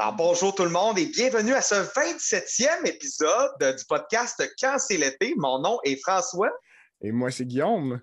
[0.00, 4.96] Alors, bonjour tout le monde et bienvenue à ce 27e épisode du podcast Quand c'est
[4.96, 5.34] l'été.
[5.36, 6.52] Mon nom est François.
[7.02, 8.00] Et moi, c'est Guillaume.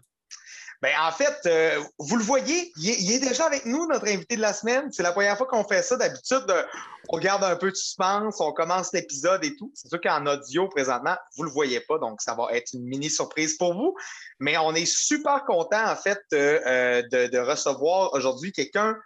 [0.81, 4.41] Ben, en fait, euh, vous le voyez, il est, déjà avec nous, notre invité de
[4.41, 4.91] la semaine.
[4.91, 5.95] C'est la première fois qu'on fait ça.
[5.95, 6.63] D'habitude, euh,
[7.07, 9.71] on garde un peu de suspense, on commence l'épisode et tout.
[9.73, 12.83] C'est sûr qu'en audio, présentement, vous ne le voyez pas, donc ça va être une
[12.83, 13.95] mini surprise pour vous.
[14.39, 18.97] Mais on est super content, en fait, euh, de, recevoir aujourd'hui quelqu'un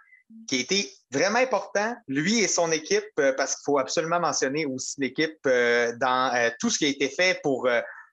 [0.46, 3.04] qui a été vraiment important, lui et son équipe,
[3.36, 7.68] parce qu'il faut absolument mentionner aussi l'équipe dans tout ce qui a été fait pour,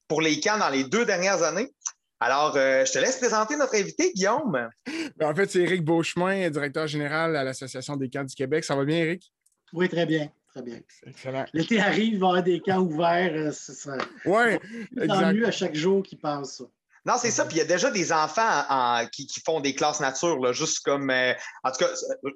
[0.08, 1.72] pour les camps dans les deux dernières années.
[2.20, 4.70] Alors, euh, je te laisse présenter notre invité, Guillaume.
[5.18, 8.64] Ben, en fait, c'est Éric Beauchemin, directeur général à l'Association des camps du Québec.
[8.64, 9.32] Ça va bien, Éric?
[9.74, 10.32] Oui, très bien.
[10.52, 10.80] Très bien.
[11.06, 11.46] Excellent.
[11.54, 13.34] L'été arrive, il va y avoir des camps ouverts.
[13.36, 14.58] Euh, oui,
[15.00, 15.34] exact.
[15.34, 16.64] mieux à chaque jour qui passe ça.
[17.06, 17.46] Non, c'est ça.
[17.46, 21.10] Puis il y a déjà des enfants qui, font des classes nature, juste comme.
[21.10, 21.90] Euh, en tout cas,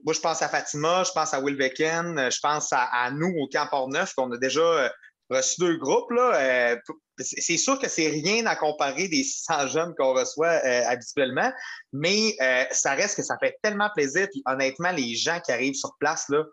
[0.03, 3.67] moi, je pense à Fatima, je pense à Will je pense à, nous au Camp
[3.69, 4.91] Port-Neuf, qu'on a déjà
[5.29, 6.11] reçu deux groupes.
[6.11, 6.79] Là,
[7.23, 11.51] c'est sûr que c'est rien à comparer des 600 jeunes qu'on reçoit euh, habituellement,
[11.93, 14.27] mais euh, ça reste que ça fait tellement plaisir.
[14.31, 16.43] Puis honnêtement, les gens qui arrivent sur place, là,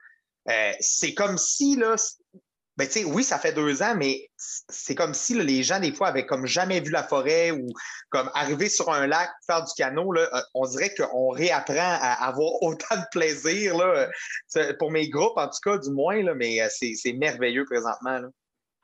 [0.50, 1.96] euh, c'est comme si, là,
[2.78, 6.26] ben, oui, ça fait deux ans, mais c'est comme si les gens, des fois, avaient
[6.26, 7.66] comme jamais vu la forêt ou
[8.08, 12.52] comme arriver sur un lac, faire du canot, là, on dirait qu'on réapprend à avoir
[12.62, 13.76] autant de plaisir.
[13.76, 14.08] Là,
[14.78, 18.20] pour mes groupes, en tout cas, du moins, là, mais c'est merveilleux présentement.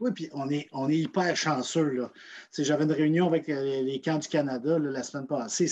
[0.00, 2.11] Oui, puis on est, on est hyper chanceux.
[2.59, 5.70] J'avais une réunion avec euh, les, camps du Canada la semaine passée.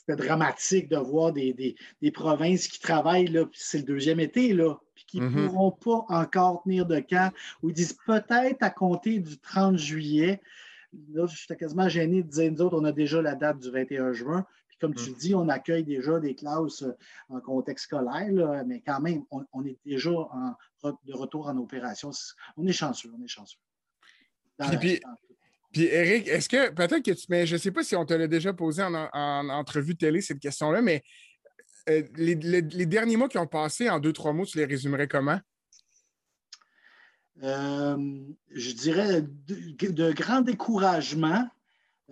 [0.00, 1.76] C'était dramatique de voir des,
[2.14, 5.46] provinces qui travaillent, c'est le deuxième été, là, puis qui ne mm-hmm.
[5.46, 10.40] pourront pas encore tenir de camp, où ils disent peut-être à compter du 30 juillet.
[11.12, 14.14] Là, j'étais quasiment gêné de dire, nous autres, on a déjà la date du 21
[14.14, 14.46] juin.
[14.68, 15.14] Puis comme tu mm.
[15.14, 16.96] dis, on accueille déjà des classes euh,
[17.28, 22.10] en contexte scolaire, mais quand même, on, est déjà en, de retour en opération.
[22.56, 23.58] On est chanceux, on est chanceux.
[24.80, 25.00] Puis,
[25.74, 27.26] Eric, est-ce que peut-être que tu.
[27.28, 28.94] Mais je ne sais pas si on te l'a déjà posé en,
[29.48, 31.02] entrevue télé, cette question-là, mais
[31.88, 35.38] euh, les, derniers mois qui ont passé, en deux, trois mots, tu les résumerais comment?
[37.42, 37.96] Euh,
[38.50, 41.48] je dirais de, de grand découragement,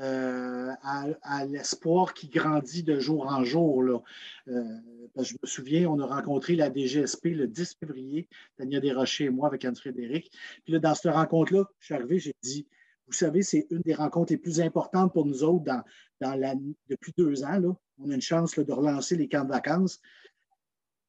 [0.01, 3.83] euh, à, l'espoir qui grandit de jour en jour.
[3.83, 3.99] Là.
[4.47, 9.49] Je me souviens, on a rencontré la DGSP le 10 février, Tania Desrochers et moi
[9.49, 10.31] avec Anne-Frédéric.
[10.63, 12.69] Puis là, dans cette rencontre-là, je suis arrivé, j'ai dit,
[13.09, 15.83] vous savez, c'est une des rencontres les plus importantes pour nous autres dans,
[16.21, 17.59] dans depuis deux ans.
[17.59, 17.75] Là.
[17.99, 20.01] On a une chance de relancer les camps de vacances.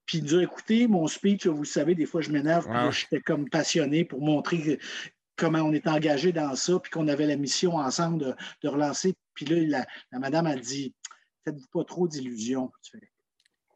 [0.06, 3.22] Puis il nous a écouté mon speech, vous savez, des fois je m'énerve, puis j'étais
[3.22, 4.80] comme passionné pour montrer
[5.36, 9.14] comment on est engagé dans ça, puis qu'on avait la mission ensemble de, relancer.
[9.36, 10.96] Puis là, la, madame a dit
[11.46, 12.72] Faites-vous pas trop d'illusions.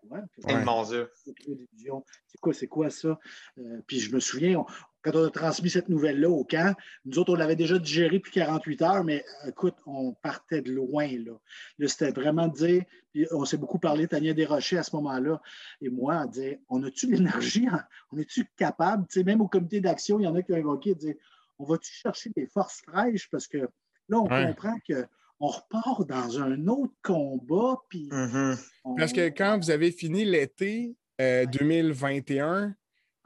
[0.09, 1.09] Ouais, mon Dieu.
[1.13, 3.19] C'est quoi, c'est quoi ça?
[3.57, 4.65] Euh, puis je me souviens,
[5.03, 6.75] quand on a transmis cette nouvelle-là au camp,
[7.05, 11.07] nous autres, on l'avait déjà digéré depuis 48 heures, mais écoute, on partait de loin.
[11.07, 11.33] Là,
[11.77, 15.41] là c'était vraiment de dire, puis on s'est beaucoup parlé, Tania Desrochers à ce moment-là,
[15.81, 17.67] et moi, à dire on a-tu l'énergie?
[18.11, 19.05] On est-tu capable?
[19.07, 21.15] Tu sais, même au comité d'action, il y en a qui ont évoqué, dire
[21.59, 23.29] on va-tu chercher des forces fraîches?
[23.29, 27.77] Parce que là, on comprend qu'on repart dans un autre combat.
[27.89, 28.97] Puis mm-hmm.
[28.97, 32.75] Parce que quand vous avez fini l'été 2021,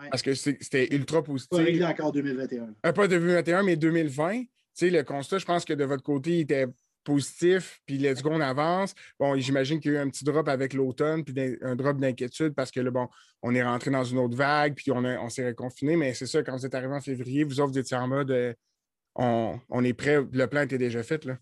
[0.09, 1.49] parce que c'était ultra positif.
[1.49, 2.75] Pas réglé encore 2021.
[2.85, 4.43] Euh, pas 2021, mais 2020.
[4.81, 6.67] le constat, je pense que de votre côté, il était
[7.03, 8.93] positif, puis let's go, on avance.
[9.17, 12.53] Bon, j'imagine qu'il y a eu un petit drop avec l'automne, puis un drop d'inquiétude
[12.53, 13.07] parce que, là, bon,
[13.41, 16.43] on est rentré dans une autre vague, puis on, on s'est reconfiné, mais c'est ça,
[16.43, 18.53] quand vous êtes arrivé en février, vous autres, vous étiez en mode euh,
[19.15, 21.37] on, on, est prêt, le plan était déjà fait, là.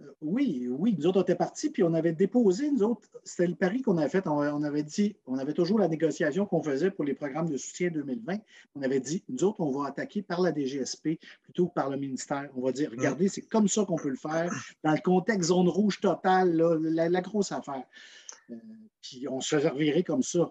[0.00, 3.46] Euh, oui, oui, nous autres, on était partis, puis on avait déposé, nous autres, c'était
[3.46, 4.26] le pari qu'on avait fait.
[4.26, 7.90] On, avait dit, on avait toujours la négociation qu'on faisait pour les programmes de soutien
[7.90, 8.38] 2020.
[8.74, 11.96] On avait dit, nous autres, on va attaquer par la DGSP plutôt que par le
[11.96, 12.48] ministère.
[12.56, 12.98] On va dire, hum.
[12.98, 14.52] regardez, c'est comme ça qu'on peut le faire,
[14.82, 17.84] dans le contexte zone rouge totale, la, grosse affaire.
[18.50, 18.56] Euh,
[19.00, 20.50] puis on se revirait comme ça.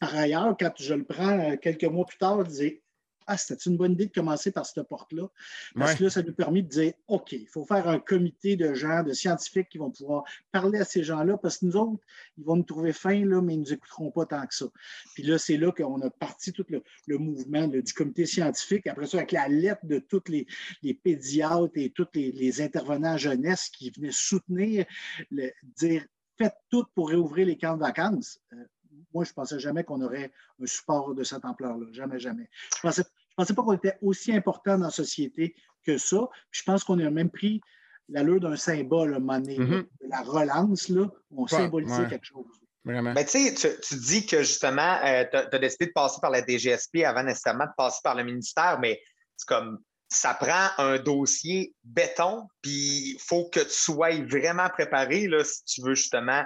[0.00, 2.82] Par ailleurs, quand je le prends euh, quelques mois plus tard, je disais,
[3.26, 5.28] ah, c'était une bonne idée de commencer par cette porte-là.
[5.74, 8.72] Parce que là, ça nous permet de dire, OK, il faut faire un comité de
[8.74, 12.02] gens, de scientifiques qui vont pouvoir parler à ces gens-là, parce que nous autres,
[12.38, 14.66] ils vont nous trouver fins, là, mais ils ne nous écouteront pas tant que ça.
[15.14, 18.86] Puis là, c'est là qu'on a parti tout le, mouvement du comité scientifique.
[18.86, 20.46] Après ça, avec la lettre de tous les,
[20.94, 24.86] pédiatres et tous les, intervenants jeunesse qui venaient soutenir,
[25.30, 26.04] le, dire,
[26.38, 28.40] faites tout pour réouvrir les camps de vacances.
[28.52, 28.64] Euh,
[29.12, 30.32] moi, je ne pensais jamais qu'on aurait
[30.62, 31.86] un support de cette ampleur-là.
[31.92, 32.48] Jamais, jamais.
[32.74, 33.04] Je ne pensais,
[33.36, 35.54] pensais pas qu'on était aussi important dans la société
[35.84, 36.28] que ça.
[36.50, 37.60] je pense qu'on a même pris
[38.08, 39.82] l'allure d'un symbole, monnaie, mm-hmm.
[39.82, 42.46] de la relance, là, on symbolisait quelque chose.
[42.84, 43.14] Vraiment.
[43.14, 46.98] Ben, tu, tu dis que justement, euh, tu as, décidé de passer par la DGSP
[47.04, 49.00] avant nécessairement de passer par le ministère, mais
[49.36, 55.26] c'est comme ça prend un dossier béton, puis il faut que tu sois vraiment préparé
[55.26, 56.44] là, si tu veux justement.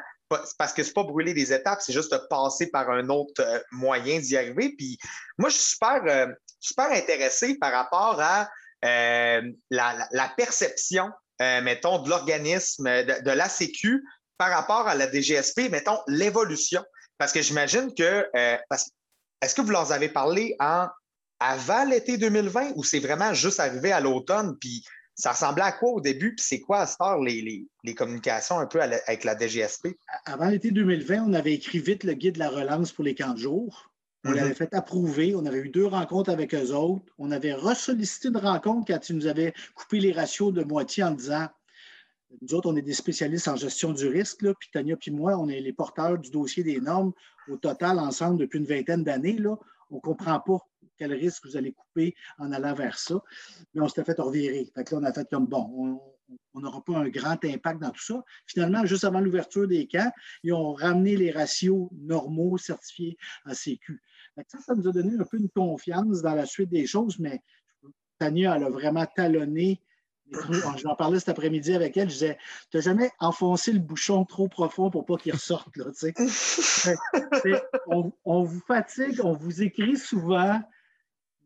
[0.58, 4.20] Parce que c'est pas brûler des étapes, c'est juste passer par un autre euh, moyen
[4.20, 4.74] d'y arriver.
[4.76, 4.98] Puis
[5.38, 6.26] moi, je suis super, euh,
[6.60, 8.48] super intéressé par rapport à
[8.82, 14.02] la, la, perception, mettons, de l'organisme, de, de la Sécu
[14.40, 16.82] par rapport à la DGSP, mettons, l'évolution.
[17.18, 18.26] Parce que j'imagine que.
[18.34, 18.56] Euh,
[19.42, 20.88] est-ce que vous leur avez parlé en,
[21.38, 24.56] avant l'été 2020 ou c'est vraiment juste arrivé à l'automne?
[24.58, 24.82] Puis
[25.20, 26.34] ça ressemblait à quoi au début?
[26.34, 29.88] Puis c'est quoi à ce temps les, les, communications un peu avec la DGSP?
[30.24, 33.36] Avant l'été 2020, on avait écrit vite le guide de la relance pour les 15
[33.36, 33.90] jours.
[34.24, 34.54] On l'avait mm-hmm.
[34.54, 35.34] fait approuver.
[35.34, 37.04] On avait eu deux rencontres avec eux autres.
[37.18, 41.12] On avait ressollicité une rencontre quand ils nous avaient coupé les ratios de moitié en
[41.12, 41.48] disant
[42.40, 45.36] nous autres, on est des spécialistes en gestion du risque, là, puis Tania puis moi,
[45.36, 47.12] on est les porteurs du dossier des normes
[47.48, 49.36] au total ensemble depuis une vingtaine d'années.
[49.90, 50.58] On ne comprend pas
[51.00, 53.22] quel risque vous allez couper en allant vers ça.
[53.72, 54.70] Mais on s'était fait revirer.
[54.74, 55.98] Fait que là, on a fait comme bon,
[56.52, 58.22] on n'aura pas un grand impact dans tout ça.
[58.46, 60.12] Finalement, juste avant l'ouverture des camps,
[60.42, 63.16] ils ont ramené les ratios normaux certifiés
[63.46, 64.02] à Sécu.
[64.46, 67.42] ça, ça nous a donné un peu une confiance dans la suite des choses, mais
[68.18, 69.80] Tania, elle a vraiment talonné
[70.76, 72.08] je en parlais cet après-midi avec elle.
[72.08, 72.38] Je disais,
[72.70, 75.76] tu n'as jamais enfoncé le bouchon trop profond pour pas qu'il ressorte.
[75.76, 75.86] Là,
[78.24, 80.62] on, vous fatigue, on vous écrit souvent,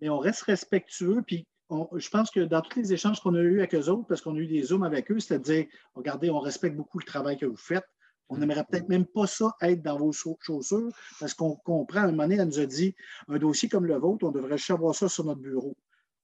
[0.05, 1.23] mais on reste respectueux.
[1.27, 4.21] Puis je pense que dans tous les échanges qu'on a eus avec eux autres, parce
[4.21, 5.65] qu'on a eu des zooms avec eux, c'est à dire,
[5.95, 7.87] regardez, on respecte beaucoup le travail que vous faites.
[8.29, 12.11] On n'aimerait peut-être même pas ça être dans vos chaussures parce qu'on comprend, à un
[12.11, 12.95] moment donné, elle nous a dit,
[13.29, 15.75] un dossier comme le vôtre, on devrait savoir ça sur notre bureau.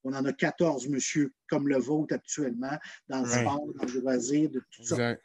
[0.04, 2.76] On en a 14, monsieur, comme le vôtre actuellement,
[3.08, 5.16] dans le sport, dans le loisir, de tout ça.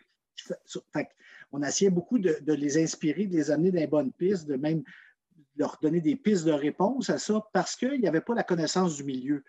[1.51, 4.81] on essayait beaucoup de, les inspirer, de les amener dans les bonnes pistes, de même
[5.55, 8.95] leur donner des pistes de réponse à ça, parce qu'il n'y avait pas la connaissance
[8.95, 9.43] du milieu,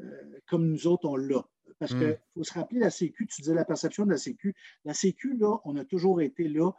[0.00, 1.44] euh, comme nous autres, on l'a.
[1.78, 2.18] Parce qu'il hmm.
[2.34, 4.54] faut se rappeler, la Sécu, tu disais la perception de la Sécu.
[4.84, 6.70] La Sécu, là, on a toujours été là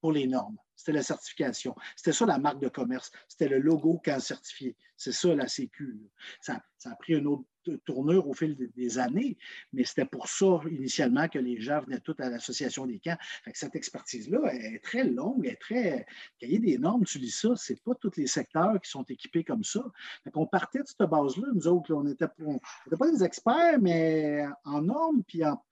[0.00, 0.56] pour les normes.
[0.80, 1.76] C'était la certification.
[1.94, 3.12] C'était ça la marque de commerce.
[3.28, 4.74] C'était le logo quand certifié.
[4.96, 6.00] C'est ça la Sécu.
[6.40, 7.44] Ça, a pris une autre
[7.84, 9.36] tournure au fil des années,
[9.74, 13.18] mais c'était pour ça initialement que les gens venaient tous à l'Association des camps.
[13.52, 16.06] cette expertise-là est très longue, est très.
[16.38, 19.64] Cahier des normes, tu lis ça, c'est pas tous les secteurs qui sont équipés comme
[19.64, 19.84] ça.
[20.32, 25.22] on partait de cette base-là, nous autres, on n'était pas des experts, mais en normes
[25.24, 25.62] puis en,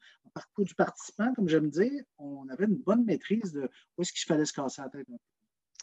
[0.58, 4.44] du participant, comme j'aime dire, on avait une bonne maîtrise de où est-ce qu'il fallait
[4.44, 5.06] se casser la tête.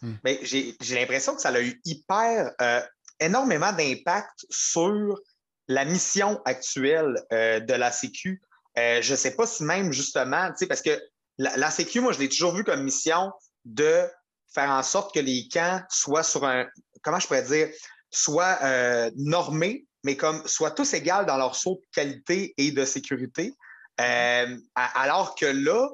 [0.02, 0.16] Hmm.
[0.44, 2.82] J'ai l'impression que ça a eu hyper euh,
[3.20, 5.20] énormément d'impact sur
[5.68, 8.42] la mission actuelle euh, de la Sécu.
[8.78, 11.02] Euh, je ne sais pas si même justement, parce que
[11.38, 13.32] la, la, Sécu, moi, je l'ai toujours vu comme mission
[13.64, 14.02] de
[14.54, 16.66] faire en sorte que les camps soient sur un,
[17.02, 17.70] comment je pourrais dire,
[18.12, 18.60] soient
[19.16, 23.54] normés, mais comme soient tous égaux dans leur saut de qualité et de sécurité.
[24.02, 25.90] Euh, alors que là,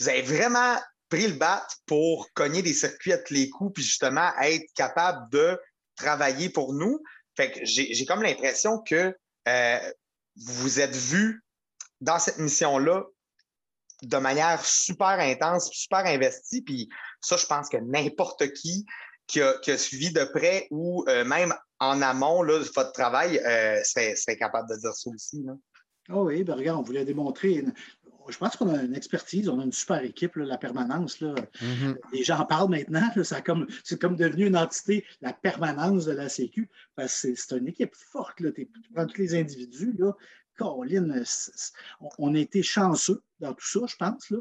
[0.00, 0.76] vous avez vraiment
[1.08, 5.30] pris le bat pour cogner des circuits à tous les coups, puis justement être capable
[5.30, 5.60] de
[5.96, 7.02] travailler pour nous.
[7.36, 9.14] Fait que j'ai comme l'impression que
[9.48, 9.92] euh,
[10.36, 11.42] vous êtes vu
[12.00, 13.04] dans cette mission-là
[14.02, 16.62] de manière super intense, super investie.
[16.62, 16.88] Puis
[17.20, 18.86] ça, je pense que n'importe qui
[19.28, 23.36] qui a, suivi de près ou euh, même en amont là, de votre travail
[23.84, 25.42] serait, capable de dire ça aussi.
[26.10, 27.64] Oh oui, ben regarde, on voulait démontrer.
[28.28, 31.20] Je pense qu'on a une expertise, on a une super équipe, la permanence.
[31.20, 31.34] Là.
[31.34, 31.96] Mm-hmm.
[32.12, 33.66] Les gens en parlent maintenant, c'est comme,
[34.00, 38.40] comme devenu une entité, la permanence de la Sécu, parce que c'est une équipe forte.
[38.40, 38.52] Là.
[38.52, 40.12] Tu prends tous les individus, là,
[40.56, 41.24] Caroline,
[42.18, 44.30] on a été chanceux dans tout ça, je pense.
[44.30, 44.38] Là.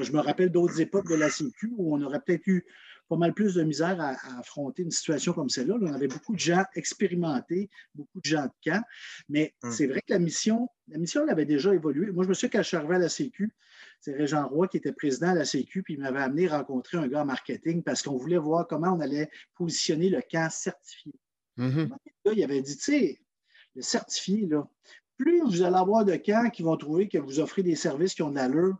[0.00, 2.66] Je me rappelle d'autres époques de la Sécu où on aurait peut-être eu
[3.10, 5.76] pas mal plus de misère à, affronter une situation comme celle-là.
[5.82, 8.82] On avait beaucoup de gens expérimentés, beaucoup de gens de camp,
[9.28, 9.72] mais hum.
[9.72, 12.12] c'est vrai que la mission, la mission elle avait déjà évolué.
[12.12, 13.52] Moi, je me quand je suis arrivé à la Sécu,
[14.00, 17.08] c'est Régent Roy qui était président à la Sécu, puis il m'avait amené rencontrer un
[17.08, 21.12] gars en marketing parce qu'on voulait voir comment on allait positionner le camp certifié.
[21.58, 21.90] Mm-hmm.
[22.32, 23.20] il avait dit, tu sais,
[23.74, 24.68] le certifié, là,
[25.16, 28.22] plus vous allez avoir de camps qui vont trouver que vous offrez des services qui
[28.22, 28.76] ont de l'allure,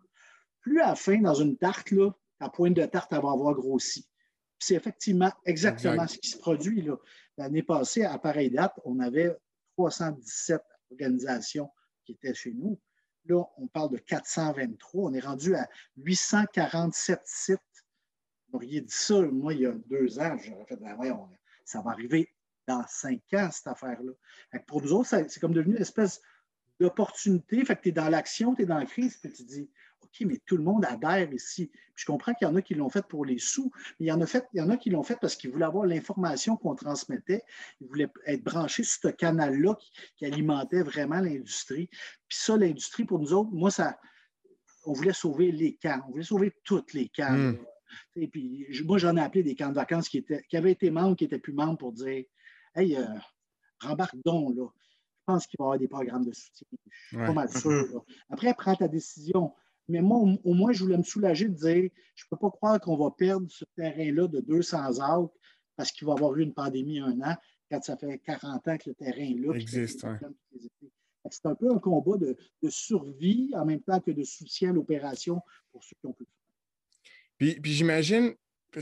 [0.60, 3.54] plus à la fin, dans une tarte, là, la pointe de tarte, elle va avoir
[3.54, 4.06] grossi.
[4.61, 6.87] C'est effectivement exactement ce qui se produit.
[7.37, 9.35] L'année passée, à pareille date, on avait
[9.76, 11.71] 317 organisations
[12.05, 12.79] qui étaient chez nous.
[13.25, 15.11] Là, on parle de 423.
[15.11, 17.59] On est rendu à 847 sites.
[18.49, 20.97] Vous auriez dit ça, moi, il y a deux ans, j'aurais fait, ben
[21.64, 22.29] ça va arriver
[22.67, 24.12] dans cinq ans, cette affaire-là.
[24.67, 26.21] Pour nous autres, c'est comme devenu une espèce
[26.79, 27.64] d'opportunité.
[27.64, 29.71] Fait que tu es dans l'action, tu es dans la crise, puis tu dis,
[30.11, 31.71] OK, OK, mais tout le monde adhère ici.
[31.95, 34.12] je comprends qu'il y en a qui l'ont fait pour les sous, mais il y
[34.12, 36.57] en a, fait, il y en a qui l'ont fait parce qu'ils voulaient avoir l'information
[36.57, 37.43] qu'on transmettait.
[37.81, 39.76] Ils voulaient être branchés sur ce canal-là
[40.17, 41.88] qui, alimentait vraiment l'industrie.
[42.29, 43.99] Puis ça, l'industrie, pour nous autres, moi, ça,
[44.85, 46.00] on voulait sauver les camps.
[46.09, 47.33] On voulait sauver toutes les camps.
[47.33, 47.59] Hmm.
[48.17, 50.90] Et puis, moi, j'en ai appelé des camps de vacances qui, étaient, qui avaient été
[50.90, 52.25] membres, qui n'étaient plus membres pour dire
[52.75, 53.05] Hey, euh,
[53.81, 54.67] rembarque donc, là.
[55.21, 56.67] Je pense qu'il va y avoir des programmes de soutien.
[56.73, 58.05] Je suis pas mal sûr.
[58.31, 59.52] Après, prends ta décision.
[59.90, 62.80] Mais moi, au, moins, je voulais me soulager de dire je ne peux pas croire
[62.80, 65.32] qu'on va perdre ce terrain-là de 200 acres
[65.76, 67.37] parce qu'il va y avoir eu une pandémie un an,
[67.70, 70.06] quand ça fait 40 ans que le terrain là existe.
[71.30, 72.37] C'est un peu un combat de,
[72.68, 76.25] survie en même temps que de soutien à l'opération pour ceux qui ont pu
[77.37, 78.35] Puis, puis j'imagine,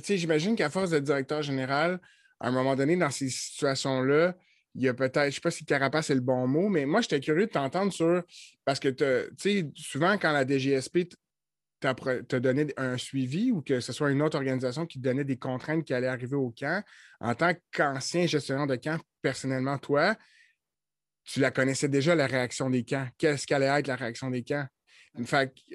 [0.09, 2.01] j'imagine qu'à force de directeur général,
[2.41, 4.37] à un moment donné, dans ces situations-là,
[4.75, 6.87] il y a peut-être, je ne sais pas si carapace est le bon mot, mais
[6.87, 8.23] moi, j'étais curieux de t'entendre sur,
[8.65, 9.05] parce que, tu
[9.39, 11.09] sais, souvent, quand la DGSP
[11.81, 11.95] t'a
[12.41, 15.85] donné un suivi ou que ce soit une autre organisation qui te donnait des contraintes
[15.85, 16.83] qui allaient arriver au camp,
[17.21, 20.17] en tant qu'ancien gestionnaire de camp, personnellement, toi,
[21.25, 23.07] tu la connaissais déjà, la réaction des camps.
[23.19, 24.67] Qu'est-ce qu'allait être la réaction des camps?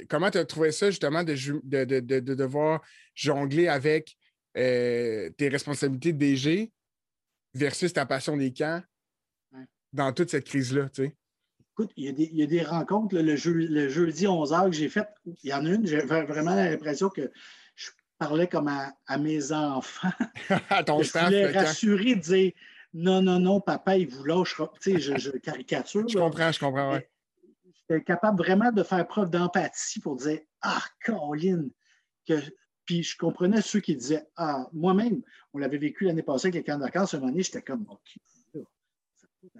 [0.09, 2.81] Comment tu as trouvé ça, justement, de, de, devoir
[3.13, 4.15] jongler avec
[4.57, 6.71] euh, tes responsabilités de DG
[7.53, 8.81] versus ta passion des camps
[9.93, 11.15] dans toute cette crise-là, tu sais?
[11.71, 15.07] Écoute, il y, a des, rencontres le, jeudi 11h que j'ai fait.
[15.25, 17.31] Il y en a une, j'avais vraiment l'impression que
[17.75, 20.11] je parlais comme à, mes enfants.
[20.69, 22.51] à ton je voulais rassurer, dire
[22.93, 24.71] non, non, non, papa, il vous lâchera.
[24.81, 26.07] Tu sais, je, caricature.
[26.07, 26.99] je comprends, je comprends, oui.
[27.89, 31.71] J'étais capable vraiment de faire preuve d'empathie pour dire Ah, Caroline,
[32.27, 32.35] que
[32.85, 35.21] puis je comprenais ceux qui disaient Ah, moi-même,
[35.53, 37.85] on l'avait vécu l'année passée avec les camps de vacances, un moment donné, j'étais comme
[37.89, 38.17] OK,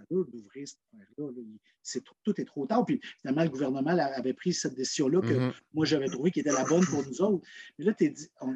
[0.09, 2.11] d'ouvrir cette affaire-là.
[2.23, 2.85] tout est trop tard.
[2.85, 5.53] Puis finalement, le gouvernement avait pris cette décision-là que mm-hmm.
[5.73, 7.45] moi, j'avais trouvé qui était la bonne pour nous autres.
[7.77, 8.55] Mais là, tu dit, on,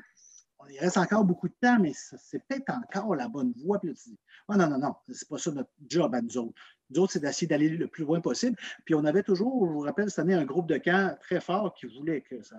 [0.69, 3.79] il reste encore beaucoup de temps, mais c'est peut-être encore la bonne voie.
[3.79, 6.37] Puis là, tu dis, oh, non, non, non, c'est pas ça notre job à nous
[6.37, 6.53] autres.
[6.89, 8.57] Nous autres, c'est d'essayer d'aller le plus loin possible.
[8.85, 11.73] Puis on avait toujours, je vous rappelle, cette année, un groupe de camp très fort
[11.73, 12.55] qui voulait que ça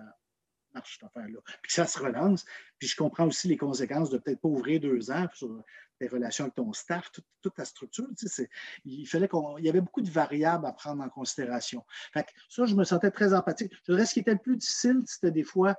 [0.73, 1.39] marche, cette affaire-là.
[1.61, 2.45] Puis que ça se relance.
[2.77, 5.63] Puis je comprends aussi les conséquences de peut-être pas ouvrir deux ans sur
[5.99, 8.07] tes relations avec ton staff, toute, ta structure.
[8.85, 9.57] il fallait qu'on.
[9.57, 11.85] Il y avait beaucoup de variables à prendre en considération.
[12.13, 13.73] Fait que ça, je me sentais très empathique.
[13.85, 15.75] Je dirais ce qui était le plus difficile, c'était des fois,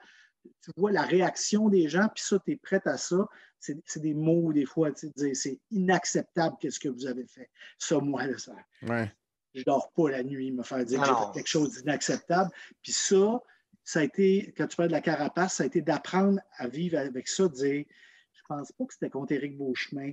[0.63, 3.27] tu vois la réaction des gens, puis ça, tu es prête à ça.
[3.59, 7.51] C'est des mots, des fois, tu sais, c'est inacceptable qu'est-ce que vous avez fait.
[7.79, 8.55] Ça, moi, là, ça.
[8.83, 9.13] Ouais.
[9.55, 12.51] Je dors pas la nuit, me faire dire que j'ai fait quelque chose d'inacceptable.
[12.83, 13.43] Puis ça,
[13.85, 16.99] ça a été, quand tu parles de la carapace, ça a été d'apprendre à vivre
[16.99, 17.85] avec ça, de dire,
[18.33, 20.13] je pense pas que c'était contre Éric Beauchemin,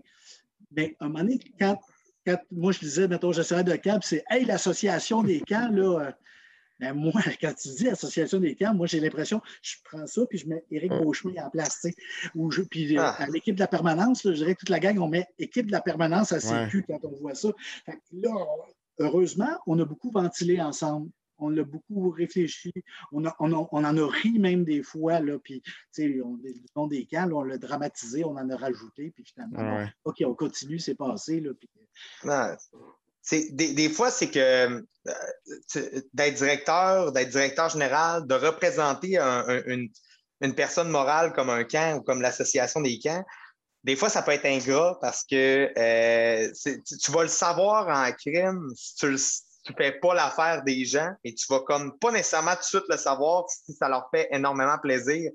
[0.71, 1.79] mais à un moment donné, quand,
[2.51, 6.11] moi je disais, mettons, gestionnaire de camp, c'est Hey, l'association des camps, là, euh,
[6.79, 10.37] ben moi, quand tu dis association des camps, moi j'ai l'impression, je prends ça puis
[10.37, 11.85] je mets Éric Beauchemin en place,
[12.35, 13.15] ou je, puis euh, ah.
[13.21, 15.71] à l'équipe de la permanence, je dirais que toute la gang, on met équipe de
[15.71, 17.49] la permanence à CQ quand on voit ça.
[18.11, 18.45] là,
[18.99, 21.09] heureusement, on a beaucoup ventilé ensemble
[21.39, 22.73] on l'a beaucoup réfléchi.
[23.11, 25.61] On, en a ri même des fois, là, puis,
[25.99, 30.23] on, le nom des camps, on l'a dramatisé, on en a rajouté, puis finalement, OK,
[30.25, 31.39] on continue, c'est passé.
[31.39, 31.69] Là, puis...
[33.51, 39.89] des, fois, c'est que euh, d'être directeur, d'être directeur général, de représenter une,
[40.55, 43.23] personne morale comme un camp ou comme l'association des camps,
[43.83, 46.51] des fois, ça peut être ingrat parce que euh,
[47.01, 49.17] tu, vas le savoir en crime si tu le
[49.67, 52.83] tu fais pas l'affaire des gens et tu vas comme pas nécessairement tout de suite
[52.89, 55.29] le savoir si ça leur fait énormément plaisir.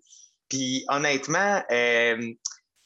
[0.49, 2.33] Puis honnêtement, euh,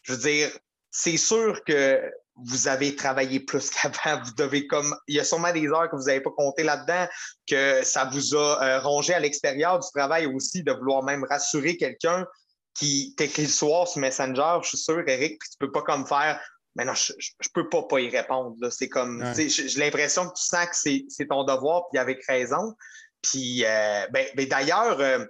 [0.03, 0.51] je veux dire,
[0.91, 2.03] c'est sûr que
[2.35, 4.23] vous avez travaillé plus qu'avant.
[4.25, 4.95] Vous devez comme.
[5.07, 7.07] Il y a sûrement des heures que vous n'avez pas compté là-dedans,
[7.49, 11.77] que ça vous a euh, rongé à l'extérieur du travail aussi, de vouloir même rassurer
[11.77, 12.27] quelqu'un
[12.75, 14.59] qui t'écrit le soir sur Messenger.
[14.63, 16.41] Je suis sûr, Eric, puis tu peux pas comme faire
[16.77, 18.57] mais non, je, ne peux pas pas y répondre.
[18.71, 22.75] C'est comme, j'ai l'impression que tu sens que c'est ton devoir, puis avec raison.
[23.23, 25.25] Puis, euh, ben, ben, d'ailleurs, euh,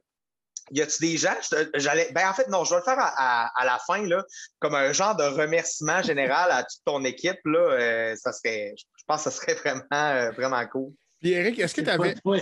[0.73, 1.37] y a-tu des gens,
[1.75, 4.25] j'allais, ben en fait, non, je vais le faire à, la fin, là,
[4.59, 9.05] comme un genre de remerciement général à toute ton équipe, là, euh, ça serait, je
[9.07, 9.55] pense que ça serait
[9.91, 10.93] vraiment, vraiment cool.
[11.21, 12.15] Puis Eric, est-ce que tu avais.
[12.25, 12.41] Oui,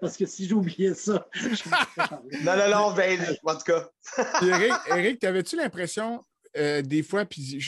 [0.00, 1.26] parce que si j'oubliais ça.
[2.42, 3.88] non, non, non, ben, en tout cas.
[4.38, 6.22] puis Eric, Eric t'avais-tu l'impression,
[6.54, 7.58] des fois, puis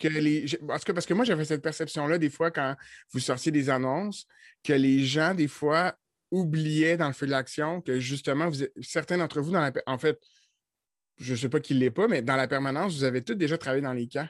[0.00, 0.46] que les.
[0.66, 2.74] Parce que, parce que moi, j'avais cette perception-là des fois quand
[3.12, 4.26] vous sortiez des annonces,
[4.64, 5.94] que les gens, des fois,
[6.30, 9.98] oubliaient dans le feu de l'action que justement, vous, certains d'entre vous, dans la, en
[9.98, 10.18] fait,
[11.18, 13.34] je ne sais pas qui ne l'est pas, mais dans la permanence, vous avez tous
[13.34, 14.28] déjà travaillé dans les camps.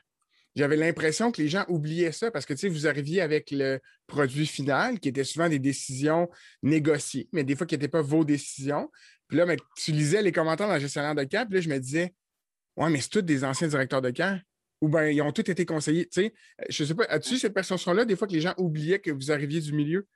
[0.56, 3.80] j'avais l'impression que les gens oubliaient ça parce que tu sais, vous arriviez avec le
[4.06, 6.28] produit final qui était souvent des décisions
[6.62, 8.90] négociées, mais des fois qui n'étaient pas vos décisions.
[9.28, 11.68] Puis là, mais, tu lisais les commentaires dans le gestionnaire de camp, puis là, je
[11.68, 12.12] me disais,
[12.76, 14.40] ouais, mais c'est tous des anciens directeurs de camp.
[14.80, 16.06] Ou bien ils ont tous été conseillés.
[16.06, 16.34] Tu sais,
[16.68, 19.30] je ne sais pas, as-tu cette perception-là, des fois que les gens oubliaient que vous
[19.30, 20.06] arriviez du milieu?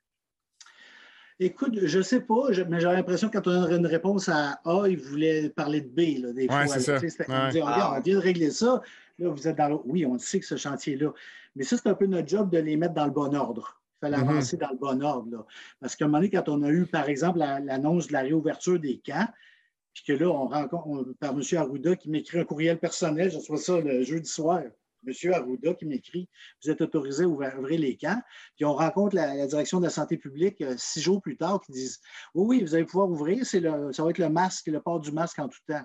[1.40, 4.60] Écoute, je ne sais pas, mais j'ai l'impression que quand on a une réponse à
[4.64, 6.66] A, ils voulaient parler de B, là, des fois.
[6.68, 6.94] Ça.
[6.94, 8.80] on, dit, on, vient de régler ça.
[9.18, 11.12] Là, vous êtes dans Oui, on sait que ce chantier-là.
[11.56, 13.80] Mais ça, c'est un peu notre job de les mettre dans le bon ordre.
[13.96, 14.30] Il fallait mm-hmm.
[14.30, 15.28] avancer dans le bon ordre.
[15.30, 15.46] Là.
[15.80, 18.78] Parce qu'à un moment donné, quand on a eu, par exemple, l'annonce de la réouverture
[18.78, 19.26] des camps,
[19.94, 21.42] puis que là, on rencontre par M.
[21.56, 24.62] Arruda qui m'écrit un courriel personnel, je reçois ça le jeudi soir.
[25.06, 25.32] M.
[25.32, 26.28] Arruda qui m'écrit
[26.62, 28.20] Vous êtes autorisé à ouvrir les camps.
[28.56, 31.72] Puis on rencontre la, direction de la santé publique euh, six jours plus tard qui
[31.72, 32.00] disent
[32.34, 35.38] Oui, oui, vous allez pouvoir ouvrir, ça va être le masque, le port du masque
[35.38, 35.84] en tout temps.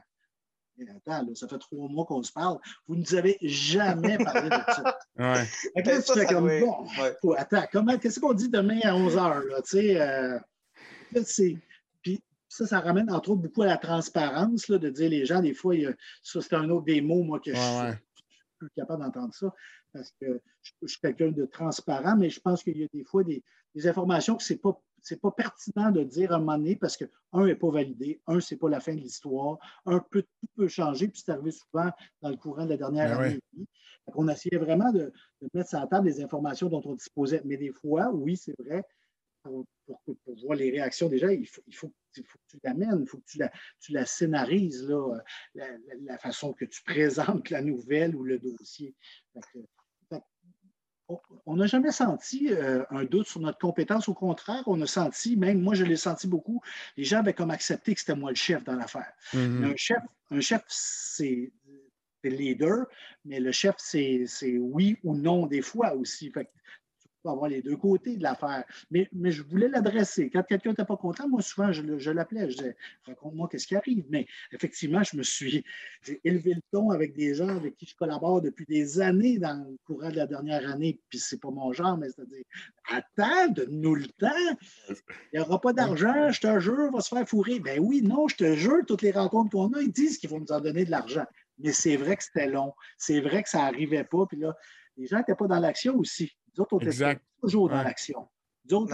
[0.95, 2.57] attends, ça fait trois mois qu'on se parle.
[2.87, 4.99] Vous ne nous avez jamais parlé de ça.
[5.17, 6.25] Ouais.
[6.25, 9.59] comme, bon, attends, comment, qu'est-ce qu'on dit demain à 11 h?
[9.75, 10.39] Euh,
[11.11, 11.59] puis
[12.49, 15.75] ça, ça ramène entre autres beaucoup à la transparence, de dire les gens, des fois,
[16.21, 17.93] ça c'est un autre des mots, moi, que je,
[18.57, 19.53] plus capable d'entendre ça
[19.93, 23.23] parce que je, suis quelqu'un de transparent, mais je pense qu'il y a des fois
[23.23, 23.43] des,
[23.85, 24.79] informations que ce n'est pas,
[25.21, 28.39] pas pertinent de dire à un moment donné parce que, un, n'est pas validé, un,
[28.39, 31.51] ce n'est pas la fin de l'histoire, un, peut, tout peut changer, puis c'est arrivé
[31.51, 31.91] souvent
[32.21, 33.67] dans le courant de la dernière ben année.
[34.15, 35.13] On essayait vraiment de,
[35.53, 37.41] mettre sur la table des informations dont on disposait.
[37.45, 38.83] Mais des fois, oui, c'est vrai,
[39.43, 39.65] pour,
[40.43, 43.37] voir les réactions déjà, il faut, il faut, que tu l'amènes, il faut que tu
[43.37, 44.87] la, tu la scénarises,
[45.55, 45.67] là,
[46.01, 48.95] la, façon que tu présentes la nouvelle ou le dossier.
[51.45, 54.07] on n'a jamais senti euh, un doute sur notre compétence.
[54.09, 56.61] Au contraire, on a senti, même moi je l'ai senti beaucoup,
[56.97, 59.11] les gens avaient comme accepté que c'était moi le chef dans l'affaire.
[59.33, 59.63] Mm-hmm.
[59.63, 61.51] Un chef, un chef c'est
[62.23, 62.85] le leader,
[63.25, 66.31] mais le chef, c'est oui ou non des fois aussi.
[66.31, 66.49] Fait
[67.21, 68.63] faut avoir les deux côtés de l'affaire.
[68.91, 70.29] Mais, mais je voulais l'adresser.
[70.29, 72.49] Quand quelqu'un n'était pas content, moi, souvent, je, je l'appelais.
[72.49, 74.05] Je disais, raconte-moi qu'est-ce qui arrive.
[74.09, 75.63] Mais effectivement, je me suis
[76.03, 79.65] j'ai élevé le ton avec des gens avec qui je collabore depuis des années dans
[79.69, 80.99] le courant de la dernière année.
[81.09, 82.43] Puis c'est pas mon genre, mais c'est-à-dire,
[82.89, 84.27] attends, donne-nous le temps.
[84.89, 84.95] Il
[85.35, 87.59] n'y aura pas d'argent, je te jure, on va se faire fourrer.
[87.59, 90.39] Ben oui, non, je te jure, toutes les rencontres qu'on a, ils disent qu'ils vont
[90.39, 91.25] nous en donner de l'argent.
[91.57, 92.73] Mais c'est vrai que c'était long.
[92.97, 94.25] C'est vrai que ça n'arrivait pas.
[94.25, 94.55] Puis là,
[94.97, 96.31] les gens n'étaient pas dans l'action aussi.
[96.59, 98.27] Nous autres, on était toujours dans l'action.
[98.69, 98.87] Nous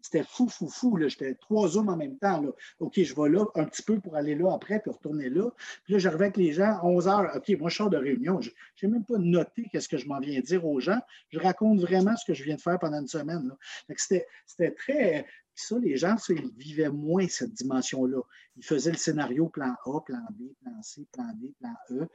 [0.00, 0.98] c'était fou, fou, fou.
[1.00, 2.38] J'étais trois hommes en même temps.
[2.42, 2.50] Là.
[2.78, 5.50] OK, je vais là un petit peu pour aller là après, puis retourner là.
[5.84, 7.30] Puis là, j'arrivais avec les gens à 11 heures.
[7.34, 8.38] OK, moi, je sors de réunion.
[8.42, 8.50] Je
[8.82, 11.00] n'ai même pas noté qu'est-ce que je m'en viens dire aux gens.
[11.30, 13.50] Je raconte vraiment ce que je viens de faire pendant une semaine.
[13.96, 15.26] C'était très.
[15.54, 18.20] ça, les gens, ils vivaient moins cette dimension-là.
[18.56, 22.06] Ils faisaient le scénario plan A, plan B, plan C, plan D, plan E.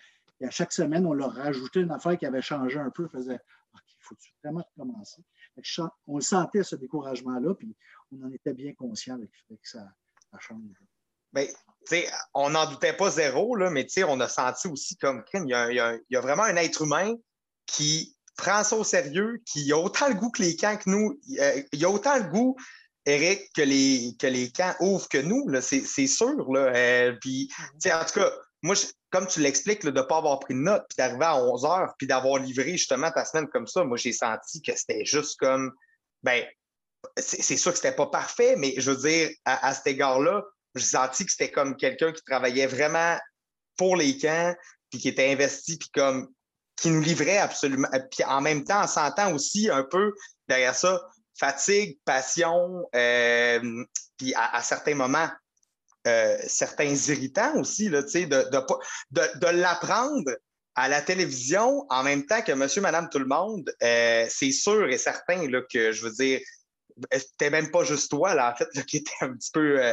[0.42, 3.08] Et à chaque semaine, on leur rajoutait une affaire qui avait changé un peu.
[3.08, 3.40] faisait
[4.10, 5.24] faut-tu vraiment recommencer?
[6.08, 7.76] On le sentait, ce découragement-là, puis
[8.12, 9.30] on en était bien conscient avec,
[9.64, 9.88] ça,
[10.40, 10.62] change.
[11.32, 11.46] Bien,
[12.34, 15.72] on n'en doutait pas zéro, là, mais on a senti aussi comme il y, a,
[15.72, 17.14] il, y a, vraiment un être humain
[17.68, 21.20] qui prend ça au sérieux, qui a autant le goût que les camps que nous.
[21.28, 22.56] Il a autant le goût,
[23.06, 26.52] Eric, que les, que les camps ouvrent que nous, c'est sûr.
[26.52, 26.74] Là.
[26.76, 28.76] Euh, en tout cas, moi,
[29.10, 31.94] comme tu l'expliques, de ne pas avoir pris de note, puis d'arriver à 11 heures,
[31.98, 35.72] puis d'avoir livré justement ta semaine comme ça, moi, j'ai senti que c'était juste comme,
[36.24, 36.44] ben,
[37.18, 40.44] c'est sûr que c'était pas parfait, mais je veux dire, à, cet égard-là,
[40.76, 43.18] j'ai senti que c'était comme quelqu'un qui travaillait vraiment
[43.78, 44.54] pour les camps,
[44.90, 46.28] puis qui était investi, puis comme,
[46.76, 47.88] qui nous livrait absolument.
[48.12, 50.14] Puis en même temps, on s'entend aussi un peu
[50.48, 51.02] derrière ça,
[51.38, 53.84] fatigue, passion, euh,
[54.18, 55.30] puis à, certains moments,
[56.08, 60.32] euh, certains irritants aussi, là, de, de, de, l'apprendre
[60.76, 64.90] à la télévision en même temps que monsieur, madame, tout le monde, euh, c'est sûr
[64.90, 66.40] et certain là, que, je veux dire,
[67.12, 69.84] c'était même pas juste toi, là, en fait, qui était un petit peu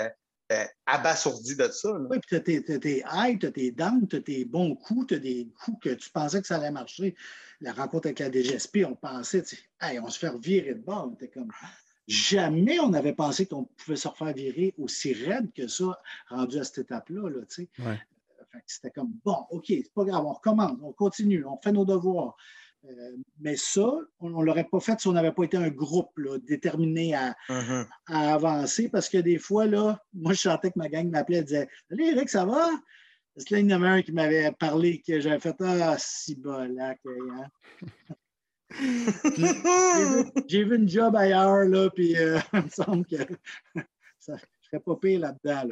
[0.53, 1.91] euh, abasourdi de ça.
[2.09, 5.15] Oui, puis tu as tes, highs, tu tes downs, tu as tes bons coups, tu
[5.15, 7.17] as des coups que tu pensais que ça allait marcher.
[7.61, 9.43] La rencontre avec la DGSP, on pensait,
[9.81, 11.13] hey, on se fait virer de bord.
[11.35, 11.51] Comme,
[12.07, 16.65] Jamais on avait pensé qu'on pouvait se refaire virer aussi raide que ça, rendu à
[16.65, 17.29] cette étape-là.
[17.29, 17.41] Là,
[18.67, 22.37] C'était comme, bon, OK, c'est pas grave, on recommence, on continue, on fait nos devoirs.
[22.85, 23.91] Euh, mais ça,
[24.21, 26.13] on ne l'aurait pas fait si on n'avait pas été un groupe
[26.47, 27.15] déterminé
[27.49, 27.87] mm-hmm.
[28.07, 31.43] à, avancer parce que des fois, là, moi, je sentais que ma gang m'appelait et
[31.43, 32.71] disait Salut Eric, ça va?
[33.35, 35.97] Parce que là, il y en avait un qui m'avait parlé que j'avais fait Ah,
[35.99, 37.49] si bolac, hein?
[40.49, 43.17] J'ai vu une job ailleurs, là, puis euh, il me semble que
[44.19, 45.69] ça, je serais pas pire là-dedans.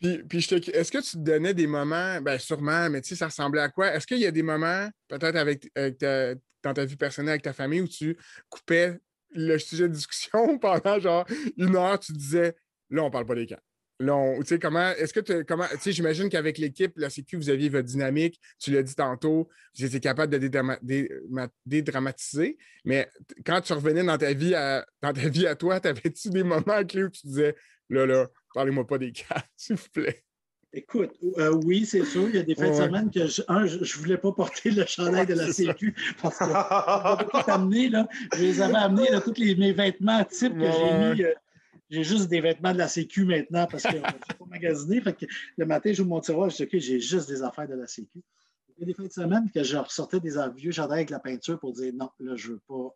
[0.00, 3.60] Puis, est-ce que tu te donnais des moments, bien sûrement, mais tu sais, ça ressemblait
[3.60, 3.94] à quoi?
[3.94, 7.80] Est-ce qu'il y a des moments, peut-être avec, dans ta vie personnelle, avec ta famille,
[7.80, 8.16] où tu
[8.48, 8.98] coupais
[9.34, 12.54] le sujet de discussion pendant genre une heure, tu disais,
[12.90, 13.60] là, on parle pas des camps.
[14.00, 17.36] Là, tu sais, comment, est-ce que tu, comment, tu sais, j'imagine qu'avec l'équipe, la Sécu,
[17.36, 20.48] vous aviez votre dynamique, tu l'as dit tantôt, vous étiez capable de
[21.64, 23.08] dédramatiser, mais
[23.46, 26.84] quand tu revenais dans ta vie à, dans ta vie à toi, t'avais-tu des moments
[26.84, 27.54] clés où tu disais,
[27.88, 30.24] là, là, parlez-moi pas des cas, s'il vous plaît?
[30.76, 32.28] Écoute, euh, oui, c'est sûr.
[32.28, 34.72] Il y a des fins de semaine que je, un, je ne voulais pas porter
[34.72, 38.08] le chandail de la Sécu parce que je là.
[38.34, 41.22] Je les avais amenés, là, tous les, mes vêtements types que j'ai mis.
[41.22, 41.32] Euh,
[41.90, 45.00] j'ai juste des vêtements de la Sécu maintenant parce que je ne pas magasiner.
[45.00, 47.74] Fait que le matin, je mon tiroir, je dis OK, j'ai juste des affaires de
[47.74, 48.22] la Sécu.
[48.76, 51.20] Il y a des fins de semaine que je ressortais des vieux chandails avec la
[51.20, 52.94] peinture pour dire non, là, je ne veux pas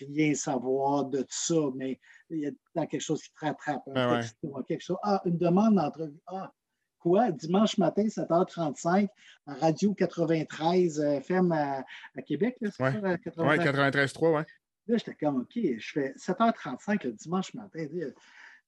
[0.00, 4.20] rien savoir de ça, mais il y a quelque chose qui te rattrape, un
[4.66, 4.96] quelque chose.
[5.02, 6.20] Ah, une demande d'entrevue.
[6.26, 6.52] Ah,
[6.98, 7.30] quoi?
[7.30, 9.08] Dimanche matin, 7h35,
[9.46, 11.84] à Radio 93 FM à,
[12.26, 12.90] Québec, c'est ça?
[12.90, 14.42] 93.3, oui.
[14.86, 17.86] Là, j'étais comme, OK, je fais 7h35 le dimanche matin.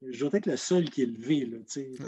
[0.02, 1.46] Je dois être le seul qui est levé.
[1.46, 1.58] Là,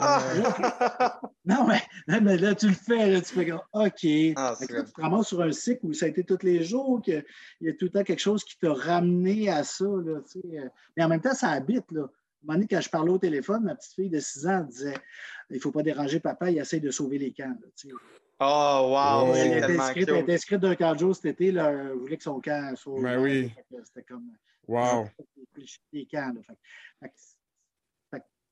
[0.01, 1.21] ah!
[1.45, 3.11] non, mais, mais, là, tu le fais.
[3.11, 4.07] Là, tu fais comme, OK.
[4.37, 7.25] Ah, tu te ramasses sur un cycle où ça a été tous les jours, qu'il
[7.63, 9.85] y a tout le temps quelque chose qui t'a ramené à ça.
[9.85, 10.21] Là,
[10.97, 11.91] mais en même temps, ça habite.
[11.91, 12.03] Là.
[12.03, 12.09] À un
[12.47, 14.95] moment donné, quand je parlais au téléphone, ma petite fille de 6 ans disait
[15.51, 17.49] Il ne faut pas déranger papa, il essaie de sauver les camps.
[17.49, 17.95] Là,
[18.41, 19.35] Oh, wow!
[19.35, 21.51] Elle était inscrite, elle était inscrite d'un camp de jour cet été.
[21.51, 23.01] Là, elle voulait que son camp soit.
[23.01, 23.53] Ben oui.
[23.85, 24.31] C'était comme.
[24.67, 25.09] Wow!
[25.93, 26.33] Les camps.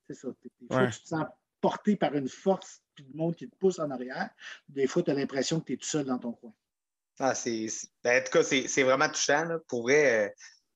[0.09, 0.29] c'est ça.
[0.61, 1.25] Des fois, tu te sens
[1.61, 4.31] porté par une force puis du monde qui te pousse en arrière.
[4.68, 6.53] Des fois, tu as l'impression que tu es tout seul dans ton coin.
[7.18, 7.66] Ah, c'est,
[8.05, 9.44] en tout cas, c'est, vraiment touchant.
[9.44, 9.59] Là.
[9.68, 10.31] Pour vrai, euh,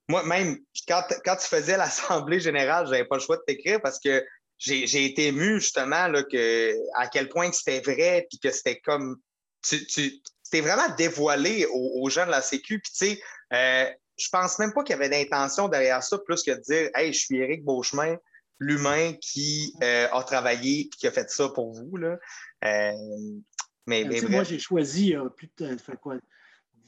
[0.09, 3.81] moi, même, quand, quand tu faisais l'Assemblée générale, je n'avais pas le choix de t'écrire
[3.81, 4.25] parce que
[4.61, 9.17] j'ai été ému justement là, que, à quel point c'était vrai, puis que c'était comme.
[9.63, 12.81] Tu, tu c'était vraiment dévoilé aux, gens de la Sécu.
[12.81, 13.21] Puis, tu sais,
[13.53, 16.91] euh, je pense même pas qu'il y avait d'intention derrière ça, plus que de dire
[16.95, 18.17] Hey, je suis Éric Beauchemin,
[18.59, 21.97] l'humain qui euh, a travaillé et qui a fait ça pour vous.
[21.97, 22.19] Là.
[22.65, 22.93] Euh,
[23.87, 26.17] mais, mais moi, j'ai choisi plus de fait quoi,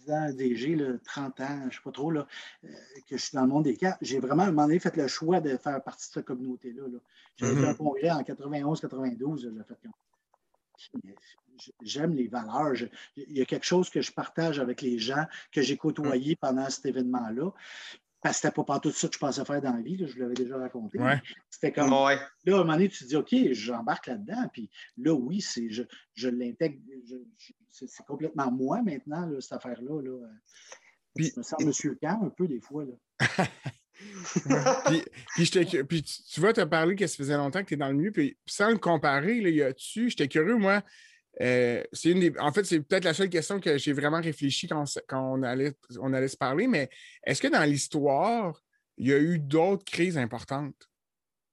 [0.06, 2.26] 10 ans DG, 30 ans, je ne sais pas trop, là,
[2.62, 3.96] que je suis dans le monde des cas.
[4.00, 6.82] J'ai vraiment, à un moment donné, fait le choix de faire partie de cette communauté-là.
[6.88, 6.98] Là.
[7.36, 9.52] J'avais fait un congrès en 91-92.
[11.82, 12.74] J'aime les valeurs.
[13.16, 16.68] il y a quelque chose que je partage avec les gens que j'ai côtoyés pendant
[16.68, 17.52] cet événement-là.
[18.22, 20.20] Parce que c'était pas tout ça que je pensais faire dans la vie, je vous
[20.20, 20.98] l'avais déjà raconté.
[21.50, 21.90] C'était comme.
[21.90, 24.48] Là, à un moment donné, tu te dis, OK, j'embarque là-dedans.
[24.52, 25.82] Puis là, oui, je,
[26.14, 26.78] je l'intègre.
[27.70, 30.02] C'est complètement moi maintenant, cette affaire-là.
[30.02, 30.28] Là.
[31.14, 32.84] Puis, je me sens Monsieur Camp un peu des fois.
[32.84, 32.94] Là.
[35.88, 37.94] puis, tu vois, tu as parlé que ça faisait longtemps que tu es dans le
[37.94, 40.82] milieu, puis sans le comparer, là, y a-tu, j'étais curieux, moi,
[41.40, 45.42] euh, une En fait, c'est peut-être la seule question que j'ai vraiment réfléchi quand, on,
[45.42, 46.90] allait, on allait se parler, mais
[47.24, 48.60] est-ce que dans l'histoire,
[48.98, 50.76] il y a eu d'autres crises importantes?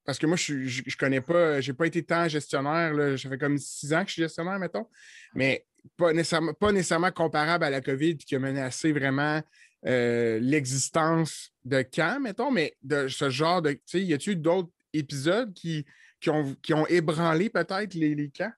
[0.06, 3.38] Parce que moi, je ne connais pas, j'ai pas été tant gestionnaire, là, ça fait
[3.38, 4.88] comme six ans que je suis gestionnaire, mettons,
[5.34, 5.66] mais
[5.96, 9.42] pas nécessairement, pas nécessairement comparable à la COVID qui a menacé vraiment
[9.86, 13.80] euh, l'existence de camps, mettons, mais de ce genre de.
[13.94, 15.86] Y a-t-il d'autres épisodes qui,
[16.20, 18.52] qui, ont, qui ont ébranlé peut-être les, camps?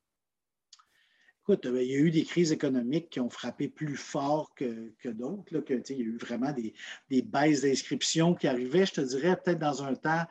[1.51, 4.93] Écoute, euh, il y a eu des crises économiques qui ont frappé plus fort que,
[4.99, 5.59] que d'autres.
[5.59, 6.73] Que, il y a eu vraiment des,
[7.09, 10.23] des baisses d'inscription qui arrivaient, je te dirais, peut-être dans un temps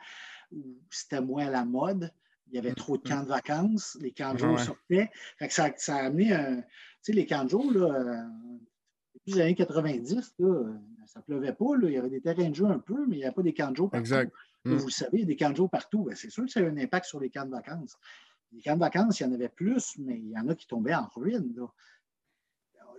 [0.51, 2.11] où c'était moins à la mode.
[2.47, 3.09] Il y avait trop de mm-hmm.
[3.09, 5.11] camps de vacances, les camps de jour sortaient.
[5.49, 6.55] ça, ça, a amené un.
[6.55, 6.63] Tu
[7.03, 8.23] sais, les camps de jour, là, euh,
[9.13, 10.63] depuis les années 90, là,
[11.05, 11.77] ça ne pleuvait pas.
[11.77, 11.87] Là.
[11.87, 13.53] Il y avait des terrains de jeu un peu, mais il n'y avait pas des
[13.53, 14.01] camps de jour partout.
[14.01, 14.33] Exact.
[14.65, 16.03] Vous le savez, il y a des camps de jour partout.
[16.03, 17.95] Ben, c'est sûr que ça a un impact sur les camps de vacances.
[18.51, 20.67] Les camps de vacances, il y en avait plus, mais il y en a qui
[20.67, 21.53] tombaient en ruine.
[21.55, 21.67] Là,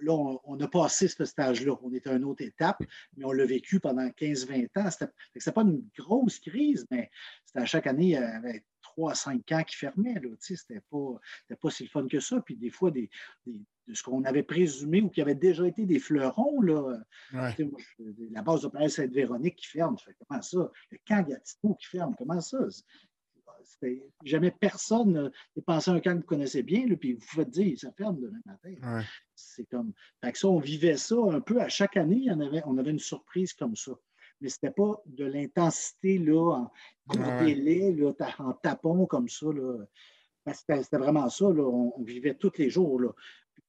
[0.00, 1.74] là on, a passé ce stage-là.
[1.82, 2.82] On était à une autre étape,
[3.16, 4.90] mais on l'a vécu pendant 15-20 ans.
[4.90, 7.10] Ce n'était pas une grosse crise, mais
[7.44, 10.20] c'était à chaque année, il y avait trois à cinq camps qui fermaient.
[10.40, 11.20] Ce n'était pas,
[11.60, 12.40] pas si le fun que ça.
[12.40, 13.10] Puis des fois, des,
[13.88, 16.60] de ce qu'on avait présumé ou qui avait déjà été des fleurons.
[16.60, 16.98] Là.
[17.32, 19.96] la base de Sainte-Véronique qui ferme.
[20.28, 20.70] comment ça?
[20.90, 22.58] Le camp Gatineau qui ferme, comment ça?
[24.24, 27.44] Jamais personne n'a pensé à un camp que vous connaissez bien, là, puis vous pouvez
[27.44, 29.02] dire, ça ferme demain matin.
[29.34, 29.92] C'est comme.
[30.22, 32.90] Fait que ça, on vivait ça un peu à chaque année, on avait, on avait
[32.90, 33.92] une surprise comme ça.
[34.40, 36.70] Mais ce n'était pas de l'intensité là, en
[37.06, 39.46] court délai, là, en tapon comme ça.
[39.46, 39.84] Là.
[40.52, 41.44] C'était vraiment ça.
[41.44, 41.62] Là.
[41.62, 43.00] On, on, vivait tous les jours.
[43.00, 43.10] Là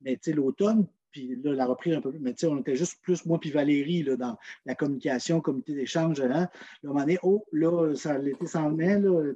[0.03, 3.39] mais l'automne, puis là, la reprise un peu plus, mais on était juste plus, moi
[3.39, 6.19] puis Valérie, là, dans la communication, comité d'échange.
[6.19, 9.34] Là, là, à un moment donné, oh, là, l'été s'en venait, là.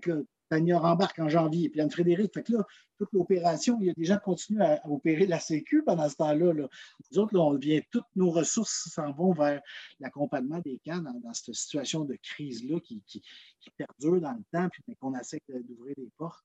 [0.00, 0.12] Tu
[0.48, 2.32] Tania rembarque en janvier, puis Anne-Frédéric.
[2.34, 2.66] Fait que là,
[2.98, 6.16] toute l'opération, il y a des gens qui continuent à, opérer la Sécu pendant ce
[6.16, 6.52] temps-là.
[6.54, 9.60] Nous autres, là, on vient, toutes nos ressources s'en vont vers
[10.00, 13.02] l'accompagnement des camps dans, cette situation de crise-là qui,
[13.76, 16.44] perdure dans le temps, puis qu'on essaie d'ouvrir des portes.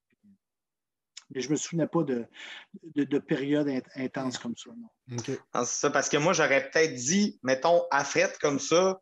[1.32, 2.26] Mais je ne me souvenais pas de,
[2.96, 4.70] de, période intense comme ça.
[4.70, 5.16] Non.
[5.52, 9.00] Ah, c'est ça, parce que moi, j'aurais peut-être dit, mettons, à fret comme ça,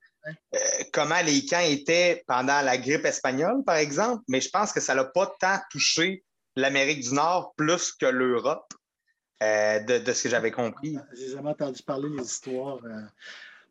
[0.54, 0.58] euh,
[0.92, 4.94] comment les camps étaient pendant la grippe espagnole, par exemple, mais je pense que ça
[4.94, 6.24] n'a pas tant touché
[6.56, 8.72] l'Amérique du Nord plus que l'Europe,
[9.42, 10.96] euh, de, ce que j'avais compris.
[11.14, 12.78] J'ai jamais entendu parler des histoires.
[12.84, 13.02] Euh,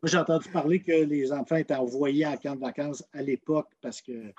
[0.00, 3.68] moi, j'ai entendu parler que les enfants étaient envoyés en camp de vacances à l'époque
[3.82, 4.32] parce qu'ils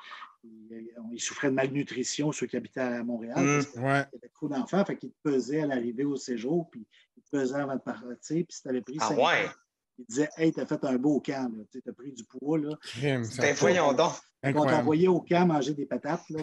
[1.17, 3.37] souffraient de malnutrition, ceux qui habitaient à Montréal.
[3.37, 6.87] Mmh, il y avait trop d'enfants, fait qu'ils te pesaient à l'arrivée au séjour, puis
[7.17, 8.15] ils te pesaient avant de partir.
[8.21, 9.49] Puis si tu avais pris ah, ouais?
[9.99, 12.57] Ils disaient Hey, t'as fait un beau camp, tu as pris du poids.
[12.57, 12.75] Là.
[13.01, 13.23] Ben,
[13.55, 14.13] voyons donc.
[14.43, 16.23] On t'envoyait au camp manger des patates.
[16.29, 16.41] Là,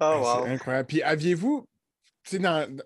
[0.00, 0.44] oh, wow.
[0.44, 0.86] C'est incroyable.
[0.86, 1.66] Puis aviez-vous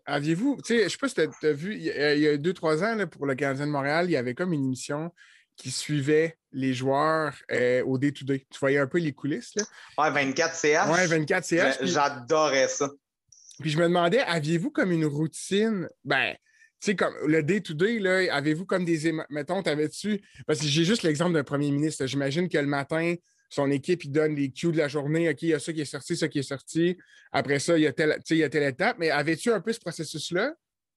[0.06, 2.82] aviez-vous, tu sais, je sais pas si tu as, vu, il y a, deux, trois
[2.82, 5.12] ans, pour le Canadien de Montréal, il y avait comme une émission
[5.56, 8.46] qui suivait les joueurs euh, au day-to-day.
[8.50, 9.54] Tu voyais un peu les coulisses.
[9.56, 9.64] Là?
[9.98, 10.88] Ouais, 24 CH.
[10.88, 11.78] Ouais, 24 CH.
[11.82, 12.90] J'adorais ça.
[13.60, 16.36] Puis je me demandais, aviez-vous comme une routine, ben,
[16.80, 19.12] sais, comme le day-to-day, avez-vous comme des.
[19.30, 20.20] Mettons, t'avais-tu.
[20.46, 22.06] Parce que j'ai juste l'exemple d'un premier ministre.
[22.06, 23.14] J'imagine que le matin,
[23.50, 25.28] son équipe, il donne les cues de la journée.
[25.28, 26.96] OK, il y a ça qui est sorti, ça qui est sorti.
[27.32, 28.96] Après ça, il y a telle, il y a telle étape.
[28.98, 30.54] Mais avais-tu un peu ce processus-là?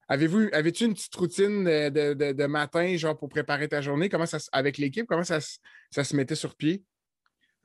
[0.07, 4.09] Avez-vous, avais-tu une petite routine de, matin, genre, pour préparer ta journée?
[4.09, 6.83] Comment ça, avec l'équipe, comment ça, ça se mettait sur pied?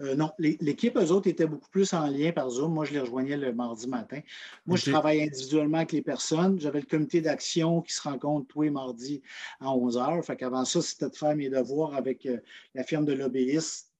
[0.02, 2.74] Euh, non, l'équipe, eux autres, étaient beaucoup plus en lien par Zoom.
[2.74, 4.20] Moi, je les rejoignais le mardi matin.
[4.66, 6.60] Moi, je travaille individuellement avec les personnes.
[6.60, 9.22] J'avais le comité d'action qui se rencontre tous les mardis
[9.60, 10.22] à 11 h.
[10.22, 12.38] Fait qu'avant ça, c'était de faire mes devoirs avec euh,
[12.74, 13.90] la firme de lobbyistes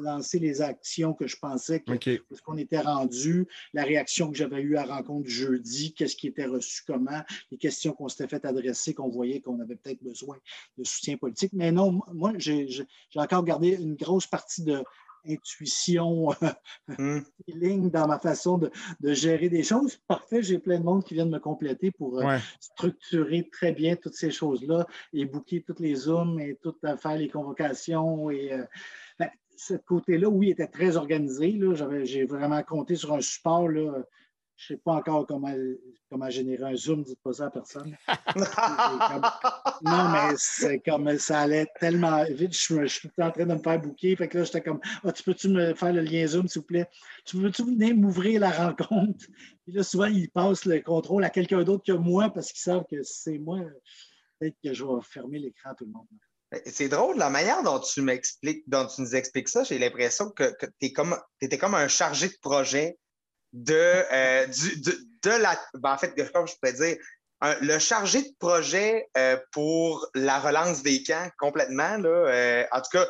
[0.00, 4.76] lancer les actions que je pensais que, qu'on était rendu, la réaction que j'avais eue
[4.76, 8.94] à la rencontre jeudi, qu'est-ce qui était reçu comment, les questions qu'on s'était fait adresser,
[8.94, 10.36] qu'on voyait qu'on avait peut-être besoin
[10.78, 11.52] de soutien politique.
[11.52, 12.68] Mais non, moi, j'ai,
[13.16, 14.82] encore gardé une grosse partie de
[15.28, 16.30] intuition,
[16.98, 17.20] hmm.
[17.44, 18.70] feeling dans ma façon de,
[19.12, 19.98] gérer des choses.
[20.08, 24.14] Parfait, j'ai plein de monde qui viennent me compléter pour euh, structurer très bien toutes
[24.14, 28.64] ces choses-là et booker toutes les Zooms et tout, faire les convocations et euh,
[29.56, 31.58] ce côté-là, oui, était très organisé.
[32.04, 33.68] J'ai vraiment compté sur un support.
[33.68, 34.04] Là.
[34.56, 35.54] Je ne sais pas encore comment,
[36.10, 37.94] comment générer un Zoom, dites pas ça à personne.
[39.82, 42.54] non, mais c'est comme ça allait tellement vite.
[42.54, 44.16] Je, suis en train de me faire bouquer.
[44.16, 46.66] Fait que là, j'étais comme ah, Tu peux-tu me faire le lien Zoom, s'il vous
[46.66, 46.86] plaît?
[47.26, 49.26] Tu peux-tu venir m'ouvrir la rencontre?
[49.64, 52.86] Puis là, souvent, ils passent le contrôle à quelqu'un d'autre que moi parce qu'ils savent
[52.90, 53.60] que c'est moi.
[54.38, 56.06] Peut-être que je vais fermer l'écran à tout le monde.
[56.64, 60.56] C'est drôle, la manière dont tu m'expliques, dont tu nous expliques ça, j'ai l'impression que,
[60.80, 62.98] tu comme, étais comme un chargé de projet
[63.52, 65.58] de, euh, de, la.
[65.74, 66.96] Ben, en fait, comme je pourrais dire,
[67.60, 71.96] le chargé de projet euh, pour la relance des camps complètement.
[71.98, 73.06] Là, euh, en tout cas,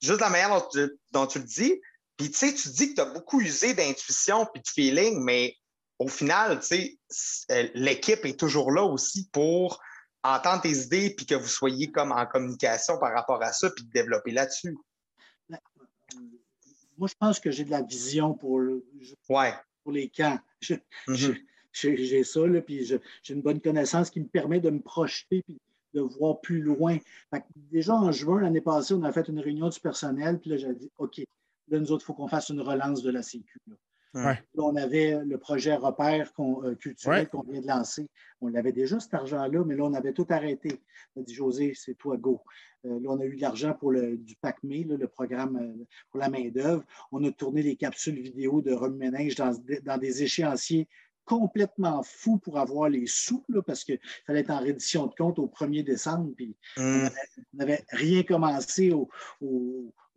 [0.00, 0.68] juste la manière
[1.12, 1.80] dont tu, le dis.
[2.16, 5.54] Puis tu sais, tu dis que tu as beaucoup usé d'intuition puis de feeling, mais
[5.98, 6.98] au final, tu
[7.48, 9.80] sais, l'équipe est toujours là aussi pour
[10.22, 13.84] entendre tes idées puis que vous soyez comme en communication par rapport à ça puis
[13.84, 14.76] de développer là-dessus?
[15.48, 15.58] Ben,
[16.98, 18.60] moi, je pense que j'ai de la vision pour,
[19.86, 20.38] pour les camps.
[21.06, 21.38] Mm-hmm.
[21.72, 25.60] J'ai ça, là, puis j'ai une bonne connaissance qui me permet de me projeter puis
[25.92, 26.96] de voir plus loin.
[27.54, 30.74] déjà en juin, l'année passée, on a fait une réunion du personnel, puis là, j'ai
[30.74, 31.18] dit OK,
[31.68, 33.58] là, nous autres, il faut qu'on fasse une relance de la Sécu.
[33.68, 33.76] Là,
[34.56, 38.08] on avait le projet repère euh, culturel qu'on vient de lancer.
[38.40, 40.80] On l'avait déjà, cet argent-là, mais là, on avait tout arrêté.
[41.14, 42.42] On a dit, José, c'est toi, go.
[42.84, 46.20] Euh, là, on a eu de l'argent pour le, du PACME, le programme euh, pour
[46.20, 46.84] la main-d'œuvre.
[47.12, 49.52] On a tourné les capsules vidéo de remue-ménage dans,
[49.84, 50.88] dans, des échéanciers
[51.24, 55.48] complètement fous pour avoir les sous, parce qu'il fallait être en reddition de compte au
[55.48, 56.32] 1er décembre.
[56.36, 57.08] Puis on
[57.54, 59.10] n'avait rien commencé au,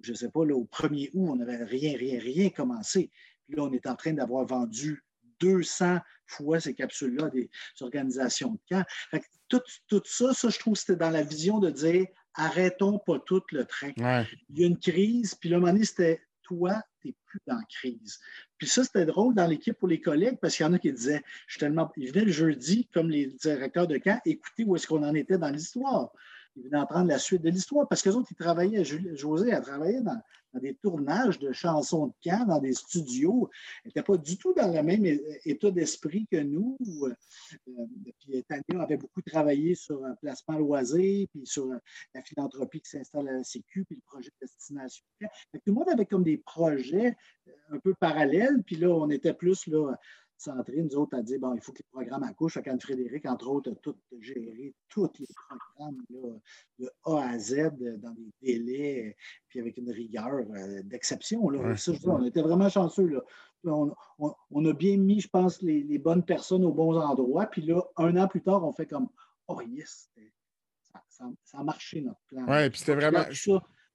[0.02, 3.10] je sais pas, au 1er août, on n'avait rien, rien, rien commencé
[3.56, 5.04] là, on est en train d'avoir vendu
[5.40, 7.50] 200 fois ces capsules-là des
[7.82, 8.86] organisations de camp.
[9.48, 13.66] tout, ça, ça, je trouve c'était dans la vision de dire arrêtons pas tout le
[13.66, 13.92] train.
[14.50, 17.56] Il y a une crise, puis un moment donné, c'était toi, tu n'es plus dans
[17.56, 18.20] la crise.
[18.58, 20.92] Puis ça, c'était drôle dans l'équipe pour les collègues parce qu'il y en a qui
[20.92, 21.92] disaient, je suis tellement.
[21.96, 25.38] Ils venaient le jeudi, comme les directeurs de camp, écouter où est-ce qu'on en était
[25.38, 26.12] dans l'histoire.
[26.56, 30.02] ils venaient apprendre la suite de l'histoire parce que autres, ils travaillaient, José a travaillé
[30.02, 30.20] dans,
[30.56, 33.50] des tournages de chansons de camp, dans des studios.
[33.86, 35.06] Il n'était pas du tout dans le même
[35.46, 36.78] état d'esprit que nous.
[37.04, 37.14] Euh,
[38.20, 43.28] puis Tania avait beaucoup travaillé sur un placement loisir, puis sur la philanthropie qui s'installe
[43.28, 45.06] à la Sécu, puis le projet de destination.
[45.22, 47.16] tout le monde avait comme des projets
[47.70, 49.96] un peu parallèles, puis là, on était plus là,
[50.40, 52.54] centré, nous autres, à dire bon, il faut que les programmes accouchent.
[52.54, 58.14] Fait Frédéric, entre autres, a tout géré, tous les programmes de A à Z dans
[58.14, 59.16] des délais,
[59.48, 61.44] puis avec une rigueur euh, d'exception.
[61.44, 63.22] on était vraiment chanceux.
[63.66, 67.48] On, a bien mis, je pense, les, bonnes personnes aux bons endroits.
[67.48, 69.10] Puis là, un an plus tard, on fait comme
[69.48, 70.10] Oh yes,
[71.10, 72.46] ça, a marché notre plan.
[72.48, 73.26] Oui, puis c'était vraiment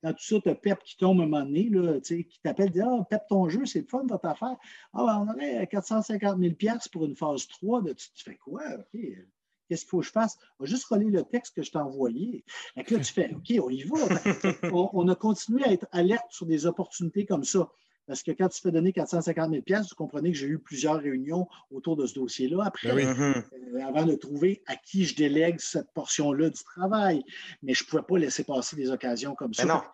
[0.05, 2.81] dans tout ça, tu as Pep qui tombe un moment donné, là, qui t'appelle, dit
[2.83, 4.55] Ah, Pep, ton jeu, c'est le fun, votre affaire.
[4.93, 6.55] Ah, ben, on aurait 450 000
[6.93, 7.81] pour une phase 3.
[7.81, 8.63] De, tu, fais quoi?
[8.93, 10.37] Qu'est-ce qu'il faut que je fasse?
[10.59, 12.45] On va juste relire le texte que je t'ai envoyé.
[12.77, 13.97] là, tu fais OK, on y va.
[14.75, 17.71] on, a continué à être alerte sur des opportunités comme ça.
[18.07, 21.49] Parce que quand tu fais donner 450 000 vous comprenez que j'ai eu plusieurs réunions
[21.71, 22.65] autour de ce dossier-là.
[22.65, 27.25] Après, ben euh, avant de trouver à qui je délègue cette portion-là du travail.
[27.63, 29.93] Mais je ne pouvais pas laisser passer des occasions comme ben ça.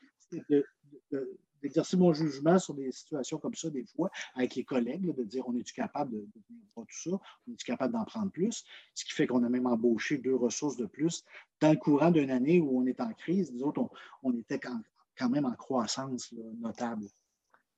[1.62, 5.46] D'exercer mon jugement sur des situations comme ça, des fois, avec les collègues, de dire
[5.46, 7.10] on est-tu capable de, de tout ça,
[7.46, 10.76] on est-tu capable d'en prendre plus, ce qui fait qu'on a même embauché deux ressources
[10.76, 11.24] de plus
[11.60, 13.52] dans le courant d'une année où on est en crise.
[13.52, 13.88] Nous autres,
[14.22, 17.06] on, était quand, même en croissance notable.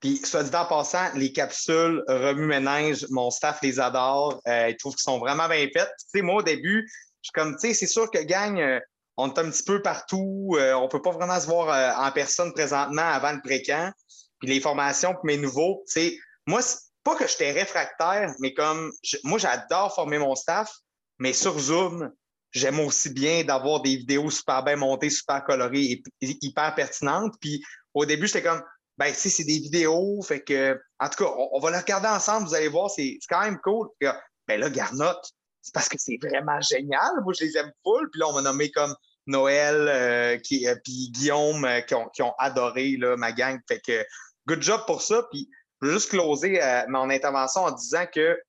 [0.03, 4.43] Puis, soit dit en passant, les capsules remue-ménage, mon staff les adore.
[4.49, 5.93] Euh, ils trouvent qu'ils sont vraiment bien faites.
[5.97, 6.91] Tu sais, moi, au début,
[7.23, 8.81] je suis comme, tu sais, c'est sûr que gagne, euh,
[9.17, 10.57] on est un petit peu partout.
[10.59, 13.93] Euh, on ne peut pas vraiment se voir en personne présentement avant le pré-camp.
[14.41, 16.61] Puis les formations, puis mes nouveaux, tu sais, moi,
[17.05, 18.91] pas que j'étais réfractaire, mais comme,
[19.23, 20.73] moi, j'adore former mon staff,
[21.21, 22.11] mais sur Zoom,
[22.51, 27.35] j'aime aussi bien d'avoir des vidéos super bien montées, super colorées et hyper pertinentes.
[27.41, 27.63] Puis
[27.95, 28.63] au début, j'étais comme,
[28.99, 32.47] ben, si c'est des vidéos, fait que, en tout cas, on, va les regarder ensemble,
[32.47, 33.89] vous allez voir, c'est quand même cool.
[34.01, 37.11] ben là, Garnotte, c'est parce que c'est vraiment génial.
[37.23, 38.11] Moi, je les aime full.
[38.11, 38.95] Puis là, on m'a nommé comme
[39.27, 43.59] Noël euh, qui, euh, puis Guillaume euh, qui, ont, qui, ont, adoré là, ma gang.
[43.69, 44.05] Fait que,
[44.47, 45.27] good job pour ça.
[45.31, 45.49] Puis,
[45.81, 48.41] je veux juste closer mon intervention en disant que,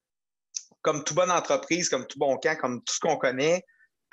[0.84, 3.64] comme toute bonne entreprise, comme tout bon camp, comme tout ce qu'on connaît,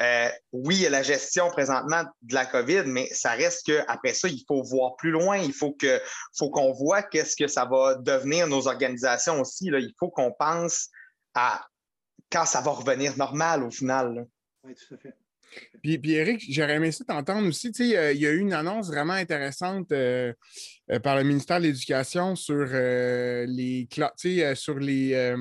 [0.01, 4.15] euh, oui, il y a la gestion présentement de la COVID, mais ça reste qu'après
[4.15, 5.37] ça, il faut voir plus loin.
[5.37, 6.01] Il faut que
[6.39, 9.69] faut qu'on voit qu'est-ce que ça va devenir nos organisations aussi.
[9.69, 9.79] Là.
[9.79, 10.89] Il faut qu'on pense
[11.35, 11.67] à
[12.33, 14.27] quand ça va revenir normal au final.
[14.65, 15.15] Oui, tout à fait.
[15.83, 17.73] Puis, puis Eric, j'aurais aimé ça t'entendre aussi.
[17.73, 20.33] Tu sais, il y a eu une annonce vraiment intéressante euh,
[20.93, 23.89] euh, par le ministère de l'Éducation sur les
[24.55, 25.35] sur les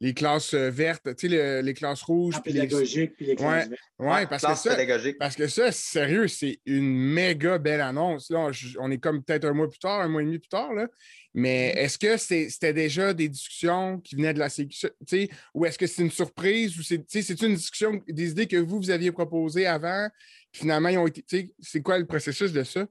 [0.00, 2.34] les classes euh, vertes, tu sais, les classes rouges.
[2.36, 3.80] Ah, pédagogiques, puis les classes vertes.
[3.98, 4.76] Oui, parce, que ça,
[5.18, 8.30] parce que ça, sérieux, c'est une méga belle annonce.
[8.30, 10.72] Là, on est comme peut-être un mois plus tard, un mois et demi plus tard,
[10.72, 10.86] là.
[11.34, 11.78] Mais mm-hmm.
[11.78, 16.02] est-ce que c'était déjà des discussions qui venaient de la sécurité, ou est-ce que c'est
[16.02, 20.08] une surprise, ou c'est une discussion, des idées que vous, vous aviez proposées avant,
[20.52, 22.86] finalement, ils ont été, c'est quoi le processus de ça?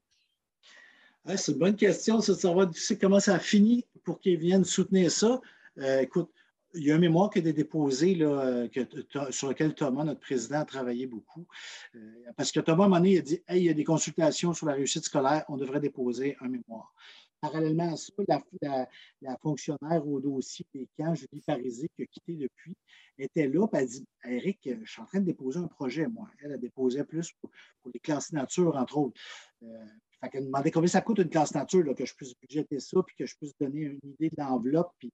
[1.36, 2.22] c'est une bonne question.
[2.22, 2.70] Ça, ça va,
[3.02, 5.42] comment ça a fini pour qu'ils viennent soutenir ça.
[5.80, 6.30] Euh, écoute,
[6.74, 8.68] il y a un mémoire qui a été déposé là,
[9.32, 11.46] sur lequel Thomas, notre président, a travaillé beaucoup.
[11.96, 12.00] Euh,
[12.36, 14.54] parce que Thomas, à un moment donné, a dit Hey, il y a des consultations
[14.54, 16.94] sur la réussite scolaire, on devrait déposer un mémoire.
[17.40, 18.12] Parallèlement à ça,
[19.22, 22.76] la, fonctionnaire au dossier des camps, Julie Parisé, qui a quitté depuis,
[23.20, 26.28] était là, et elle dit Eric, je suis en train de déposer un projet, moi.
[26.44, 27.52] Elle a déposé plus pour,
[27.94, 29.22] les classes nature, entre autres.
[29.64, 29.86] Euh,
[30.20, 33.16] fait qu'elle demandait combien ça coûte une classe nature, que je puisse budgéter ça, puis
[33.16, 34.92] que je puisse donner une idée de l'enveloppe.
[34.98, 35.14] Puis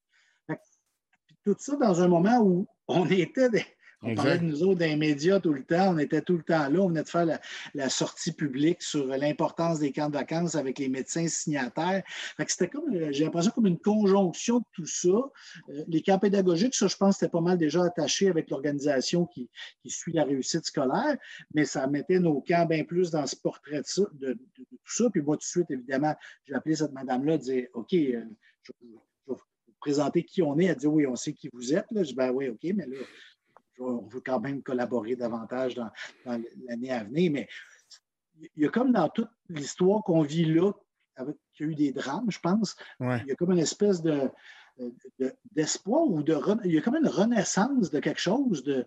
[1.44, 3.50] tout ça dans un moment où on était
[4.04, 6.68] on parlait de nous autres des médias tout le temps, on était tout le temps
[6.68, 7.26] là, on venait de faire
[7.74, 12.04] la, sortie publique sur l'importance des camps de vacances avec les médecins signataires.
[12.48, 15.08] C'était comme, euh, j'ai l'impression comme une conjonction de tout ça.
[15.10, 19.50] Euh, les camps pédagogiques, ça, je pense, c'était pas mal déjà attaché avec l'organisation qui,
[19.86, 21.18] suit la réussite scolaire,
[21.54, 23.82] mais ça mettait nos camps bien plus dans ce portrait
[24.20, 25.10] de, tout ça.
[25.12, 28.24] Puis moi, tout de suite, évidemment, j'ai appelé cette madame-là, dire OK, euh,
[28.64, 28.72] je,
[29.84, 30.66] présenter qui on est.
[30.66, 31.86] Elle dit oui, on sait qui vous êtes.
[31.92, 32.04] Là.
[32.04, 32.98] Je dis ben oui, OK, mais là,
[33.80, 35.92] on veut quand même collaborer davantage dans,
[36.26, 37.32] l'année à venir.
[37.32, 37.48] Mais
[38.56, 40.72] il y a comme dans toute l'histoire qu'on vit là,
[41.16, 42.76] avec, il y a eu des drames, je pense.
[43.00, 44.30] Il y a comme une espèce de,
[45.52, 48.86] d'espoir ou de il y a comme une renaissance de quelque chose de,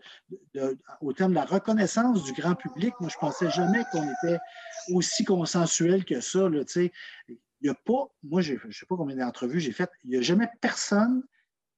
[1.01, 2.95] au terme de la reconnaissance du grand public.
[3.01, 4.39] Moi, je ne pensais jamais qu'on était
[4.95, 6.49] aussi consensuel que ça.
[6.49, 6.65] Là,
[7.61, 10.17] il n'y a pas, moi, je ne sais pas combien d'entrevues j'ai faites, il n'y
[10.17, 11.23] a jamais personne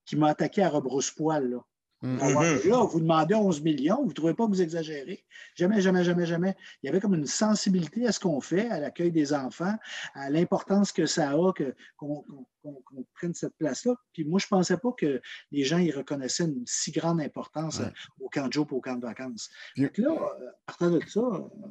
[0.05, 1.61] qui m'a attaqué à rebrousse-poil.
[2.01, 2.69] Mm-hmm.
[2.69, 5.25] Là, vous demandez 11 millions, vous ne trouvez pas que vous exagérez?
[5.55, 6.55] Jamais, jamais, jamais, jamais.
[6.81, 9.75] Il y avait comme une sensibilité à ce qu'on fait, à l'accueil des enfants,
[10.13, 11.53] à l'importance que ça a
[11.97, 12.25] qu'on
[13.13, 13.95] prenne cette place-là.
[14.13, 15.21] Puis moi, je ne pensais pas que
[15.51, 17.81] les gens y reconnaissaient une si grande importance
[18.21, 19.49] au camp de jour et au camp de vacances.
[19.75, 21.68] Donc là, euh, partant de ça, on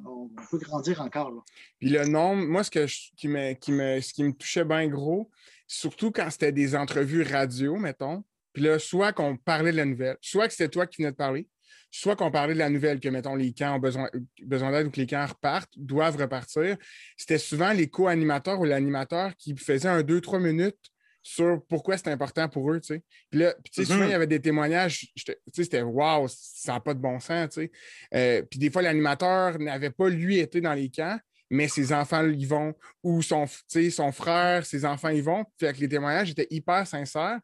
[0.56, 1.44] grandir encore.
[1.78, 2.86] Puis le nombre, moi, ce, que
[3.16, 5.30] qui, me, qui, me, ce qui me touchait bien gros,
[5.66, 10.16] surtout quand c'était des entrevues radio, mettons, puis là, soit qu'on parlait de la nouvelle,
[10.20, 11.46] soit que c'était toi qui venais de parler,
[11.90, 14.08] soit qu'on parlait de la nouvelle, que, mettons, les camps ont besoin,
[14.42, 16.76] besoin d'aide ou que les camps repartent, doivent repartir.
[17.16, 20.90] C'était souvent les co-animateurs ou l'animateur qui faisait un, deux, trois minutes
[21.22, 23.02] sur pourquoi c'était important pour eux, tu sais.
[23.30, 24.14] Puis là, tu sais, souvent, il y mm-hmm.
[24.14, 27.70] avait des témoignages, tu sais, c'était «wow, ça n'a pas de bon sens», tu sais.
[28.14, 31.18] Euh, puis des fois, l'animateur n'avait pas, lui, été dans les camps,
[31.50, 35.44] mais ses enfants y vont, ou son, son frère, ses enfants y vont.
[35.58, 37.38] Fait que les témoignages étaient hyper sincères.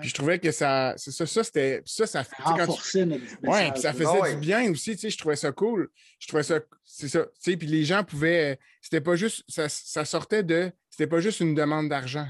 [0.00, 2.24] Puis je trouvais que ça, ça, ça c'était, ça, ça.
[3.42, 5.90] Ouais, ça faisait du bien aussi, tu sais, je trouvais ça cool.
[6.18, 9.68] Je trouvais ça, c'est ça, tu sais, puis les gens pouvaient, c'était pas juste, ça,
[9.68, 12.26] ça sortait de, c'était pas juste une demande d'argent.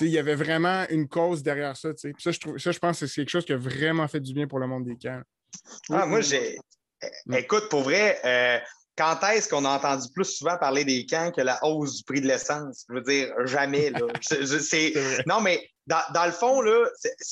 [0.00, 1.90] Il y avait vraiment une cause derrière ça.
[1.94, 4.20] Puis ça, je trouve, ça, je pense que c'est quelque chose qui a vraiment fait
[4.20, 5.20] du bien pour le monde des camps.
[5.90, 6.58] Ah, moi, j'ai.
[7.32, 8.58] Écoute, pour vrai, euh,
[8.96, 12.20] quand est-ce qu'on a entendu plus souvent parler des camps que la hausse du prix
[12.20, 12.84] de l'essence?
[12.88, 13.90] Je veux dire, jamais.
[13.90, 14.00] Là.
[15.26, 16.86] non, mais dans, le fond, là,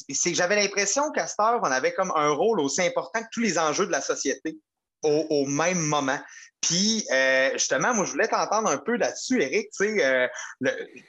[0.08, 3.28] c'est que j'avais l'impression qu'à cette heure, on avait comme un rôle aussi important que
[3.32, 4.58] tous les enjeux de la société
[5.02, 6.18] au, même moment.
[6.64, 10.28] Puis, euh, justement, moi, je voulais t'entendre un peu là-dessus, Eric, euh,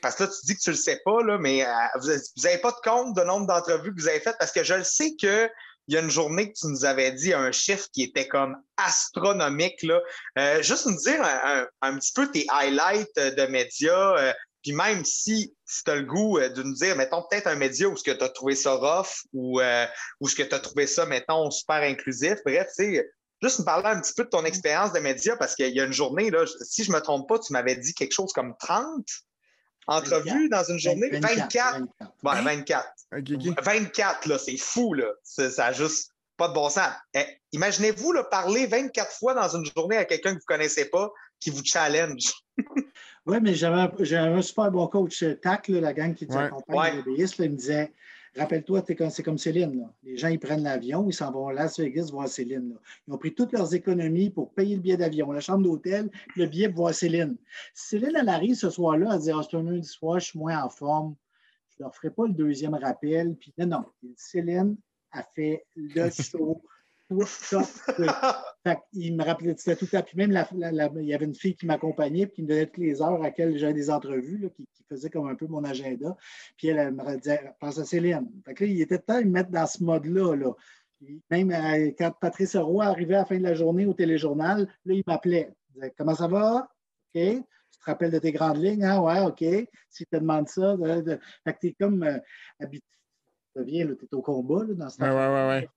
[0.01, 1.69] parce que là, tu dis que tu le sais pas, là, mais euh,
[2.01, 2.09] vous
[2.43, 4.83] n'avez pas de compte de nombre d'entrevues que vous avez faites, parce que je le
[4.83, 5.49] sais que
[5.87, 8.57] il y a une journée que tu nous avais dit un chiffre qui était comme
[8.75, 9.83] astronomique.
[9.83, 10.01] Là.
[10.39, 11.21] Euh, juste nous dire
[11.81, 14.33] un, petit peu tes highlights de médias,
[14.63, 17.87] puis même si, si tu as le goût de nous dire, mettons, peut-être un média
[17.87, 19.61] où ce que tu as trouvé ça rough ou
[20.19, 22.39] où ce que tu as trouvé ça, mettons, super inclusif.
[22.43, 23.07] Bref, tu sais,
[23.41, 25.85] juste nous parler un petit peu de ton expérience de médias parce qu'il y a
[25.85, 28.55] une journée, là, si je ne me trompe pas, tu m'avais dit quelque chose comme
[28.59, 29.05] 30
[29.87, 31.09] entrevues dans une journée?
[31.11, 31.83] 24.
[32.23, 32.87] 24.
[33.63, 35.07] 24, là, c'est fou, là.
[35.23, 36.91] Ça n'a juste pas de bon sens.
[37.13, 41.11] Eh, imaginez-vous parler 24 fois dans une journée à quelqu'un que vous ne connaissez pas
[41.39, 42.33] qui vous challenge.
[43.25, 47.25] oui, mais j'avais un super bon coach, TAC, la gang qui t'accompagne ouais.
[47.39, 47.93] il me disait
[48.37, 49.89] Rappelle-toi, c'est comme Céline.
[50.03, 52.75] Les gens, ils prennent l'avion, ils s'en vont à Las Vegas voir Céline.
[53.07, 56.45] Ils ont pris toutes leurs économies pour payer le billet d'avion, la chambre d'hôtel, le
[56.45, 57.37] billet pour voir Céline.
[57.73, 60.61] Céline, elle arrive ce soir-là, elle dit ah, C'est un lundi soir, je suis moins
[60.61, 61.15] en forme
[61.77, 63.35] je ne leur ferai pas le deuxième rappel.
[63.35, 64.77] Puis non, non, Céline
[65.11, 66.61] a fait le show.
[68.93, 72.37] Il me rappelait, tout à Puis même, il y avait une fille qui m'accompagnait, puis
[72.37, 75.35] qui me donnait toutes les heures à laquelle j'avais des entrevues, qui, faisait comme un
[75.35, 76.15] peu mon agenda.
[76.57, 78.29] Puis elle, me disait, pense à Céline.
[78.59, 80.35] Il était temps de me mettre dans ce mode-là.
[80.35, 80.51] Là.
[81.31, 84.93] Même euh, quand Patrice Roy arrivait à la fin de la journée au téléjournal, là,
[84.93, 85.51] il m'appelait.
[85.69, 86.69] Il disait, comment ça va?
[87.15, 87.43] OK
[87.85, 88.99] te rappelles de tes grandes lignes, hein?
[88.99, 89.43] Ouais, OK.
[89.89, 90.75] Si te demande ça,
[91.59, 92.17] tu es comme euh,
[92.59, 92.85] habitué.
[93.55, 95.69] Tu es au combat dans ce ouais.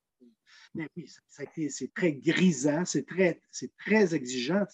[0.75, 1.11] Mais oui,
[1.69, 3.41] c'est très grisant, c'est très,
[3.77, 4.65] très exigeant.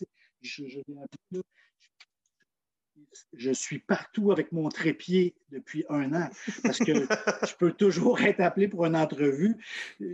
[3.34, 6.30] Je, suis partout avec mon trépied depuis un an
[6.64, 6.94] parce que
[7.48, 9.56] je peux toujours être appelé pour une entrevue.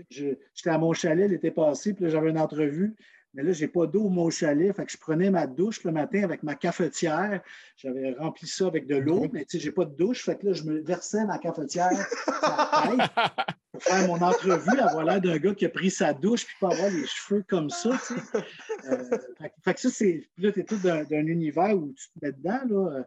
[0.09, 2.95] J'étais à mon chalet l'été passé, puis j'avais une entrevue.
[3.33, 4.75] Mais là, je n'ai pas d'eau au mon chalet.
[4.75, 7.41] Fait que je prenais ma douche le matin avec ma cafetière.
[7.77, 10.25] J'avais rempli ça avec de l'eau, mais tu sais, je n'ai pas de douche.
[10.25, 11.91] Fait que là, je me versais ma cafetière
[13.71, 16.71] pour faire mon entrevue, avoir l'air d'un gars qui a pris sa douche puis pas
[16.73, 17.91] avoir les cheveux comme ça.
[18.05, 18.45] Tu sais.
[18.91, 19.17] Euh,
[19.63, 20.27] fait, que ça, c'est.
[20.37, 22.61] Là, tu es tout d'un univers où tu te mets dedans.
[22.67, 23.05] Là.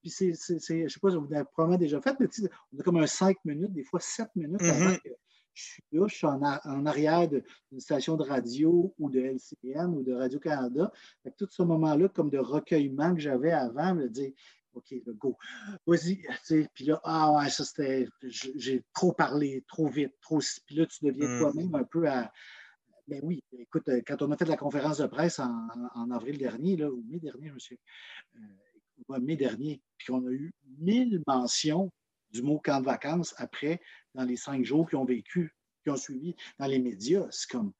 [0.00, 2.50] Puis c'est, je ne sais pas si vous avez probablement déjà fait, mais tu sais,
[2.72, 5.00] on a comme un 5 minutes, des fois 7 minutes avant mm-hmm.
[5.00, 5.08] que
[5.54, 10.02] je suis là, je suis en, arrière d'une station de radio ou de LCN ou
[10.02, 10.92] de Radio-Canada.
[11.36, 14.32] Tout ce moment-là, comme de recueillement que j'avais avant, me dire
[14.74, 15.36] OK, go,
[15.86, 16.22] vas-y.
[16.74, 20.40] Puis là, ah ouais, ça c'était, j'ai trop parlé, trop vite, trop.
[20.66, 21.40] Puis là, tu deviens mm.
[21.40, 22.32] toi-même un peu à.
[23.08, 26.90] Ben oui, écoute, quand on a fait la conférence de presse en, avril dernier, là,
[26.90, 27.76] ou mai dernier, monsieur,
[28.36, 31.90] euh, mai dernier, puis on a eu mille mentions
[32.32, 33.80] du mot camp de vacances après,
[34.14, 37.26] dans les cinq jours qui ont vécu, qui ont suivi dans les médias.
[37.30, 37.72] C'est comme,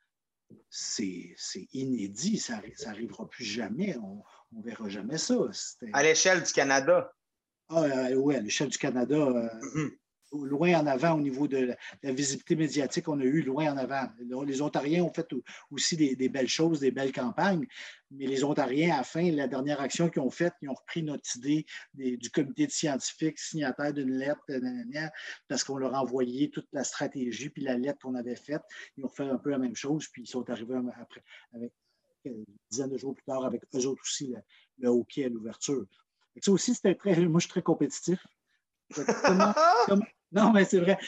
[0.68, 1.34] c'est
[1.72, 4.22] inédit, ça n'arrivera plus jamais, on
[4.52, 5.36] ne verra jamais ça.
[5.92, 7.12] À l'échelle du Canada.
[7.68, 9.16] Ah, euh, oui, à l'échelle du Canada.
[9.16, 9.98] Euh, mm-hmm.
[10.32, 14.08] Loin en avant au niveau de la, visibilité médiatique qu'on a eue loin en avant.
[14.46, 15.26] Les Ontariens ont fait
[15.70, 17.66] aussi des, belles choses, des belles campagnes,
[18.10, 21.02] mais les Ontariens, à la fin, la dernière action qu'ils ont faite, ils ont repris
[21.02, 24.42] notre idée du comité de scientifiques signataire d'une lettre,
[25.48, 28.62] parce qu'on leur a envoyé toute la stratégie, puis la lettre qu'on avait faite.
[28.96, 31.22] Ils ont fait un peu la même chose, puis ils sont arrivés après,
[31.52, 31.72] avec
[32.24, 34.34] une dizaine de jours plus tard, avec eux autres aussi,
[34.78, 35.84] le, hockey à l'ouverture.
[36.40, 37.14] Ça aussi, c'était très.
[37.26, 38.26] Moi, je suis très compétitif.
[40.32, 40.98] Non, mais c'est vrai.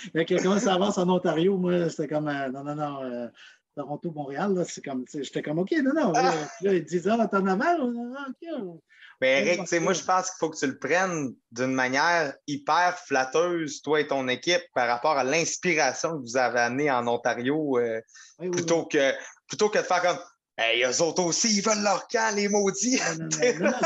[0.42, 2.28] comment ça avance en Ontario, moi, c'était comme.
[2.28, 3.02] Euh, non, non, non.
[3.04, 3.28] Euh,
[3.76, 5.04] Toronto, Montréal, c'est comme.
[5.12, 6.12] J'étais comme OK, non, non.
[6.12, 6.32] Là,
[6.62, 7.80] ils disent Ah, t'en mal?
[7.80, 8.80] OK.
[9.20, 13.80] Mais Eric, moi, je pense qu'il faut que tu le prennes d'une manière hyper flatteuse,
[13.80, 18.00] toi et ton équipe, par rapport à l'inspiration que vous avez amenée en Ontario, euh,
[18.38, 19.12] plutôt, Que,
[19.48, 20.18] plutôt que de faire comme
[20.56, 22.98] Hey, eux autres aussi, ils veulent leur camp, les maudits.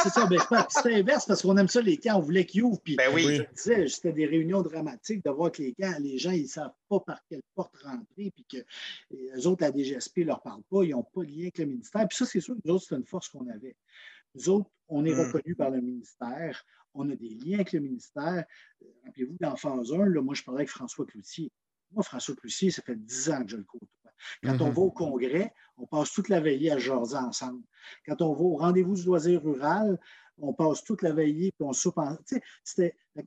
[0.03, 0.27] C'est ça.
[0.27, 0.39] Ben,
[0.69, 2.17] c'est inverse parce qu'on aime ça, les camps.
[2.17, 2.81] On voulait qu'ils ouvrent.
[2.83, 3.37] Puis, ben oui.
[3.37, 6.49] Je disais, c'était des réunions dramatiques de voir que les camps, les gens, ils ne
[6.49, 8.31] savent pas par quelle porte rentrer.
[8.33, 8.59] Puis que
[9.11, 10.85] les autres, la DGSP ne leur parle pas.
[10.85, 12.07] Ils n'ont pas de lien avec le ministère.
[12.07, 13.77] Puis ça, c'est sûr que nous autres, c'est une force qu'on avait.
[14.35, 15.21] Nous autres, on est hmm.
[15.21, 16.63] reconnus par le ministère.
[16.93, 18.45] On a des liens avec le ministère.
[19.07, 21.51] Rappelez-vous, dans phase 1, là, moi, je parlais avec François Cloutier.
[21.93, 23.89] Moi, François Cloutier, ça fait 10 ans que je le côtoie.
[24.43, 24.75] Quand on mhm.
[24.75, 27.63] va au congrès, on passe toute la veillée à jaser ensemble.
[28.07, 29.99] Quand on va au rendez-vous du loisir rural,
[30.39, 32.17] on passe toute la veillée puis on soupe en...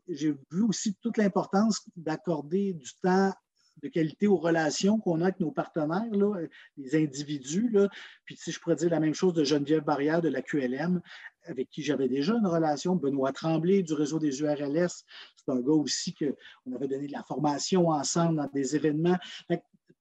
[0.08, 3.34] J'ai vu aussi toute l'importance d'accorder du temps
[3.82, 6.36] de qualité aux relations qu'on a avec nos partenaires, là,
[6.78, 7.70] les individus.
[7.70, 7.90] Là.
[8.26, 11.02] Puis si je pourrais dire la même chose de Geneviève Barrière de la QLM,
[11.46, 15.04] avec qui j'avais déjà une relation, Benoît Tremblay du réseau des URLS,
[15.36, 19.18] c'est un gars aussi qu'on avait donné de la formation ensemble dans des événements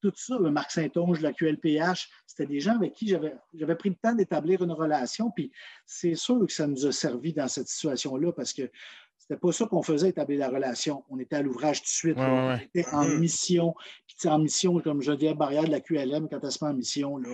[0.00, 3.96] tout ça, Marc Saint-Onge de la QLPH, c'était des gens avec qui j'avais pris le
[3.96, 5.30] temps d'établir une relation.
[5.30, 5.52] Puis
[5.86, 8.70] c'est sûr que ça nous a servi dans cette situation-là parce que
[9.18, 11.04] c'était pas ça qu'on faisait, établir la relation.
[11.08, 12.16] On était à l'ouvrage tout de suite.
[12.18, 13.18] on était en mm.
[13.18, 13.74] mission.
[14.06, 17.16] Puis en mission, comme Geneviève Barrière de la QLM, quand elle se met en mission,
[17.16, 17.30] là,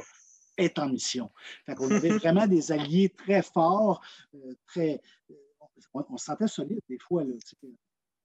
[0.59, 1.31] est en mission.
[1.65, 4.03] Fait qu'on avait vraiment des alliés très forts,
[4.35, 5.01] euh, très.
[5.31, 5.35] Euh,
[5.95, 7.25] on, se sentait solide des fois.
[7.25, 7.33] Là,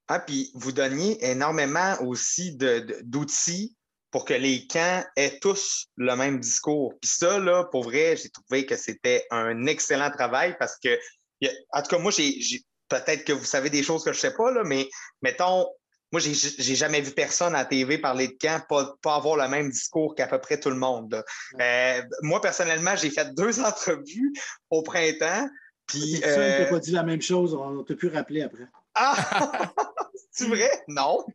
[0.07, 3.77] ah, puis vous donniez énormément aussi d'outils
[4.11, 6.93] pour que les camps aient tous le même discours.
[7.01, 10.99] Puis ça, là, pour vrai, j'ai trouvé que c'était un excellent travail parce que,
[11.71, 12.39] en tout cas, moi, j'ai,
[12.89, 14.89] peut-être que vous savez des choses que je ne sais pas, là, mais
[15.21, 15.65] mettons,
[16.11, 19.47] moi, j'ai, j'ai jamais vu personne à TV parler de camp, pas, pas avoir le
[19.47, 21.23] même discours qu'à peu près tout le monde.
[21.61, 24.33] Euh, moi, personnellement, j'ai fait deux entrevues
[24.69, 25.47] au printemps.
[25.87, 26.69] Puis, euh...
[26.69, 28.67] pas dit la même chose, on t'a pu rappeler après.
[28.93, 29.71] Ah!
[30.31, 30.69] c'est vrai?
[30.87, 31.25] Non.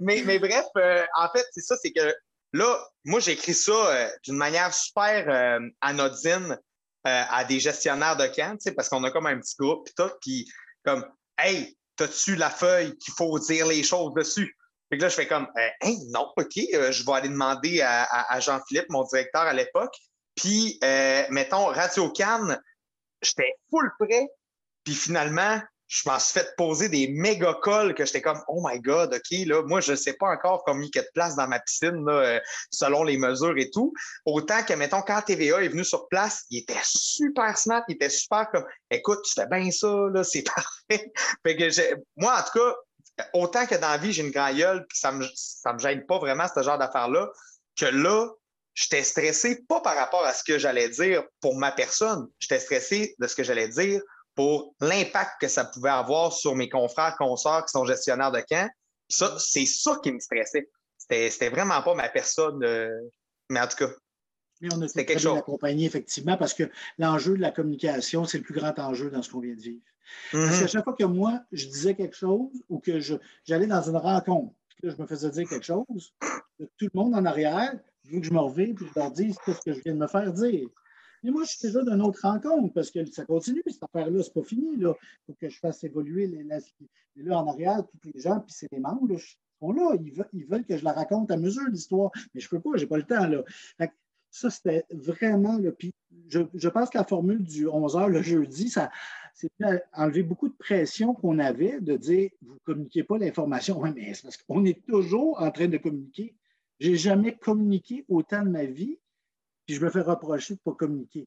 [0.00, 2.14] Mais, mais bref, euh, en fait, c'est ça, c'est que
[2.52, 6.58] là, moi, j'écris ça euh, d'une manière super euh, anodine
[7.04, 10.48] à des gestionnaires de camp, parce qu'on a comme un petit groupe, puis tout, puis
[10.84, 11.04] comme,
[11.36, 14.56] hey, t'as-tu la feuille qu'il faut dire les choses dessus?
[14.88, 15.48] Puis là, je fais comme,
[15.80, 19.92] hey, non, OK, je vais aller demander à, Jean-Philippe, mon directeur à l'époque.
[20.36, 20.78] Puis,
[21.30, 22.56] mettons, Radio Cannes,
[23.20, 24.28] j'étais full prêt.
[24.84, 25.60] Puis finalement,
[25.92, 29.46] je m'en suis fait poser des méga calls que j'étais comme Oh my God, OK,
[29.46, 31.60] là, moi, je ne sais pas encore combien il y a de place dans ma
[31.60, 32.40] piscine là, euh,
[32.70, 33.92] selon les mesures et tout.
[34.24, 38.08] Autant que, mettons, quand TVA est venu sur place, il était super smart, il était
[38.08, 41.12] super comme Écoute, tu fais bien ça, là, c'est parfait.
[41.46, 44.86] fait que moi, en tout cas, autant que dans la vie, j'ai une grande gueule,
[44.88, 47.28] puis ça me, ça me gêne pas vraiment ce genre d'affaires-là,
[47.78, 48.30] que là,
[48.72, 53.14] j'étais stressé pas par rapport à ce que j'allais dire pour ma personne, j'étais stressé
[53.18, 54.00] de ce que j'allais dire
[54.34, 58.70] pour l'impact que ça pouvait avoir sur mes confrères, consorts qui sont gestionnaires de camp.
[59.08, 60.68] Ça, c'est ça qui me stressait.
[60.96, 62.88] C'était vraiment pas ma personne, euh,
[63.50, 63.92] mais en tout cas.
[64.60, 65.34] Mais on a quelque chose.
[65.34, 69.30] d'accompagner, effectivement, parce que l'enjeu de la communication, c'est le plus grand enjeu dans ce
[69.30, 69.82] qu'on vient de vivre.
[70.30, 70.60] Parce mm-hmm.
[70.60, 73.00] qu'à chaque fois que moi, je disais quelque chose ou que
[73.44, 76.14] j'allais dans une rencontre, que je me faisais dire quelque chose,
[76.58, 77.74] tout le monde en arrière,
[78.04, 80.06] veux que je me revive et je leur dise ce que je viens de me
[80.06, 80.68] faire dire.
[81.22, 84.34] Mais moi, je suis déjà d'une autre rencontre parce que ça continue, cette affaire-là, c'est
[84.34, 84.72] pas fini.
[84.76, 84.92] Il
[85.26, 88.80] faut que je fasse évoluer les, là, en arrière, tous les gens, puis c'est les
[88.80, 89.18] membres, là,
[89.60, 89.96] sont là.
[90.32, 92.10] Ils veulent, que je la raconte à mesure, l'histoire.
[92.34, 93.26] Mais je peux pas, j'ai pas le temps.
[93.26, 93.42] Là.
[94.30, 95.72] ça, c'était vraiment le.
[95.72, 95.92] Puis
[96.28, 98.90] je, je, pense que la formule du 11h le jeudi, ça,
[99.34, 99.50] c'est
[99.92, 103.80] enlever beaucoup de pression qu'on avait de dire vous ne communiquez pas l'information.
[103.80, 106.34] Oui, mais c'est parce qu'on est toujours en train de communiquer.
[106.80, 108.98] Je n'ai jamais communiqué autant de ma vie
[109.66, 111.26] puis je me fais reprocher de ne pas communiquer.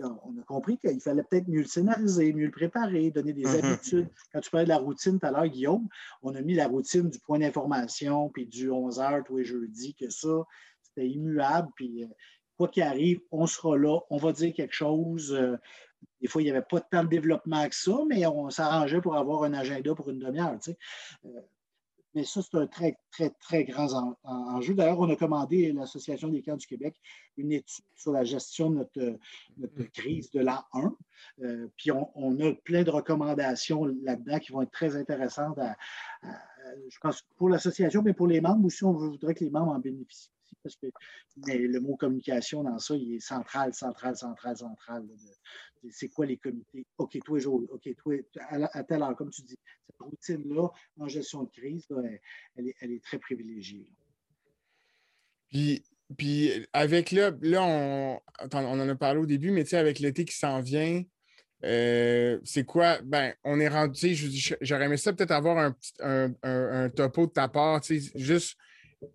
[0.00, 3.64] on a compris qu'il fallait peut-être mieux le scénariser, mieux le préparer, donner des mm-hmm.
[3.64, 4.08] habitudes.
[4.32, 5.88] Quand tu parlais de la routine tout à l'heure, Guillaume,
[6.22, 9.94] on a mis la routine du point d'information, puis du 11 h tous les jeudis,
[9.94, 10.44] que ça,
[10.82, 11.68] c'était immuable.
[11.76, 12.08] Puis euh,
[12.56, 15.32] quoi qu'il arrive, on sera là, on va dire quelque chose.
[15.32, 15.56] Euh,
[16.20, 19.16] des fois, il n'y avait pas tant de développement que ça, mais on s'arrangeait pour
[19.16, 20.58] avoir un agenda pour une demi-heure.
[21.24, 21.40] Euh,
[22.18, 24.74] Mais ça, c'est un très, très, très grand enjeu.
[24.74, 26.96] D'ailleurs, on a commandé, l'Association des camps du Québec,
[27.36, 29.18] une étude sur la gestion de notre,
[29.56, 29.88] notre mm.
[29.90, 30.96] crise de l'an 1.
[31.42, 35.60] Euh, puis on, a plein de recommandations là-dedans qui vont être très intéressantes,
[36.24, 39.78] je pense, pour l'association, mais pour les membres aussi, on voudrait que les membres en
[39.78, 40.86] bénéficient parce que
[41.46, 45.06] le mot communication dans ça, il est central, central, central, central.
[45.90, 46.86] C'est quoi les comités?
[46.98, 48.14] OK, toi, jour, OK, toi,
[48.72, 50.68] à, telle heure, comme tu dis, cette routine-là,
[50.98, 51.86] en gestion de crise,
[52.56, 53.90] elle, est, très privilégiée.
[55.48, 55.82] Puis,
[56.16, 58.20] puis, avec là, là on,
[58.52, 61.02] on en a parlé au début, mais tu sais, avec l'été qui s'en vient,
[61.64, 63.00] euh, c'est quoi?
[63.02, 64.14] Ben, on est rendu,
[64.60, 67.80] j'aurais aimé ça peut-être avoir un, un, un, topo de ta part,
[68.14, 68.56] juste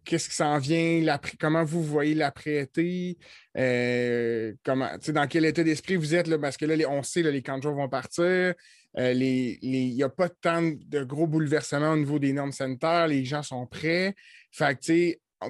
[0.05, 1.05] qu'est-ce qui s'en vient,
[1.39, 3.17] comment vous voyez l'après-été,
[3.57, 7.41] euh, dans quel état d'esprit vous êtes, là, parce que là, on sait, que les
[7.41, 8.53] camps vont partir,
[8.97, 13.25] euh, il n'y a pas tant de gros bouleversements au niveau des normes sanitaires, les
[13.25, 14.15] gens sont prêts.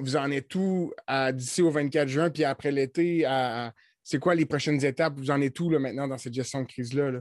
[0.00, 0.92] Vous en êtes tout
[1.32, 3.26] d'ici au 24 juin, puis après l'été,
[4.02, 5.14] c'est quoi les prochaines étapes?
[5.16, 7.10] Vous en êtes tout là, maintenant dans cette gestion de crise-là?
[7.10, 7.20] là?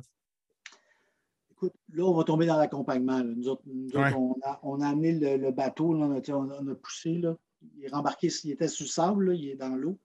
[1.94, 3.24] Là, on va tomber dans l'accompagnement.
[3.24, 3.64] Nous autres,
[4.64, 7.18] on, a, amené le, bateau, on, a, poussé.
[7.18, 7.36] Là.
[7.78, 9.98] Il est rembarqué, s'il était sous le sable, il est dans l'eau.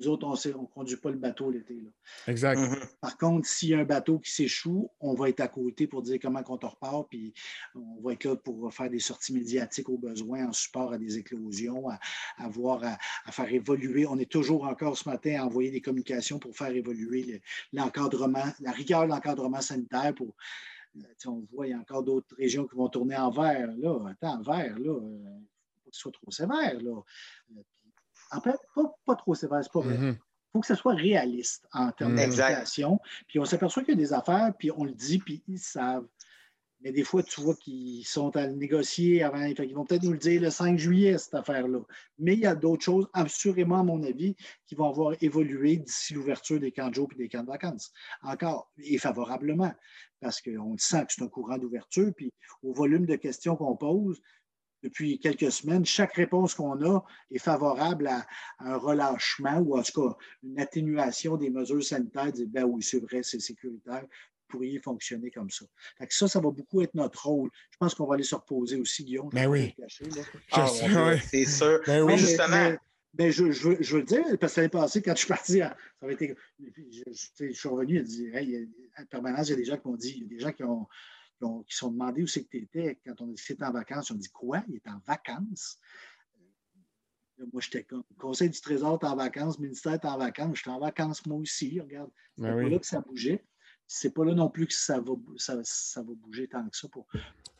[0.00, 1.78] Nous autres, on ne conduit pas le bateau l'été.
[2.26, 2.58] Exact.
[2.58, 2.80] Mhm.
[3.00, 6.02] Par contre, s'il y a un bateau qui s'échoue, on va être à côté pour
[6.02, 7.32] dire comment on te repart, puis
[7.74, 11.18] on va être là pour faire des sorties médiatiques au besoin, en support à des
[11.18, 11.98] éclosions, à,
[12.38, 14.06] à, faire évoluer.
[14.06, 17.40] On est toujours encore ce matin à envoyer des communications pour faire évoluer
[17.72, 20.34] l'encadrement, la rigueur de l'encadrement sanitaire pour
[21.26, 23.70] on voit, il y a encore d'autres régions qui vont tourner en vert.
[23.76, 25.40] Là, attends, en vert, là, il euh,
[25.84, 26.80] faut que ce soit trop sévère.
[26.80, 27.02] Là.
[27.56, 27.62] Euh,
[28.30, 28.58] en fait,
[29.04, 29.94] pas, trop sévère, c'est pas vrai.
[29.94, 30.18] Il mm-hmm.
[30.52, 32.30] faut que ce soit réaliste en termes mm-hmm.
[32.30, 33.00] d'éducation.
[33.28, 36.06] Puis on s'aperçoit qu'il y a des affaires, puis on le dit, puis ils savent.
[36.84, 39.42] Mais des fois, tu vois qu'ils sont à négocier avant.
[39.42, 41.80] ils vont peut-être nous le dire le 5 juillet, cette affaire-là.
[42.18, 46.12] Mais il y a d'autres choses, assurément, à mon avis, qui vont avoir évolué d'ici
[46.12, 47.90] l'ouverture des camps de jour et des camps de vacances.
[48.22, 49.72] Encore, et favorablement,
[50.20, 52.12] parce qu'on sent que c'est un courant d'ouverture.
[52.14, 54.20] Puis au volume de questions qu'on pose,
[54.82, 58.26] depuis quelques semaines, chaque réponse qu'on a est favorable à,
[58.58, 63.00] un relâchement ou en tout cas une atténuation des mesures sanitaires, dire ben oui, c'est
[63.00, 64.06] vrai, c'est sécuritaire,
[64.54, 65.64] pourriez fonctionner comme ça.
[66.08, 67.50] ça, ça va beaucoup être notre rôle.
[67.70, 69.30] Je pense qu'on va aller se reposer aussi, Guillaume.
[69.30, 69.74] Ben oui.
[70.52, 70.66] Ah,
[71.18, 71.80] c'est sûr.
[71.86, 72.18] Ben oui.
[72.18, 72.76] justement.
[73.16, 75.58] Mais, je, je, je, veux le dire, parce que l'année passée, quand je suis parti,
[75.58, 79.64] ça avait été, je, suis revenu et dit hey, en permanence, il y a des
[79.64, 80.88] gens qui m'ont dit, il y a des gens qui ont,
[81.68, 84.10] qui, sont demandés où c'est que tu étais quand on était en vacances.
[84.10, 84.64] Ils ont dit Quoi?
[84.68, 85.78] Il est en vacances?
[87.52, 90.80] Moi, j'étais comme Conseil du Trésor est en vacances, ministère est en vacances, j'étais en
[90.80, 91.80] vacances moi aussi.
[91.80, 93.44] Regarde, c'est ben là que ça bougeait
[93.86, 95.54] c'est pas là non plus que ça va, ça,
[96.02, 97.06] va bouger tant que ça pour,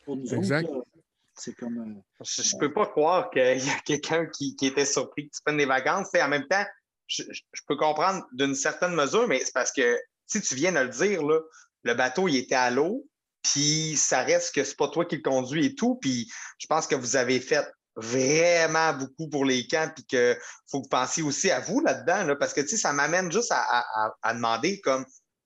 [0.03, 0.69] pour nous exact.
[0.69, 0.89] autres.
[1.37, 1.77] C'est comme.
[1.79, 5.41] Euh, je, ne peux pas croire qu'il y a quelqu'un qui, était surpris que tu
[5.43, 6.07] prennes des vacances.
[6.13, 6.65] en même temps,
[7.07, 7.23] je,
[7.67, 11.23] peux comprendre d'une certaine mesure, mais c'est parce que si tu viens de le dire,
[11.23, 11.39] là,
[11.83, 13.05] le bateau, il était à l'eau,
[13.43, 15.95] puis ça reste que c'est pas toi qui le conduis et tout.
[15.95, 17.65] Puis je pense que vous avez fait
[17.95, 20.37] vraiment beaucoup pour les camps, puis qu'il
[20.69, 24.81] faut que vous pensiez aussi à vous là-dedans, parce que ça m'amène juste à, demander
[24.81, 25.05] comme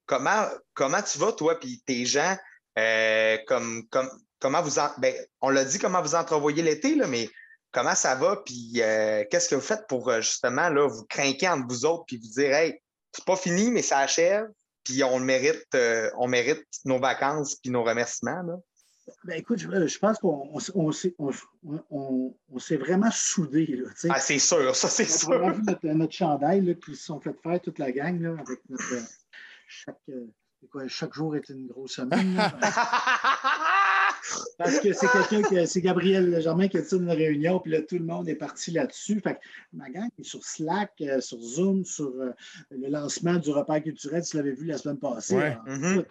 [0.09, 0.43] Comment,
[0.73, 2.35] comment tu vas, toi, puis tes gens,
[2.79, 7.29] euh, comme, comme, comment vous ben, on l'a dit comment vous entrevoyez l'été, mais
[7.71, 11.47] comment ça va, puis euh, qu'est-ce que vous faites pour euh, justement là, vous craquer
[11.47, 12.81] entre vous autres, puis vous dire Hey,
[13.11, 14.47] c'est pas fini, mais ça achève,
[14.83, 15.77] puis on mérite,
[16.17, 18.41] on mérite nos vacances puis nos remerciements.
[18.41, 18.55] Là?
[19.25, 20.91] Ben, écoute, je, pense qu'on on,
[22.59, 23.83] s'est vraiment soudés.
[24.09, 25.29] ah, c'est sûr, ça c'est sûr.
[25.29, 28.31] On a vu notre, notre chandail qui se sont fait faire toute la gang là,
[28.39, 28.83] avec notre,
[29.69, 32.35] chaque, euh, chaque jour est une grosse semaine.
[34.59, 37.81] Parce que c'est quelqu'un que c'est Gabriel Germain qui a dit une réunion, puis là,
[37.81, 39.21] tout le monde est parti là-dessus.
[39.21, 39.39] Fait que
[39.71, 42.31] ma gang est sur Slack, euh, sur Zoom, sur euh,
[42.69, 45.35] le lancement du repas culturel, tu l'avais vu la semaine passée.
[45.35, 46.03] Mm-hmm.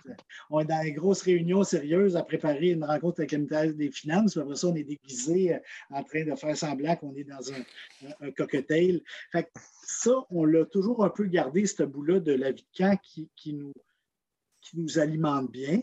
[0.48, 3.90] on est dans une grosse réunion sérieuse à préparer une rencontre avec le ministère des
[3.90, 4.32] Finances.
[4.32, 5.58] Puis après ça, on est déguisé
[5.90, 9.02] en train de faire semblant qu'on est dans un, un, cocktail.
[9.30, 9.50] Fait que
[9.84, 13.28] ça, on l'a toujours un peu gardé, ce bout-là de la vie de camp qui,
[13.36, 13.74] qui, nous,
[14.62, 15.82] qui nous alimente bien.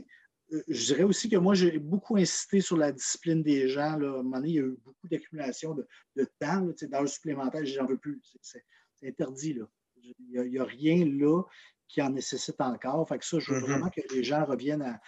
[0.54, 3.98] Euh, je dirais aussi que moi, j'ai beaucoup insisté sur la discipline des gens.
[3.98, 4.10] Là.
[4.10, 7.66] À un moment donné, il y a eu beaucoup d'accumulation de, de, temps, d'heures supplémentaires.
[7.66, 8.22] J'en veux plus.
[8.42, 8.64] C'est
[9.04, 9.54] interdit.
[9.54, 9.66] Là.
[9.98, 11.44] Il n'y a, rien là
[11.88, 13.08] qui en nécessite encore.
[13.08, 13.64] Fait que ça, je veux mm-hmm.
[13.64, 15.00] vraiment que les gens reviennent à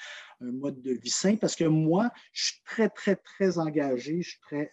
[0.42, 4.22] un mode de vie sain parce que moi, je suis très, très, très engagé.
[4.22, 4.72] Je suis très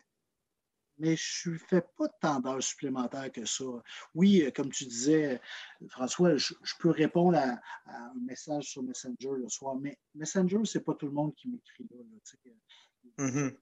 [0.98, 3.64] mais je ne fais pas tant d'heures supplémentaires que ça.
[4.14, 5.40] Oui, euh, comme tu disais,
[5.88, 10.84] François, je, peux répondre à, un message sur Messenger le soir, mais Messenger, ce n'est
[10.84, 11.98] pas tout le monde qui m'écrit là.
[13.18, 13.56] Mm-hmm.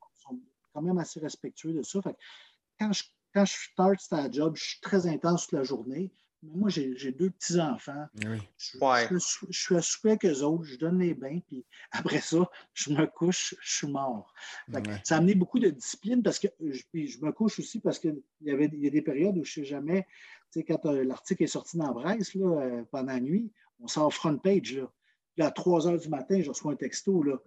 [0.72, 2.00] quand même assez respectueux de ça.
[2.78, 3.04] quand, je,
[3.34, 6.12] quand je start cette job, je suis très intense toute la journée.
[6.42, 8.06] Mais moi, j'ai deux petits-enfants.
[8.56, 9.18] Je,
[9.50, 13.06] suis à souper avec eux autres, je donne les bains, puis après ça, je me
[13.06, 14.34] couche, je suis mort.
[15.04, 18.20] Ça a amené beaucoup de discipline parce que je, je me couche aussi parce qu'il
[18.40, 20.06] y, avait, il y a des périodes où je ne sais jamais,
[20.52, 23.86] tu sais, quand euh, l'article est sorti dans Brest là, euh, pendant la nuit, on
[23.86, 24.76] sort front page.
[24.76, 24.92] Là.
[25.34, 27.38] Puis à 3 heures du matin, je reçois un texto là,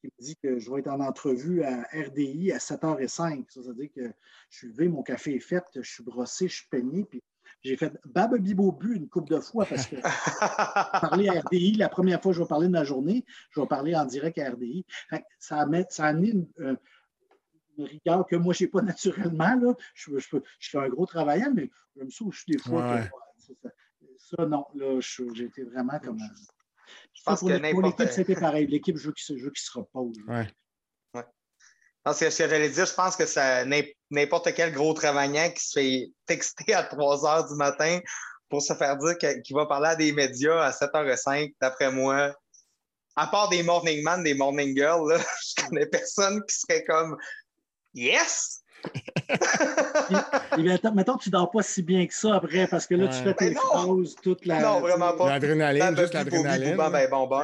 [0.00, 3.44] qui me dit que je vais être en entrevue à RDI à 7h05.
[3.48, 4.12] Ça, veut dire que
[4.48, 7.22] je suis levé, mon café est fait, je suis brossé, je suis peigné, puis
[7.62, 9.96] j'ai fait Bab Bibo bu une couple de fois parce que
[11.00, 13.66] parler à RDI, la première fois que je vais parler de ma journée, je vais
[13.66, 14.84] parler en direct à RDI.
[15.38, 16.78] ça, a, ça a amené une,
[17.78, 19.54] rigueur que moi, je n'ai pas naturellement.
[19.56, 19.74] Là.
[19.94, 23.00] Je, je, suis un gros travailleur, mais je me souviens des fois.
[24.18, 26.18] ça, non, là, j'ai été vraiment comme.
[27.12, 28.66] Je pense que l'équipe, c'était pareil.
[28.66, 30.18] L'équipe, je veux qu'il se repose.
[30.26, 30.48] Ouais.
[32.06, 32.14] Ouais.
[32.14, 33.64] ce que j'allais dire, je pense que ça
[34.10, 38.00] n'importe quel gros travaillant qui se fait texter à 3 heures du matin
[38.48, 42.34] pour se faire dire qu'il va parler à des médias à 7h05, d'après moi,
[43.16, 45.18] à part des morning man, des morning girls, là,
[45.58, 47.16] je connais personne qui serait comme
[47.94, 48.62] Yes!
[50.58, 53.22] Et, mettons, tu ne dors pas si bien que ça après, parce que là, tu
[53.22, 54.60] fais tes phrases toute la.
[54.60, 55.28] Non, vraiment pas.
[55.28, 56.76] L'adrénaline, juste l'adrénaline.
[56.76, 57.42] Ben, bon, bon.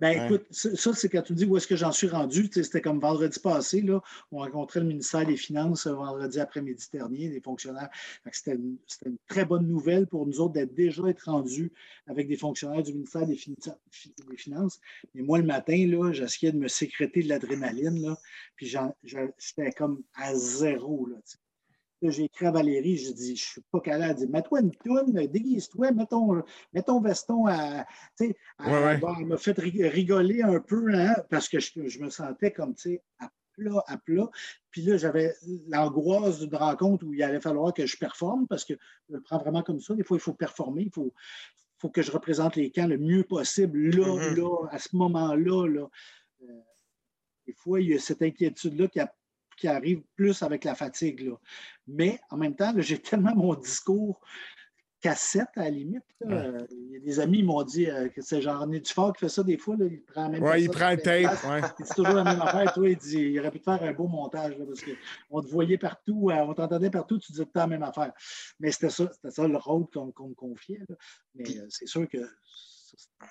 [0.00, 2.48] ben, écoute, ça, c'est quand tu dis où est-ce que j'en suis rendu.
[2.52, 4.00] C'était comme vendredi passé, là,
[4.32, 7.90] on rencontrait le ministère des Finances euh, vendredi après-midi dernier, des fonctionnaires.
[8.32, 11.72] C'était une, une, très bonne nouvelle pour nous autres d'être déjà être rendus
[12.06, 13.36] avec des fonctionnaires du ministère des,
[14.36, 14.80] Finances.
[15.14, 18.16] Mais moi, le matin, là, j'essayais de me sécréter de l'adrénaline, là,
[18.56, 21.08] puis j'étais comme à zéro.
[22.02, 24.06] Là, j'ai écrit à Valérie, je dis, je suis pas calé.
[24.08, 26.42] Elle dit, mets-toi une toune, déguise-toi, mets ton,
[26.72, 27.86] mets ton veston à.
[28.16, 32.82] Tu elle, m'a fait rigoler un peu, hein, parce que je, me sentais comme, tu
[32.92, 34.30] sais, à plat, à plat.
[34.70, 35.34] Puis là, j'avais
[35.68, 38.74] l'angoisse d'une rencontre où il allait falloir que je performe, parce que
[39.08, 39.94] je le prends vraiment comme ça.
[39.94, 41.12] Des fois, il faut performer, il faut,
[41.76, 44.36] faut que je représente les camps le mieux possible, là, mm-hmm.
[44.36, 45.66] là, à ce moment-là.
[45.66, 45.86] Là.
[46.42, 46.60] Euh,
[47.46, 49.12] des fois, il y a cette inquiétude-là qui a
[49.60, 51.20] qui arrive plus avec la fatigue.
[51.20, 51.36] Là.
[51.86, 54.20] Mais en même temps, j'ai tellement mon discours
[55.00, 56.04] cassette à la limite.
[56.20, 59.20] Il y a des amis qui m'ont dit euh, que c'est genre du fort qui
[59.20, 59.76] fait ça des fois.
[59.78, 61.38] Là, il prend même Ouais, il prend le tape.
[61.78, 62.72] C'est toujours la même affaire.
[62.74, 65.48] Toi, il, dit, il aurait pu te faire un beau montage là, parce qu'on te
[65.48, 68.12] voyait partout, euh, on t'entendait partout, tu disais tout la même affaire.
[68.58, 70.80] Mais c'était ça, c'était ça le rôle qu'on me confiait.
[71.34, 72.18] Mais euh, c'est sûr que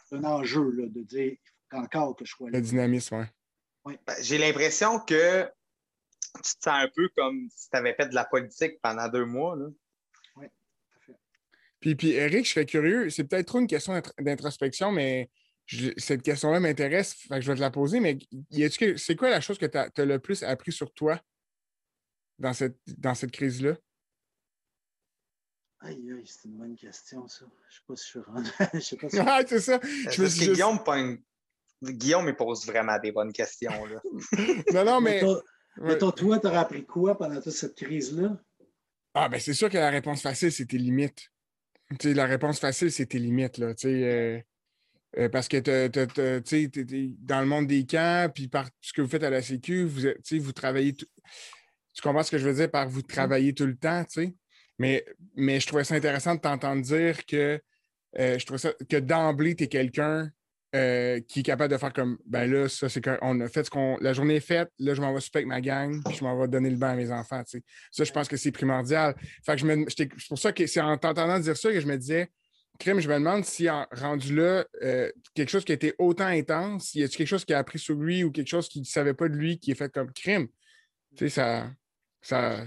[0.08, 1.38] c'est un enjeu là, de dire il
[1.70, 2.58] faut encore que je sois là.
[2.58, 3.28] Le dynamisme,
[3.86, 3.96] oui.
[4.06, 5.50] Ben, j'ai l'impression que
[6.36, 9.26] tu te sens un peu comme si tu avais fait de la politique pendant deux
[9.26, 9.56] mois.
[9.56, 9.68] Là.
[10.36, 11.20] Oui, tout à fait.
[11.80, 15.30] Puis, puis, Eric, je serais curieux, c'est peut-être trop une question d'introspection, mais
[15.98, 18.18] cette question-là m'intéresse, je vais te la poser, mais
[18.98, 21.20] c'est quoi la chose que tu as, le plus appris sur toi
[22.40, 23.76] dans cette, dans cette crise-là?
[25.82, 27.46] Aïe, aïe, c'est une bonne question, ça.
[27.46, 28.50] Je ne sais pas si je suis rendu.
[28.74, 29.20] je sais pas si...
[29.20, 29.80] Ah, c'est ça.
[29.84, 30.80] Je me Guillaume,
[31.82, 33.86] Guillaume, il pose vraiment des bonnes questions.
[33.86, 34.02] Là.
[34.74, 35.22] non, non, mais.
[35.82, 38.38] Mais toi, tu aurais appris quoi pendant toute cette crise-là?
[39.14, 41.30] Ah, ben c'est sûr que la réponse facile, c'était limite.
[42.00, 43.58] sais, la réponse facile, c'était limite.
[43.58, 44.40] Là, euh,
[45.18, 45.58] euh, parce que
[47.24, 50.02] dans le monde des camps, puis par ce que vous faites à la Sécu, vous,
[50.40, 50.94] vous travaillez.
[50.94, 54.06] Tu comprends ce que je veux dire par vous travaillez tout le temps,
[54.78, 55.06] mais,
[55.36, 57.60] mais je trouvais ça intéressant de t'entendre dire que
[58.18, 60.32] euh, je ça que d'emblée, tu es quelqu'un
[60.76, 63.72] euh, qui est capable de faire comme ben là, ça, c'est qu'on a fait ce
[63.72, 63.98] qu'on.
[64.02, 66.40] La journée est faite, là, je m'en vais souper avec ma gang, puis je m'en
[66.40, 67.42] vais donner le bain à mes enfants.
[67.92, 69.16] Ça, je pense que c'est primordial.
[69.44, 71.88] Fait que je me, c'est pour ça que c'est en t'entendant dire ça que je
[71.88, 72.30] me disais,
[72.78, 76.28] crime, je me demande si en rendu là, euh, quelque chose qui a été autant
[76.28, 78.88] intense, y a quelque chose qui a appris sur lui ou quelque chose qu'il ne
[78.88, 80.48] savait pas de lui qui est fait comme crime?
[81.16, 81.72] Tu sais, ça.
[82.22, 82.64] ça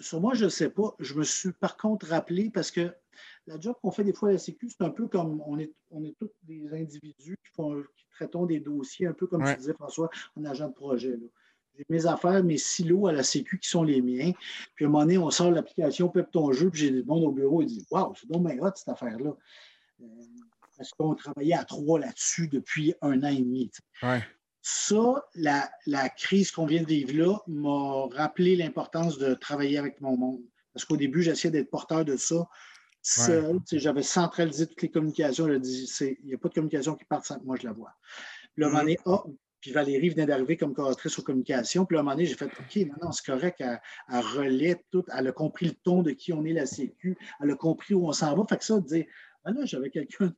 [0.00, 0.94] sur moi, je ne sais pas.
[0.98, 2.94] Je me suis par contre rappelé parce que
[3.48, 5.72] la job qu'on fait des fois à la Sécu, c'est un peu comme on est,
[5.90, 9.56] on est tous des individus qui, font, qui traitons des dossiers, un peu comme tu
[9.56, 11.18] disais, François, en agent de projet.
[11.76, 14.32] J'ai mes affaires, mes silos à la Sécu qui sont les miens.
[14.74, 17.24] Puis à un moment donné, on sort l'application Pep ton jeu, puis j'ai des bons
[17.26, 19.34] au bureau, ils disent Waouh, c'est donc bien hot cette affaire-là.
[20.02, 20.04] Euh,
[20.76, 23.70] parce qu'on travaillait à trois là-dessus depuis un an et demi.
[24.60, 30.00] Ça, la, la crise qu'on vient de vivre là m'a rappelé l'importance de travailler avec
[30.00, 30.42] mon monde.
[30.74, 32.46] Parce qu'au début, j'essayais d'être porteur de ça
[33.02, 35.48] j'avais centralisé toutes les communications.
[35.48, 37.92] Il n'y a pas de communication qui part sans que moi je la vois.
[38.54, 41.84] Puis, à un moment donné, oh, puis Valérie venait d'arriver comme coordinatrice aux communications.
[41.84, 43.80] Puis à un moment donné, j'ai fait OK, maintenant c'est correct, elle,
[44.10, 47.56] elle tout, elle a compris le ton de qui on est la Sécu, elle a
[47.56, 48.44] compris où on s'en va.
[48.48, 49.06] Fait que ça, de dire,
[49.44, 50.32] ah là, j'avais quelqu'un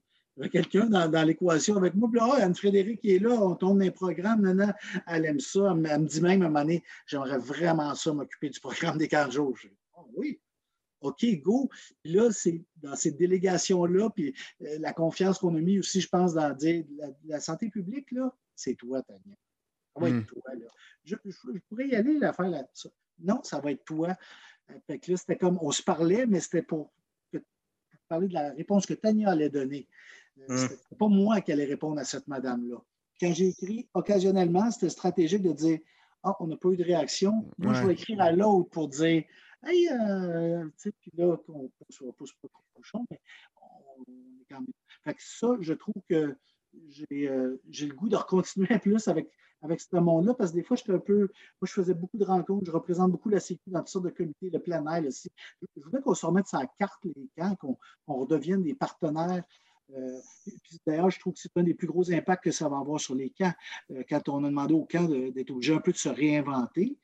[0.48, 2.08] quelqu'un dans, l'équation avec moi.
[2.10, 4.40] Puis là, oh, Anne-Frédéric est là, on tourne les programmes.
[4.40, 4.72] Maintenant,
[5.06, 5.74] elle aime ça.
[5.84, 9.08] Elle, me dit même à un moment donné, j'aimerais vraiment ça m'occuper du programme des
[9.08, 9.56] 15 jours.
[9.96, 10.40] oh, oui,
[11.00, 11.68] OK, go.
[12.02, 16.08] Puis là, c'est dans cette délégation-là, puis euh, la confiance qu'on a mis aussi, je
[16.08, 16.84] pense, dans dire
[17.24, 19.36] la, santé publique, là, c'est toi, Tania.
[19.94, 20.26] Ça va être hmm.
[20.26, 20.66] toi, là.
[21.04, 21.14] Je,
[21.68, 22.64] pourrais y aller, la faire là.
[23.18, 24.16] Non, ça va être toi.
[24.70, 26.92] Euh, fait que là, c'était comme, on se parlait, mais c'était pour,
[28.08, 29.88] parler de la réponse que Tania allait donner.
[30.36, 30.56] Hmm.
[30.56, 32.76] C'était pas moi qui allais répondre à cette madame-là.
[33.20, 35.78] Quand j'ai écrit, occasionnellement, c'était stratégique de dire,
[36.22, 37.46] ah, on n'a pas eu de réaction.
[37.58, 39.24] Moi, je vais écrire à l'autre pour dire,
[39.62, 40.66] Hey, euh,
[41.00, 43.20] puis là, on ne pousse pas trop cochon, mais
[43.60, 44.72] on, est quand même.
[45.04, 46.34] Fait que ça, je trouve que
[46.88, 49.30] j'ai euh, le goût de continuer plus avec,
[49.60, 51.18] avec ce monde-là, parce que des fois, j'étais un peu.
[51.20, 54.10] Moi, je faisais beaucoup de rencontres, je représente beaucoup la Sécu dans toutes sortes de
[54.10, 55.30] comités, le plein air aussi.
[55.76, 59.44] Je voulais qu'on se remette sa carte, les camps, qu'on redevienne des partenaires.
[59.94, 60.20] Euh,
[60.86, 63.14] D'ailleurs, je trouve que c'est un des plus gros impacts que ça va avoir sur
[63.14, 63.52] les camps.
[63.90, 66.96] Euh, quand on a demandé aux camps d'être obligés un peu de se réinventer,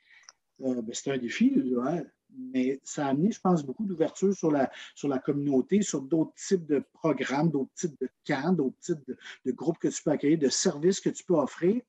[0.58, 1.52] ben, c'est un défi.
[1.54, 2.02] Là,
[2.36, 6.34] mais ça a amené, je pense, beaucoup d'ouverture sur la, sur la communauté, sur d'autres
[6.34, 10.38] types de programmes, d'autres types de camps, d'autres types de, groupes que tu peux accueillir,
[10.38, 11.80] de services que tu peux offrir.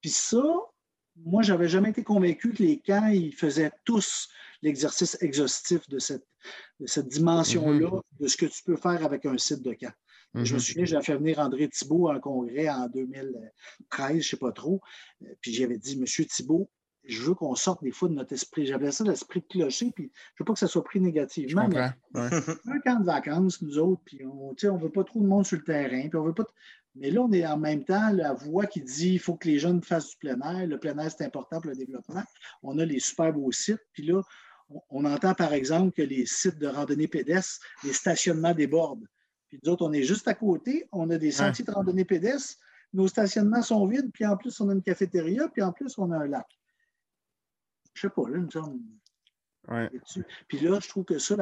[0.00, 0.42] Puis ça,
[1.16, 4.28] moi, je n'avais jamais été convaincu que les camps, ils faisaient tous
[4.62, 6.26] l'exercice exhaustif de cette,
[6.86, 8.20] cette dimension-là, mm-hmm.
[8.20, 9.92] de ce que tu peux faire avec un site de camp.
[10.34, 10.62] Je me mm-hmm.
[10.62, 14.52] souviens, j'avais fait venir André Thibault à un congrès en 2013, je ne sais pas
[14.52, 14.80] trop.
[15.22, 16.70] Euh, puis j'avais dit, Monsieur Thibault,
[17.08, 18.66] je veux qu'on sorte des fois de notre esprit.
[18.66, 21.66] J'appelais ça l'esprit de clocher, puis je veux pas que ça soit pris négativement.
[21.66, 25.46] Mais un camp de vacances, nous autres, puis on ne veut pas trop de monde
[25.46, 26.44] sur le terrain, puis on veut pas.
[26.96, 29.58] Mais là, on est en même temps la voix qui dit qu'il faut que les
[29.58, 30.66] jeunes fassent du plein air.
[30.66, 32.22] Le plein air, c'est important pour le développement.
[32.62, 34.20] On a les super beaux sites, puis là,
[34.90, 39.06] on, entend par exemple que les sites de randonnée pédestre, les stationnements débordent.
[39.48, 42.58] Puis nous autres, on est juste à côté, on a des sentiers de randonnée pédestre,
[42.92, 46.10] nos stationnements sont vides, puis en plus, on a une cafétéria, puis en plus, on
[46.10, 46.46] a un lac
[47.98, 48.80] je sais pas, là, nous sommes.
[50.48, 51.36] Puis là, je trouve que ça,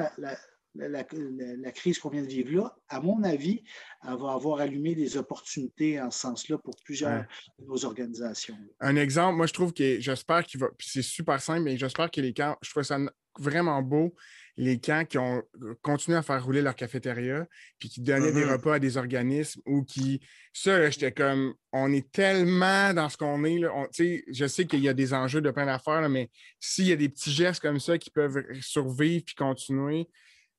[0.74, 3.62] la, crise qu'on vient de vivre là, à mon avis,
[4.02, 7.24] elle va avoir allumé des opportunités en ce sens-là pour plusieurs
[7.58, 8.56] de nos organisations.
[8.80, 12.10] Un exemple, moi, je trouve que j'espère qu'il va, puis c'est super simple, mais j'espère
[12.10, 12.98] que les camps, je trouve ça
[13.38, 14.14] vraiment beau
[14.56, 17.46] les camps qui ont euh, continué à faire rouler leur cafétéria,
[17.78, 18.52] puis qui donnaient des mm-hmm.
[18.52, 20.20] repas à des organismes ou qui.
[20.52, 23.58] Ça, j'étais comme, on est tellement dans ce qu'on est.
[23.58, 26.96] Là, je sais qu'il y a des enjeux de plein d'affaires, mais s'il y a
[26.96, 30.08] des petits gestes comme ça qui peuvent survivre puis continuer.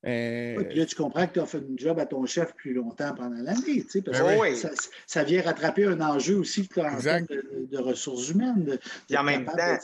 [0.05, 0.63] Euh...
[0.63, 3.15] puis là, tu comprends que tu as fait une job à ton chef plus longtemps
[3.15, 4.55] pendant l'année, parce ben que
[5.07, 8.63] ça, vient rattraper un enjeu aussi en termes de, ressources humaines.
[9.09, 9.79] De, en même temps,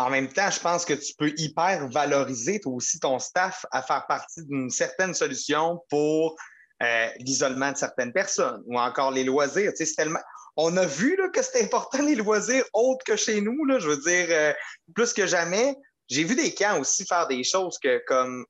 [0.00, 3.82] en même temps, je pense que tu peux hyper valoriser toi aussi ton staff à
[3.82, 6.36] faire partie d'une certaine solution pour
[6.82, 9.72] euh, l'isolement de certaines personnes ou encore les loisirs.
[9.94, 10.20] tellement...
[10.56, 13.62] On a vu là, que c'était important les loisirs autres que chez nous.
[13.66, 14.54] Là, je veux dire, euh,
[14.94, 15.76] plus que jamais.
[16.08, 18.46] J'ai vu des camps aussi faire des choses que comme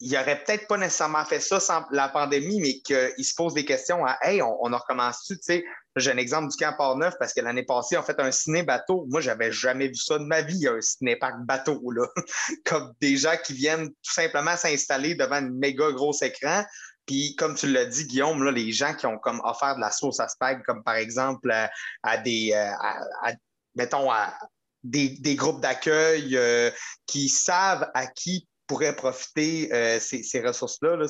[0.00, 3.64] il n'aurait peut-être pas nécessairement fait ça sans la pandémie, mais qu'ils se posent des
[3.64, 5.34] questions à Hey, on, on recommence-tu?
[5.36, 5.64] Tu sais,
[5.96, 9.06] j'ai un exemple du camp Port-Neuf parce que l'année passée, on fait un ciné-bateau.
[9.08, 12.06] Moi, j'avais jamais vu ça de ma vie, un ciné-parc bateau, là.
[12.64, 16.64] comme des gens qui viennent tout simplement s'installer devant un méga gros écran.
[17.06, 19.90] Puis, comme tu l'as dit, Guillaume, là, les gens qui ont comme offert de la
[19.90, 21.50] sauce à spag, comme par exemple
[22.02, 23.32] à, des, euh,
[23.74, 24.32] mettons, à
[24.84, 26.70] des, groupes d'accueil euh,
[27.06, 31.06] qui savent à qui pourraient profiter euh, ces, ressources-là, là,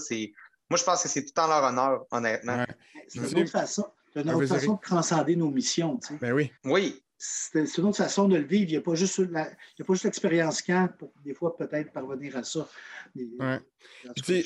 [0.70, 2.64] moi, je pense que c'est tout en leur honneur, honnêtement.
[3.08, 3.86] C'est une autre façon.
[4.12, 5.98] C'est une autre façon de transcender nos missions.
[5.98, 6.52] Tu ben oui.
[6.64, 7.02] Oui.
[7.16, 8.64] C'est une autre façon de le vivre.
[8.68, 9.18] Il n'y a pas juste
[10.04, 12.68] l'expérience camp pour des fois peut-être parvenir à ça.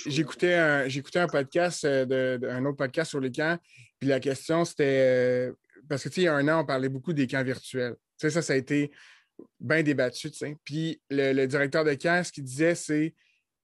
[0.07, 2.07] J'écoutais un, un, podcast, euh,
[2.39, 3.59] de, un autre podcast sur les camps,
[3.99, 5.53] puis la question c'était euh,
[5.89, 7.97] parce que il y a un an, on parlait beaucoup des camps virtuels.
[8.17, 8.91] ça, ça a été
[9.61, 10.31] bien débattu.
[10.65, 13.15] Puis le, le, directeur de camp, ce qu'il disait, c'est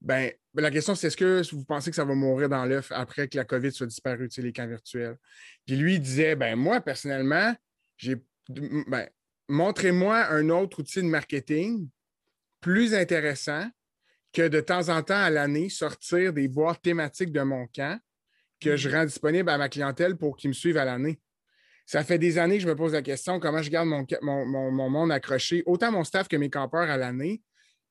[0.01, 3.29] ben, la question, c'est est-ce que vous pensez que ça va mourir dans l'œuf après
[3.29, 5.16] que la COVID soit disparue, les camps virtuels?
[5.66, 7.55] Puis lui, il disait, ben moi, personnellement,
[7.97, 8.16] j'ai
[8.49, 9.09] ben,
[9.49, 11.89] montrez-moi un autre outil de marketing
[12.61, 13.69] plus intéressant
[14.33, 17.99] que de temps en temps à l'année sortir des boîtes thématiques de mon camp
[18.61, 18.93] que je mm-hmm.
[18.93, 21.21] rends disponible à ma clientèle pour qu'ils me suivent à l'année.
[21.89, 24.70] Ça fait des années que je me pose la question comment je garde mon, mon,
[24.70, 27.41] mon monde accroché, autant mon staff que mes campeurs à l'année?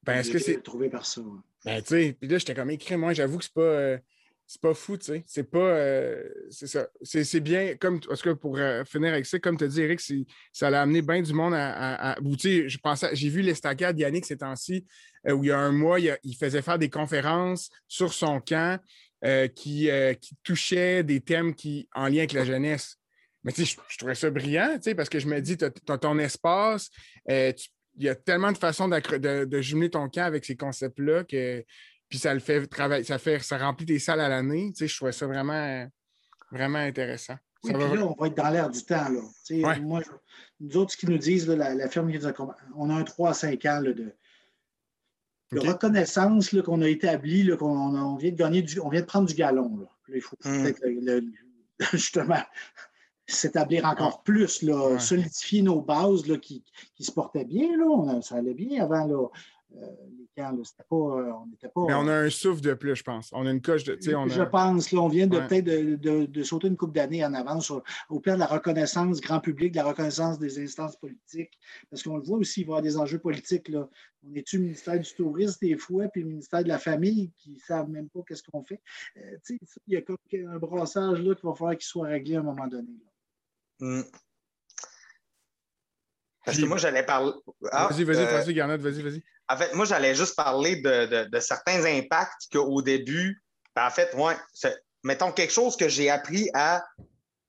[0.03, 0.61] Ben, est-ce que c'est.
[0.61, 1.23] trouvé par ça.
[1.65, 3.61] Ben, tu sais, puis là, j'étais comme écrit, moi, j'avoue que c'est pas.
[3.61, 3.97] Euh,
[4.45, 5.23] c'est pas fou, tu sais.
[5.25, 5.57] C'est pas.
[5.57, 6.87] Euh, c'est ça.
[7.01, 7.95] C'est bien, comme.
[7.95, 9.99] En tout cas, pour euh, finir avec ça, comme tu as dit, Eric,
[10.53, 12.15] ça l'a amené bien du monde à.
[12.21, 13.09] tu sais, je pensais.
[13.15, 14.85] J'ai vu l'estacade Yannick ces temps-ci,
[15.27, 18.79] où il y a un mois, il, faisait faire des conférences sur son camp.
[19.55, 19.89] qui,
[20.21, 22.99] qui touchaient des thèmes qui, en lien avec la jeunesse.
[23.47, 26.19] Mais tu sais, je, trouvais ça brillant, parce que je me dis, tu as, ton
[26.19, 26.89] espace,
[27.29, 27.55] il
[27.97, 31.63] y a tellement de façons de, de, jumeler ton camp avec ces concepts-là que
[32.09, 34.73] puis ça le fait travailler, ça fait, ça remplit des salles à l'année.
[34.73, 35.87] Tu sais, je trouvais ça vraiment,
[36.51, 37.35] vraiment intéressant.
[37.63, 39.07] Oui, puis là, on va être dans l'air du temps.
[39.07, 39.77] Là.
[39.79, 40.01] Moi,
[40.59, 42.33] nous autres, ce qu'ils nous disent, la, firme qui nous a
[42.75, 44.13] on a un 3 à 5 ans de,
[45.53, 49.77] reconnaissance qu'on a établi, qu'on on vient de gagner on vient de prendre du galon.
[49.77, 49.87] Là.
[50.13, 50.63] il faut hmm.
[50.63, 51.23] peut-être
[51.93, 52.43] justement
[53.27, 56.63] s'établir encore plus, là, solidifier nos bases là, qui,
[56.95, 57.77] qui, se portaient bien.
[57.77, 58.21] Là.
[58.21, 59.05] ça allait bien avant.
[59.05, 59.27] Là.
[59.75, 59.85] Euh,
[60.17, 61.85] les camps, c'était pas, euh, on n'était pas.
[61.87, 63.29] Mais on a un souffle de plus, je pense.
[63.33, 63.97] On a une coche de.
[64.15, 67.71] On je pense, là, on vient de peut-être de, sauter une couple d'années en avance
[68.09, 71.59] au plan de la reconnaissance grand public, de la reconnaissance des instances politiques.
[71.89, 73.67] Parce qu'on le voit aussi, il va y avoir des enjeux politiques.
[73.67, 73.89] Là.
[74.23, 77.51] On est-tu le ministère du Tourisme des fois, puis le ministère de la Famille qui
[77.51, 78.81] ne savent même pas qu'est-ce qu'on fait?
[79.17, 79.37] Euh,
[79.87, 82.43] il y a comme un brassage là, qu'il va falloir qu'il soit réglé à un
[82.43, 82.89] moment donné.
[83.79, 84.05] Hum.
[86.45, 87.33] Parce que moi, j'allais parler.
[87.71, 89.21] Ah, vas-y, vas-y, vas-y, Garnett, vas-y, vas-y.
[89.49, 93.41] En fait, moi, j'allais juste parler de, certains impacts qu'au début,
[93.75, 94.35] ben, en fait, moi,
[95.03, 96.85] mettons quelque chose que j'ai appris à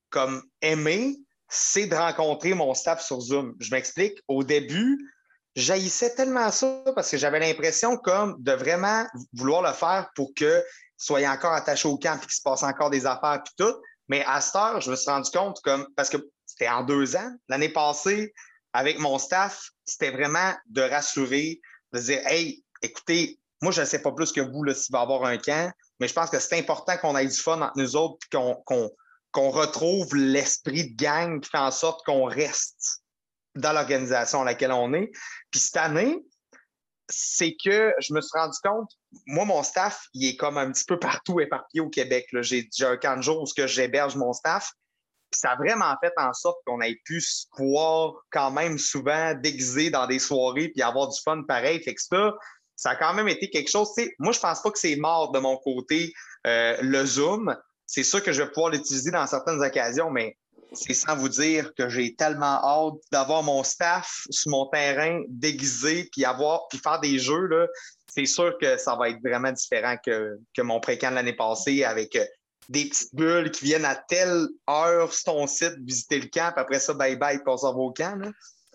[0.09, 1.17] comme aimer,
[1.47, 3.55] c'est de rencontrer mon staff sur Zoom.
[3.59, 4.21] Je m'explique.
[4.27, 5.13] Au début,
[5.55, 10.63] j'haïssais tellement ça parce que j'avais l'impression comme de vraiment vouloir le faire pour que
[10.97, 13.75] soyez encore attaché au camp et qu'il se passe encore des affaires puis tout.
[14.09, 17.15] Mais à cette heure, je me suis rendu compte comme parce que c'était en deux
[17.15, 17.31] ans.
[17.47, 18.33] L'année passée,
[18.73, 21.61] avec mon staff, c'était vraiment de rassurer,
[21.93, 25.03] de dire Hey, écoutez, moi, je ne sais pas plus que vous s'il va y
[25.03, 27.95] avoir un camp, mais je pense que c'est important qu'on ait du fun entre nous
[27.95, 28.37] autres et
[29.31, 33.03] qu'on retrouve l'esprit de gang qui fait en sorte qu'on reste
[33.55, 35.11] dans l'organisation à laquelle on est.
[35.51, 36.23] Puis cette année,
[37.09, 38.91] c'est que je me suis rendu compte,
[39.25, 42.27] moi, mon staff, il est comme un petit peu partout éparpillé au Québec.
[42.41, 44.71] J'ai un camp de jours où j'héberge mon staff.
[45.33, 49.89] Ça a vraiment fait en sorte qu'on ait pu se voir quand même souvent déguisé
[49.89, 51.81] dans des soirées puis avoir du fun pareil.
[51.83, 52.33] Fait que ça,
[52.75, 53.89] ça a quand même été quelque chose.
[54.17, 56.13] moi, je pense pas que c'est mort de mon côté,
[56.47, 57.55] euh, le Zoom.
[57.85, 60.37] C'est sûr que je vais pouvoir l'utiliser dans certaines occasions, mais
[60.73, 66.09] c'est sans vous dire que j'ai tellement hâte d'avoir mon staff sur mon terrain déguisé
[66.11, 67.49] puis avoir puis faire des jeux.
[68.07, 71.83] C'est sûr que ça va être vraiment différent que, que mon précamp de l'année passée
[71.83, 72.25] avec euh,
[72.69, 76.61] des petites bulles qui viennent à telle heure sur ton site visiter le camp, puis
[76.61, 78.15] après ça, bye bye, au camp.
[78.19, 78.29] Là.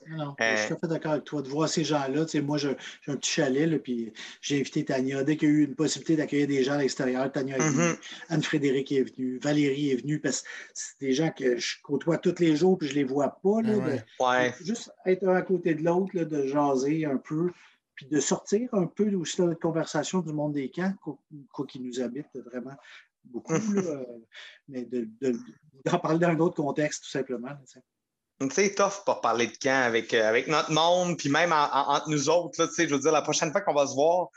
[0.08, 1.42] Non, je suis tout à fait d'accord avec toi.
[1.42, 2.76] De voir ces gens-là, moi, j'ai
[3.08, 5.22] un petit chalet, là, puis j'ai invité Tania.
[5.24, 7.82] Dès qu'il y a eu une possibilité d'accueillir des gens à l'extérieur, Tania est venue,
[7.82, 7.98] mm-hmm.
[8.28, 12.38] Anne-Frédéric est venue, Valérie est venue, parce que c'est des gens que je côtoie tous
[12.40, 13.62] les jours, puis je les vois pas.
[13.62, 17.50] Là, juste être un à côté de l'autre, de jaser un peu,
[17.94, 20.94] puis de sortir un peu aussi de notre conversation du monde des camps,
[21.52, 22.76] quoi, qui nous habite vraiment
[23.24, 24.04] beaucoup, euh,
[24.68, 24.86] mais
[25.84, 27.50] d'en parler dans un autre contexte, tout simplement.
[28.50, 32.28] C'est tough pour parler de camp avec, euh, avec notre monde, puis même entre nous
[32.28, 32.60] autres.
[32.60, 34.28] Là, je veux dire, la prochaine fois qu'on va se voir,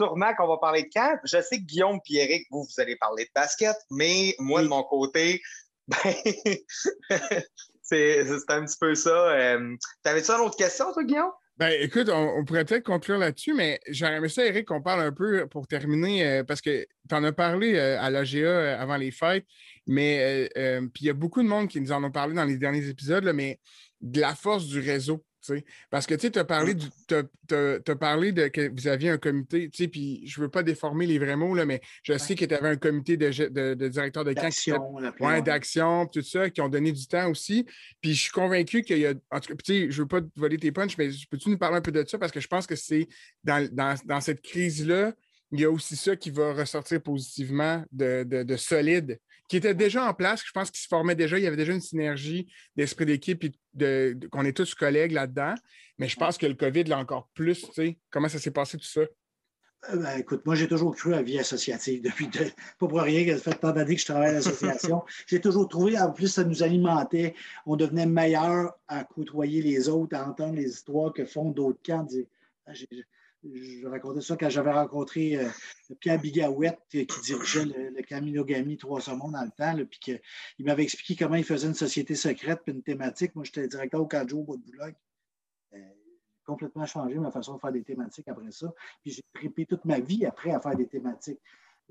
[0.00, 1.18] sûrement qu'on va parler de camp.
[1.24, 4.68] Je sais que Guillaume et Eric, vous, vous allez parler de basket, mais moi, de
[4.68, 5.42] mon côté,
[5.88, 5.98] ben,
[7.82, 9.10] c'est un petit peu ça.
[9.10, 11.32] Euh, T'avais-tu une autre question, toi, Guillaume?
[11.60, 15.12] Ben, écoute, on, pourrait peut-être conclure là-dessus, mais j'aimerais aimé ça, Eric, qu'on parle un
[15.12, 19.10] peu pour terminer, euh, parce que tu en as parlé euh, à l'AGA avant les
[19.10, 19.44] fêtes,
[19.90, 20.48] mais
[20.94, 22.88] puis il y a beaucoup de monde qui nous en ont parlé dans les derniers
[22.88, 23.58] épisodes, mais
[24.00, 25.24] de la force du réseau.
[25.90, 26.74] Parce que tu as parlé,
[27.10, 31.18] as, parlé de que vous aviez un comité, puis je ne veux pas déformer les
[31.18, 34.24] vrais mots, là, mais je sais que tu avais un comité de, de, de directeur
[34.24, 34.50] de camp.
[35.20, 37.66] Ouais, d'action, tout ça, qui ont donné du temps aussi.
[38.00, 39.14] Puis je suis convaincu qu'il y a.
[39.30, 41.78] En tout cas, je ne veux pas te voler tes punches, mais peux-tu nous parler
[41.78, 42.18] un peu de ça?
[42.18, 43.08] Parce que je pense que c'est
[43.42, 45.14] dans, dans, cette crise-là,
[45.52, 49.18] il y a aussi ça qui va ressortir positivement de, de solide
[49.50, 50.42] qui était déjà en place.
[50.46, 51.36] Je pense qu'il se formait déjà.
[51.36, 52.46] Il y avait déjà une synergie
[52.76, 55.54] d'esprit d'équipe et de, qu'on est tous collègues là-dedans.
[55.98, 57.62] Mais je pense que le COVID l'a encore plus.
[57.62, 59.00] Tu sais, comment ça s'est passé tout ça?
[59.00, 62.46] Euh, ben, écoute, moi, j'ai toujours cru à la vie associative depuis pas
[62.78, 65.02] pour rien que ça fait tant d'années que je travaille à l'association.
[65.26, 67.34] j'ai toujours trouvé, en plus, ça nous alimentait.
[67.66, 72.06] On devenait meilleur à côtoyer les autres, à entendre les histoires que font d'autres camps.
[73.42, 75.48] Je racontais ça quand j'avais rencontré euh,
[75.98, 80.82] Pierre Bigawette qui dirigeait le, Camino Gami Trois Saumons dans le temps, puis qu'il m'avait
[80.82, 83.34] expliqué comment il faisait une société secrète puis une thématique.
[83.34, 84.94] Moi, j'étais directeur au cadre au bout de Boulogne.
[85.74, 85.78] Euh,
[86.44, 88.72] complètement changé ma façon de faire des thématiques après ça.
[89.02, 91.40] Puis j'ai répété toute ma vie après à faire des thématiques.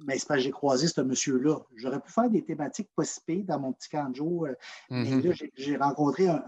[0.05, 1.59] Mais c'est parce que j'ai croisé ce monsieur-là.
[1.75, 4.45] J'aurais pu faire des thématiques possibles dans mon petit canjo.
[4.45, 4.55] Euh,
[4.89, 5.27] mais mm-hmm.
[5.27, 6.43] là, j'ai rencontré un,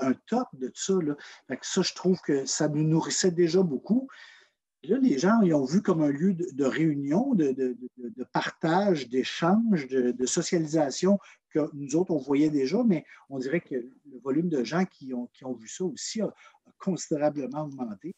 [0.00, 0.94] un, top de tout ça.
[1.02, 1.16] Là.
[1.48, 4.08] Fait que ça, je trouve que ça nous nourrissait déjà beaucoup.
[4.84, 9.88] Là, les gens ils ont vu comme un lieu de, réunion, de, de partage, d'échange,
[9.88, 11.18] de, socialisation
[11.50, 15.12] que nous autres, on voyait déjà, mais on dirait que le volume de gens qui
[15.14, 16.32] ont, qui ont vu ça aussi a,
[16.78, 18.14] considérablement augmenté.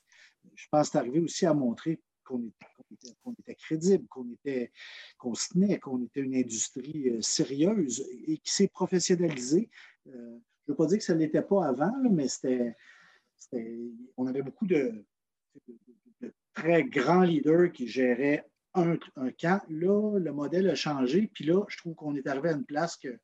[0.54, 2.00] Je pense que c'est arrivé aussi à montrer
[2.30, 4.72] qu'on était, crédible, qu'on était,
[5.18, 9.70] qu'on se tenait, qu'on était une industrie euh, sérieuse et qui s'est professionnalisée.
[10.06, 12.76] Euh, je ne veux pas dire que ça ne l'était pas avant, mais c'était,
[14.16, 15.04] on avait beaucoup de,
[16.54, 18.96] très grands leaders qui géraient un,
[19.38, 19.62] camp.
[19.68, 21.30] Là, le modèle a changé.
[21.32, 23.18] Puis là, je trouve qu'on est arrivé à une place que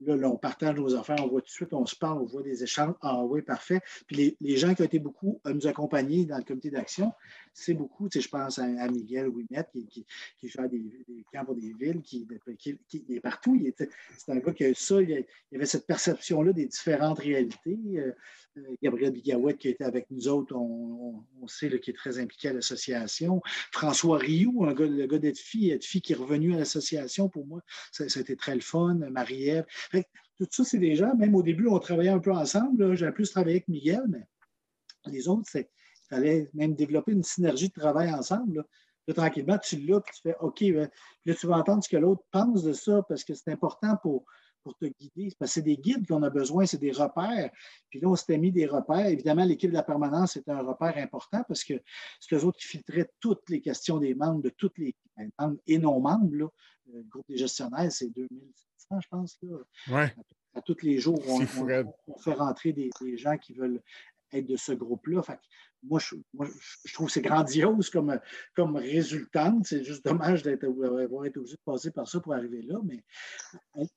[0.00, 2.42] là, on partage nos affaires, on voit tout de suite, on se parle, on voit
[2.42, 2.94] des échanges.
[3.00, 3.80] Ah oui, parfait.
[4.06, 7.12] Puis les, gens qui ont été beaucoup à nous accompagner dans le comité d'action,
[7.52, 10.06] c'est beaucoup, tu sais, je pense à, Miguel Ouimet qui, qui,
[10.38, 10.82] qui, fait des,
[11.32, 12.26] camps pour des villes, qui,
[12.58, 13.60] qui est partout.
[14.18, 17.78] C'est un gars qui a ça, il y avait cette perception-là des différentes réalités.
[17.96, 18.12] Euh,
[18.58, 22.52] euh, Gabriel Bigawet qui était avec nous autres, on, sait qu'il est très impliqué à
[22.52, 23.40] l'association.
[23.70, 28.04] François Rioux, un gars, le gars d'Edfi, qui est revenu à l'association, pour moi, ça,
[28.04, 28.94] a été très le fun.
[29.10, 29.64] Marie-Ève.
[29.90, 32.94] Tout ça, c'est des gens, même au début, on travaillait un peu ensemble.
[32.94, 34.26] J'ai plus travaillé avec Miguel, mais
[35.06, 35.66] les autres, il
[36.08, 38.66] fallait même développer une synergie de travail ensemble.
[39.08, 39.14] Là.
[39.14, 40.90] tranquillement, tu l'as, puis tu fais OK, ben,
[41.24, 44.24] là, tu vas entendre ce que l'autre pense de ça parce que c'est important pour,
[44.66, 45.32] pour te guider.
[45.38, 47.50] Parce que c'est des guides qu'on a besoin, c'est des repères.
[47.88, 49.06] Puis là, on s'était mis des repères.
[49.06, 51.74] Évidemment, l'équipe de la permanence est un repère important parce que
[52.18, 54.96] c'est eux autres qui filtraient toutes les questions des membres, de toutes les
[55.38, 56.50] membres et non-membres.
[56.86, 58.10] Le groupe des gestionnaires, c'est
[58.90, 59.38] 2700, je pense.
[59.90, 60.10] Là.
[60.54, 63.82] À, tous les jours, on, fait rentrer des, gens qui veulent
[64.32, 65.22] être de ce groupe-là.
[65.82, 66.16] Moi, je,
[66.84, 68.18] je, trouve que c'est grandiose comme,
[68.54, 69.66] comme résultante.
[69.66, 73.04] C'est juste dommage d'avoir été obligé de passer par ça pour arriver là, mais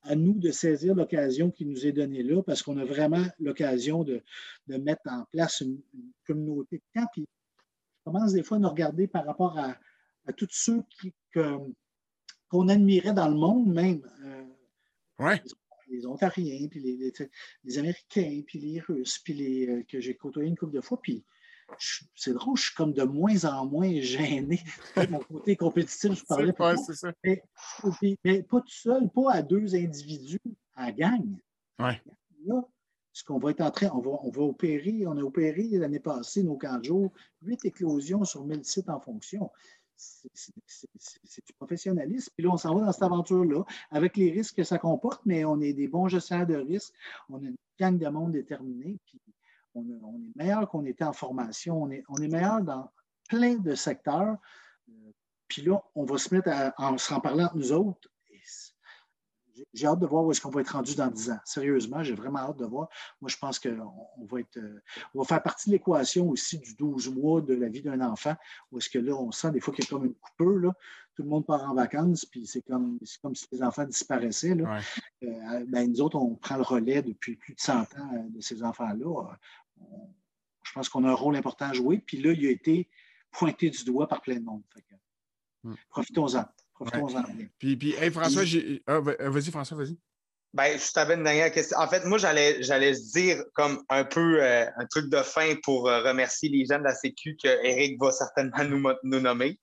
[0.02, 4.04] à, nous de saisir l'occasion qui nous est donnée là, parce qu'on a vraiment l'occasion
[4.04, 4.22] de,
[4.66, 5.80] mettre en place une,
[6.26, 7.08] communauté de camp.
[7.12, 9.76] Puis je commence des fois à nous regarder par rapport à,
[10.36, 10.84] tous ceux
[11.32, 14.02] qu'on admirait dans le monde même.
[14.24, 14.44] Euh,
[15.90, 16.80] les Ontariens, puis
[17.64, 21.00] les, Américains, puis les Russes, puis les, euh, que j'ai côtoyé une couple de fois.
[21.00, 21.24] Puis
[22.14, 24.60] c'est drôle, je suis comme de moins en moins gêné.
[25.10, 26.76] Mon côté compétitif, je parlais pas.
[26.76, 27.12] Ça.
[27.22, 27.42] Mais,
[28.42, 30.40] pas tout seul, pas à deux individus,
[30.74, 31.36] à gang.
[31.78, 32.00] Ouais.
[32.46, 32.62] Là,
[33.12, 36.00] ce qu'on va être en train, on va, on va opérer, on a opéré l'année
[36.00, 37.12] passée nos camps de jour,
[37.42, 39.50] huit éclosions sur 1000 sites en fonction
[40.00, 42.32] c'est du professionnalisme.
[42.36, 45.44] Puis là, on s'en va dans cette aventure-là, avec les risques que ça comporte, mais
[45.44, 46.94] on est des bons gestionnaires de risques.
[47.28, 49.20] On a une gang de monde déterminé, puis
[49.74, 51.82] on, est meilleur qu'on était en formation.
[51.82, 52.90] On est, on est meilleur dans
[53.28, 54.36] plein de secteurs.
[54.88, 55.12] Euh,
[55.48, 58.08] puis là, on va se mettre à, en s'en parlant entre nous autres
[59.72, 61.38] j'ai hâte de voir où est-ce qu'on va être rendu dans 10 ans.
[61.44, 62.88] Sérieusement, j'ai vraiment hâte de voir.
[63.20, 64.80] Moi, je pense qu'on va être, euh,
[65.14, 68.34] on va faire partie de l'équation aussi du 12 mois de la vie d'un enfant,
[68.70, 70.72] où est-ce que là, on sent des fois qu'il y a comme une coupure, là.
[71.14, 74.54] Tout le monde part en vacances, puis c'est comme, comme si les enfants disparaissaient.
[74.54, 74.80] Là.
[75.22, 78.40] Euh, ben, nous autres, on prend le relais depuis plus de 100 ans euh, de
[78.40, 79.36] ces enfants-là.
[80.62, 81.98] je pense qu'on a un rôle important à jouer.
[81.98, 82.88] Puis là, il a été
[83.32, 84.62] pointé du doigt par plein de monde.
[85.62, 85.74] Hmm.
[85.90, 86.44] Profitons-en.
[87.58, 88.42] Puis, puis hey, François.
[88.86, 89.98] Ah, euh, vas-y, François, vas-y.
[90.52, 91.78] Ben, je t'avais une dernière question.
[91.78, 95.88] En fait, moi, j'allais, j'allais dire comme un peu euh, un truc de fin pour
[95.88, 99.60] euh, remercier les gens de la Sécu que Eric va certainement nous, nous nommer.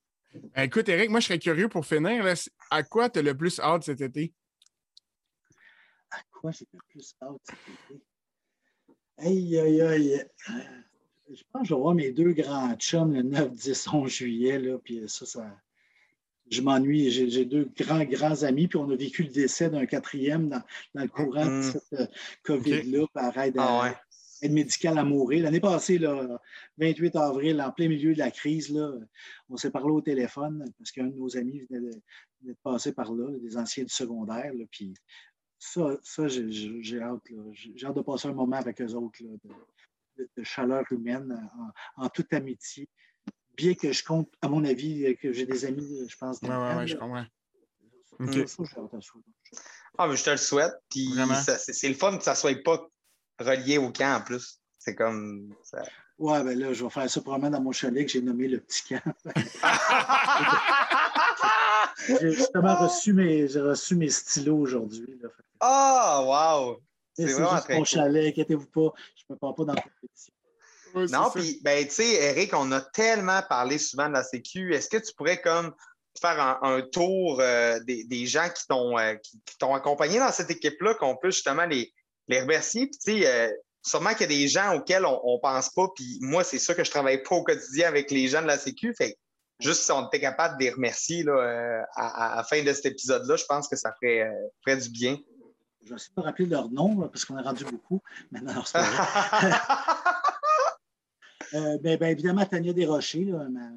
[0.54, 2.24] Ben, écoute, Eric, moi, je serais curieux pour finir.
[2.70, 4.32] à quoi tu as le plus hâte cet été?
[6.10, 8.02] À quoi j'ai le plus hâte cet été?
[9.18, 10.24] Aïe, aïe, aïe.
[11.30, 14.58] Je pense que je vais voir mes deux grands chums le 9, 10, 11 juillet.
[14.58, 15.54] Là, puis ça, ça
[16.50, 17.10] je m'ennuie.
[17.10, 20.62] J'ai deux grands, grands amis, puis on a vécu le décès d'un quatrième dans,
[20.94, 21.72] le courant de mm-hmm.
[21.72, 22.06] cette euh,
[22.42, 23.94] COVID-là par aide, ah
[24.42, 25.42] médicale à mourir.
[25.42, 26.40] L'année passée, là,
[26.78, 28.92] 28 avril, en plein milieu de la crise, là,
[29.48, 31.90] on s'est parlé au téléphone parce qu'un de nos amis venait
[32.42, 34.52] de, passer par là, des anciens du secondaire.
[34.70, 34.94] puis
[35.58, 37.22] ça, ça j'ai hâte,
[37.84, 39.18] hâte, de passer un moment avec eux autres,
[40.16, 41.50] de, chaleur humaine,
[41.96, 42.88] en toute amitié
[43.58, 46.38] bien que je compte, à mon avis, que j'ai des amis, je pense.
[46.42, 47.26] Oui, oui, je comprends.
[49.98, 50.74] Ah, mais je te le souhaite.
[50.88, 51.10] Puis
[51.56, 52.88] c'est le fun que ça ne soit pas
[53.38, 54.60] relié au camp en plus.
[54.78, 55.54] C'est comme.
[55.62, 55.82] Ça...
[56.18, 58.60] Ouais, ben là, je vais faire ça probablement dans mon chalet que j'ai nommé le
[58.60, 59.02] petit camp.
[62.20, 65.20] j'ai justement reçu mes, reçu mes stylos aujourd'hui.
[65.60, 66.80] Ah, oh, wow!
[67.14, 70.32] C'est vraiment très mon chalet, inquiétez-vous pas, je ne me parle pas dans la compétition
[71.06, 74.74] non, puis, ben, tu sais, Eric, on a tellement parlé souvent de la Sécu.
[74.74, 75.72] Est-ce que tu pourrais comme
[76.20, 81.16] faire un, tour euh, des, gens qui t'ont euh, qui, accompagné dans cette équipe-là, qu'on
[81.16, 81.92] peut justement les,
[82.28, 82.86] les remercier?
[82.86, 83.50] Puis, tu sais, euh,
[83.82, 85.88] sûrement qu'il y a des gens auxquels on ne pense pas.
[85.94, 88.46] Puis moi, c'est ça que je ne travaille pas au quotidien avec les gens de
[88.46, 88.94] la Sécu.
[88.94, 89.16] Fait
[89.60, 92.86] juste si on était capable de les remercier là, euh, à, la fin de cet
[92.86, 95.18] épisode-là, je pense que ça ferait, euh, ferait du bien.
[95.84, 98.02] Je vais essayer de rappeler leur nom parce qu'on a rendu beaucoup.
[98.30, 98.82] Mais non, c'est pas
[101.54, 103.70] euh, ben, ben, évidemment, Tania Desrochers, ma, ma,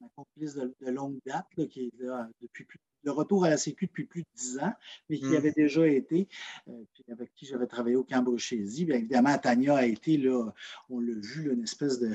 [0.00, 3.86] ma, complice de, longue date, qui est là depuis plus de retour à la Sécu
[3.86, 4.72] depuis plus de dix ans,
[5.08, 5.36] mais qui hmm.
[5.36, 6.28] avait déjà été,
[6.68, 8.84] euh, puis avec qui j'avais travaillé au Cambochésie.
[8.84, 10.52] Bien évidemment, Tania a été, là,
[10.88, 12.12] on l'a vu, une espèce de,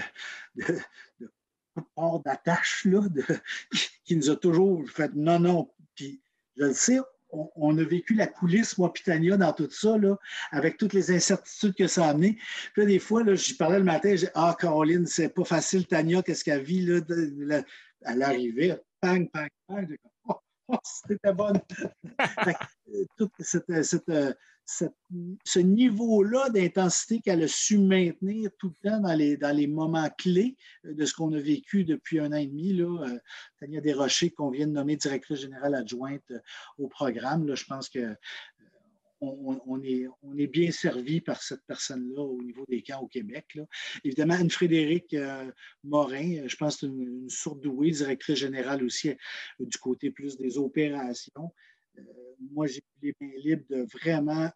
[0.55, 0.79] de,
[1.19, 1.29] de
[1.95, 2.87] port d'attache
[4.05, 5.69] qui nous a toujours fait non, non.
[5.95, 6.21] Puis
[6.55, 6.99] je le sais,
[7.31, 10.17] on, a vécu la coulisse, moi, Tania, dans tout ça, là,
[10.51, 12.37] avec toutes les incertitudes que ça a amené.
[12.73, 16.21] Puis là, des fois, je parlais le matin, dis Ah, Caroline, c'est pas facile, Tania,
[16.21, 17.61] qu'est-ce qu'elle vit là,
[18.05, 19.87] à l'arrivée, pang, pang, pang.
[20.83, 21.61] C'était bonne.
[24.67, 30.09] Ce niveau-là d'intensité qu'elle a su maintenir tout le temps dans les, dans les moments
[30.17, 32.73] clés de ce qu'on a vécu depuis un an et demi.
[32.73, 33.17] Là, euh,
[33.59, 36.33] Tania Desrochers, qu'on vient de nommer directrice générale adjointe
[36.77, 38.15] au programme, là, je pense que
[39.21, 43.57] on, est, on, est, bien servi par cette personne-là au niveau des camps au Québec.
[44.03, 45.51] Évidemment, Anne-Frédéric euh,
[45.83, 49.15] Morin, euh, je pense c'est une, sourde douée, directrice générale aussi euh,
[49.59, 51.53] du côté plus des opérations.
[52.51, 54.49] Moi, j'ai les mains libres de vraiment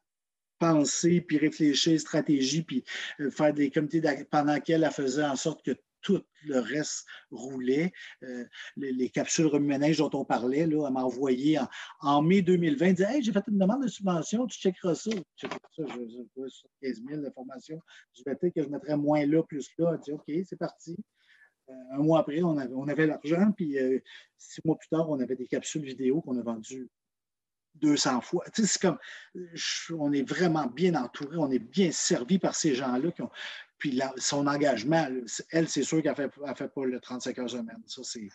[0.60, 2.84] penser, puis réfléchir, stratégie, puis
[3.32, 7.92] faire des comités pendant qu'elle faisait en sorte que tout le reste roulait.
[8.24, 8.46] Euh,
[8.76, 11.60] les, capsules remue dont on parlait, là, elle m'a envoyé
[12.02, 15.12] en, mai 2020, elle dit Hey, j'ai fait une demande de subvention, tu checkeras ça.
[15.36, 17.80] Je ça, je, je, sur 15 000 d'informations.
[18.14, 19.92] Je vais peut-être que je mettrais moins là, plus là.
[19.94, 20.98] Elle dit OK, c'est parti.
[21.70, 24.00] Euh, un mois après, on avait, on avait l'argent, puis euh,
[24.38, 26.90] six mois plus tard, on avait des capsules vidéo qu'on a vendues
[27.76, 28.44] 200 fois.
[28.54, 28.98] Tu sais, c'est comme,
[29.98, 33.32] on est vraiment bien entouré, on est bien servi par ces gens-là qui ont,
[33.78, 35.08] puis son engagement,
[35.50, 37.82] elle, c'est sûr qu'elle ne fait, fait, pas le 35 heures semaine.
[37.88, 38.30] Ça, c'est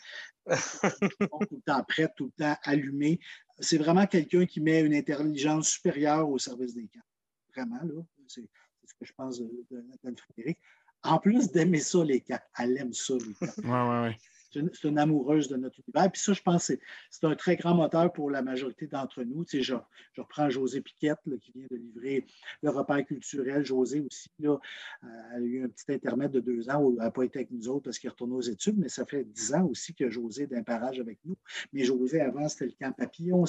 [1.21, 3.21] tout le temps prêt, tout le temps allumé.
[3.61, 7.07] C'est vraiment quelqu'un qui met une intelligence supérieure au service des camps.
[7.55, 8.03] Vraiment, là.
[8.27, 8.49] C'est
[8.85, 10.59] ce que je pense de, de, Frédéric.
[11.05, 13.55] En plus d'aimer ça, les camps, elle aime ça, les camps.
[13.59, 14.17] Oui, oui, oui
[14.53, 16.11] c'est une, amoureuse de notre univers.
[16.11, 16.75] Puis ça, je pense que
[17.11, 19.45] c'est un très grand moteur pour la majorité d'entre nous.
[19.45, 19.75] Tu sais, je,
[20.21, 22.27] reprends José Piquette, qui vient de livrer
[22.63, 23.65] le repère culturel.
[23.65, 24.59] José aussi, là,
[25.05, 27.51] euh, a eu un petit intermède de deux ans où elle n'a pas été avec
[27.51, 30.11] nous autres parce qu'il est retourné aux études, mais ça fait dix ans aussi que
[30.11, 31.37] José est d'un parage avec nous.
[31.73, 33.45] Mais José, avant, c'était le camp papillon.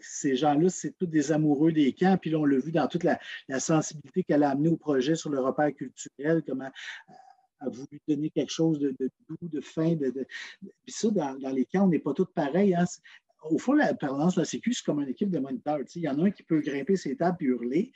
[0.00, 2.16] Ces gens-là, c'est tous des amoureux des camps.
[2.20, 5.14] Puis là, on l'a vu dans toute la, la sensibilité qu'elle a amenée au projet
[5.14, 6.70] sur le repère culturel, comment
[7.60, 8.94] a voulu donner quelque chose de,
[9.28, 9.94] doux, de fin.
[9.94, 10.12] De,
[10.60, 12.74] Puis ça, dans, les camps, on n'est pas tous pareils.
[12.74, 12.84] Hein.
[13.50, 15.78] Au fond, la permanence de la Sécu, c'est comme une équipe de moniteurs.
[15.94, 17.92] Il y en a un qui peut grimper ses tables et hurler.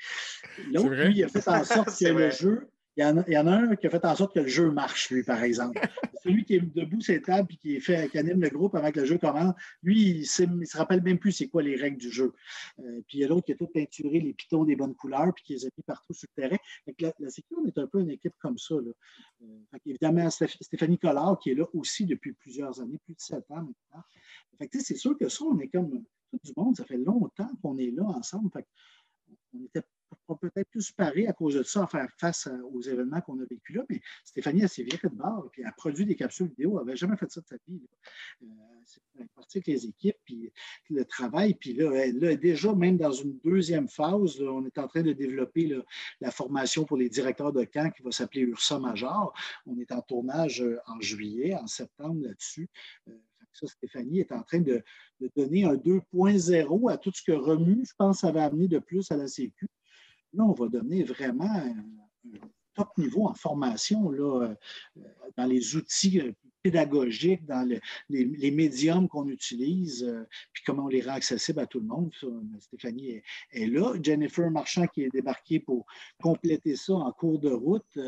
[0.70, 3.74] L'autre, lui, il a fait en sorte que le jeu il y, en a, un
[3.76, 5.80] qui a fait en sorte que le jeu marche, lui, par exemple.
[6.22, 9.00] Celui qui est debout sur table et qui, fait, qui anime le groupe avant que
[9.00, 12.10] le jeu commence, lui, il ne se rappelle même plus c'est quoi les règles du
[12.10, 12.34] jeu.
[12.80, 15.32] Euh, puis il y a l'autre qui a tout peinturé les pitons des bonnes couleurs
[15.34, 16.56] puis qui les a mis partout sur le terrain.
[17.00, 18.74] la, la Sécurité, on est un peu une équipe comme ça.
[18.74, 18.92] Là.
[19.42, 23.62] Euh, évidemment, Stéphanie Collard, qui est là aussi depuis plusieurs années, plus de sept ans
[23.62, 24.68] maintenant.
[24.70, 26.76] c'est sûr que ça, on est comme tout du monde.
[26.76, 28.50] Ça fait longtemps qu'on est là ensemble.
[29.54, 29.82] On était
[30.40, 33.72] peut-être plus paré à cause de ça à faire face aux événements qu'on a vécu
[33.74, 33.84] là.
[33.88, 36.78] Mais Stéphanie, elle s'est virée de bord, puis elle a produit des capsules vidéo.
[36.78, 37.80] Elle n'avait jamais fait ça de sa vie.
[38.42, 38.46] Euh,
[39.16, 40.52] elle est partie avec les équipes, puis
[40.90, 41.54] le travail.
[41.54, 45.82] Puis là, là, déjà, même dans une deuxième phase, on est en train de développer
[46.20, 49.32] la formation pour les directeurs de camp qui va s'appeler URSA Major.
[49.66, 52.68] On est en tournage euh, en juillet, en septembre là-dessus.
[53.08, 53.12] Euh,
[53.52, 54.82] ça, Stéphanie est en train de,
[55.36, 59.10] donner un 2.0 à tout ce que Remue, je pense, ça va amener de plus
[59.10, 59.68] à la Sécu.
[60.32, 61.74] Là, on va donner vraiment un,
[62.74, 64.54] top niveau en formation euh,
[65.36, 66.22] dans les outils
[66.66, 67.68] euh, pédagogiques, dans
[68.08, 72.12] les, médiums qu'on utilise, euh, puis comment on les rend accessibles à tout le monde.
[72.60, 73.22] Stéphanie
[73.52, 73.94] est, là.
[74.02, 75.86] Jennifer Marchand qui est débarquée pour
[76.20, 77.98] compléter ça en cours de route.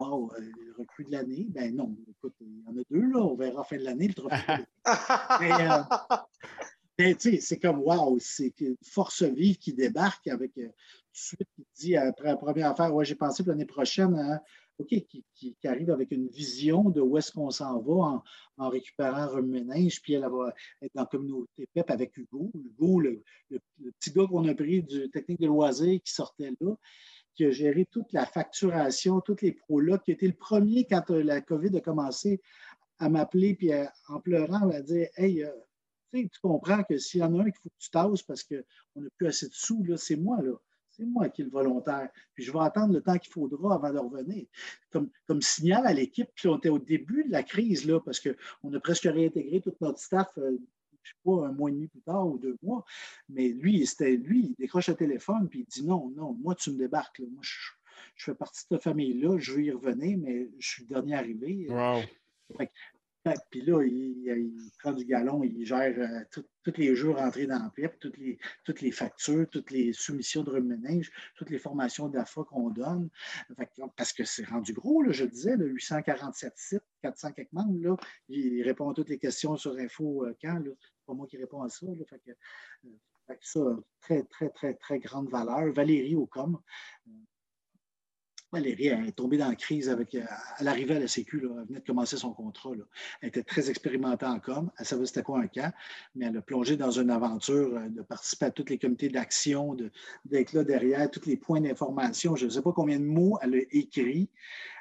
[0.00, 1.46] wow, le recrue de l'année.
[1.50, 3.20] Ben non, écoute, il y en a deux, là.
[3.20, 4.36] On verra fin de l'année le trophée.
[7.00, 10.50] Mais, c'est comme wow, c'est une force vive qui débarque avec
[11.18, 14.40] suite, il dit après la première affaire, ouais, j'ai pensé pour l'année prochaine, hein,
[14.78, 14.94] OK,
[15.34, 18.22] qui, arrive avec une vision de où est-ce qu'on s'en va
[18.56, 22.52] en, récupérant Reménage, puis elle va être dans la communauté PEP avec Hugo.
[22.54, 23.22] Hugo, le,
[23.98, 26.74] petit gars qu'on a pris du technique de loisirs qui sortait là,
[27.34, 31.10] qui a géré toute la facturation, tous les pros-là, qui a été le premier quand
[31.10, 32.40] euh, la COVID a commencé
[33.00, 33.70] à m'appeler, puis
[34.08, 35.50] en pleurant, m'a dit Hey, euh,
[36.12, 39.00] tu comprends que s'il y en a un qu'il faut que tu tasses parce qu'on
[39.00, 40.40] n'a plus assez de sous, c'est moi.
[40.42, 40.52] là
[40.98, 42.08] C'est moi qui est le volontaire.
[42.34, 44.46] Puis je vais attendre le temps qu'il faudra avant de revenir.
[44.90, 48.20] Comme, comme signal à l'équipe, puis on était au début de la crise, là, parce
[48.20, 50.58] qu'on a presque réintégré toute notre staff, euh,
[51.02, 52.84] je ne sais pas, un mois et demi plus tard ou deux mois.
[53.28, 56.72] Mais lui, c'était lui, il décroche le téléphone, puis il dit non, non, moi, tu
[56.72, 57.20] me débarques.
[57.20, 57.70] Moi, je,
[58.16, 61.66] fais partie de cette famille-là, je veux y revenir, mais je suis le dernier arrivé.
[61.68, 62.02] Wow.
[63.50, 67.70] Puis là, il, prend du galon, il gère euh, tous les jours rentrés dans la
[67.70, 72.44] PIP, toutes les, toutes les factures, toutes les soumissions de reménage, toutes les formations d'AFA
[72.44, 73.08] qu'on donne.
[73.96, 77.80] parce que c'est rendu gros, là, je disais, 847 sites, 400 quelques membres.
[77.80, 77.96] Là,
[78.28, 80.62] il répond à toutes les questions sur Info euh, Quand.
[80.64, 81.86] C'est pas moi qui réponds à ça.
[81.86, 83.60] euh, ça,
[84.00, 85.72] très, très, très, très grande valeur.
[85.72, 86.58] Valérie Aucom,
[88.50, 90.14] Valérie est tombée dans la crise avec.
[90.14, 90.22] Euh,
[90.58, 92.70] elle arrivait à la Sécu, elle venait de commencer son contrat.
[93.20, 94.70] Elle était très expérimentée en com.
[94.78, 95.72] Elle savait c'était quoi un camp,
[96.14, 99.76] mais elle a plongé dans une aventure euh, de participer à tous les comités d'action,
[100.24, 102.36] d'être là derrière, tous les points d'information.
[102.36, 104.30] Je ne sais pas combien de mots elle a écrit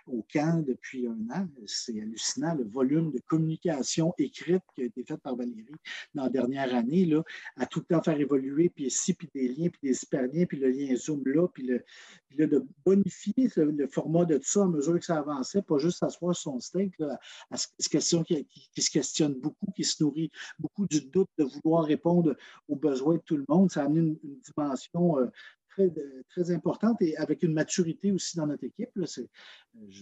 [0.08, 1.48] au camp depuis un an.
[1.66, 5.66] C'est hallucinant le volume de communication écrite qui a été faite par Valérie
[6.14, 7.24] dans la dernière année, là,
[7.56, 10.60] à tout le temps faire évoluer, puis ici, puis des liens, puis des hyperliens, puis
[10.60, 11.84] le lien Zoom là, puis, le,
[12.38, 16.36] de bonifier le, format de tout ça à mesure que ça avançait, pas juste s'asseoir
[16.36, 16.94] sur son steak,
[17.50, 18.46] à ce question qui,
[18.78, 22.36] se questionne beaucoup, qui se nourrit beaucoup du doute de vouloir répondre
[22.68, 23.72] aux besoins de tout le monde.
[23.72, 25.28] Ça a amené une, dimension euh,
[26.30, 28.90] très, importante et avec une maturité aussi dans notre équipe.
[28.98, 29.22] Euh, je
[29.82, 29.96] ne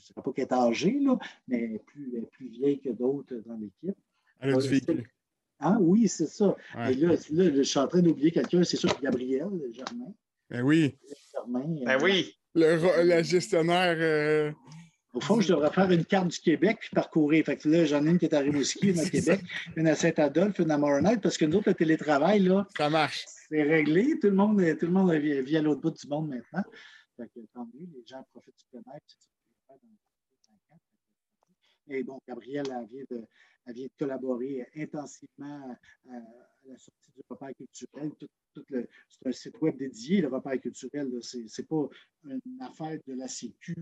[0.00, 3.96] sais pas qu'elle est âgée, là, mais plus, plus vieille que d'autres dans l'équipe.
[4.40, 5.10] Elle a du
[5.58, 6.56] Ah oui, c'est ça.
[6.88, 10.12] Et là, je suis en train d'oublier quelqu'un, c'est sûr, Gabriel Germain.
[10.48, 10.96] Ben oui.
[11.32, 12.36] Germain, ben oui.
[12.54, 13.96] Le, la gestionnaire.
[13.98, 14.52] Euh,
[15.16, 17.44] Au fond, je devrais faire une carte du Québec puis parcourir.
[17.44, 19.40] Fait que là, j'en ai une qui est à Rimouski, une à Québec,
[19.74, 22.66] une à Saint-Adolphe, une à Moronite, parce que nous autres, le télétravail, là.
[22.76, 24.18] Ça marche c'est réglé.
[24.18, 26.64] Tout le monde, tout le monde vit à l'autre bout du monde maintenant.
[27.16, 28.82] Fait que, tant mieux, les gens profitent du plein
[31.88, 33.24] Et donc, Gabrielle, elle vient de,
[33.66, 35.76] elle vient de collaborer intensivement
[36.10, 36.12] à,
[36.64, 38.12] la sortie du repas culturel.
[39.08, 41.10] c'est un site web dédié, le repas culturel.
[41.22, 41.88] Ce n'est pas
[42.24, 43.76] une affaire de la Sécu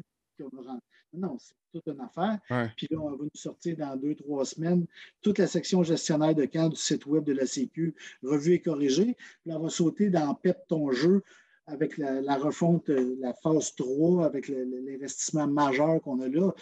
[1.13, 2.39] non, c'est toute une affaire.
[2.77, 4.87] Puis là, on va nous sortir dans deux, trois semaines
[5.23, 9.15] toute la section gestionnaire de camp du site web de la Sécu, revue et corrigée.
[9.15, 11.23] Puis là, on va sauter dans PEP ton jeu
[11.67, 16.53] avec la, refonte, euh, la phase 3, avec l'investissement majeur qu'on a là.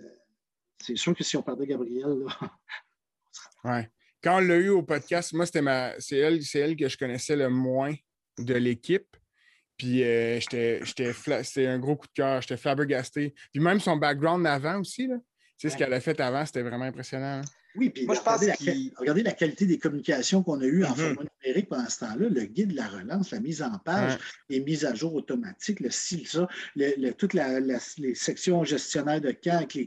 [0.00, 0.08] Euh,
[0.80, 2.50] c'est sûr que si on perdait Gabriel, là.
[4.22, 5.92] Quand on l'a eu au podcast, moi, c'était ma.
[6.00, 7.94] C'est elle, elle que je connaissais le moins
[8.38, 9.16] de l'équipe.
[9.76, 12.40] Puis euh, c'était un gros coup de cœur.
[12.40, 13.34] J'étais flabbergasté.
[13.52, 15.16] Puis même son background avant aussi, là.
[15.58, 17.40] Tu sais, ce qu'elle a fait avant, c'était vraiment impressionnant.
[17.40, 17.42] Hein.
[17.76, 18.06] Oui, puis
[18.96, 21.14] regardez, la, qualité des communications qu'on a eues en mm-hmm.
[21.14, 24.60] format numérique pendant ce temps-là, le guide de la relance, la mise en page, les
[24.60, 26.48] mises à jour automatiques, le style, ça,
[27.18, 29.78] toutes les sections gestionnaires de avec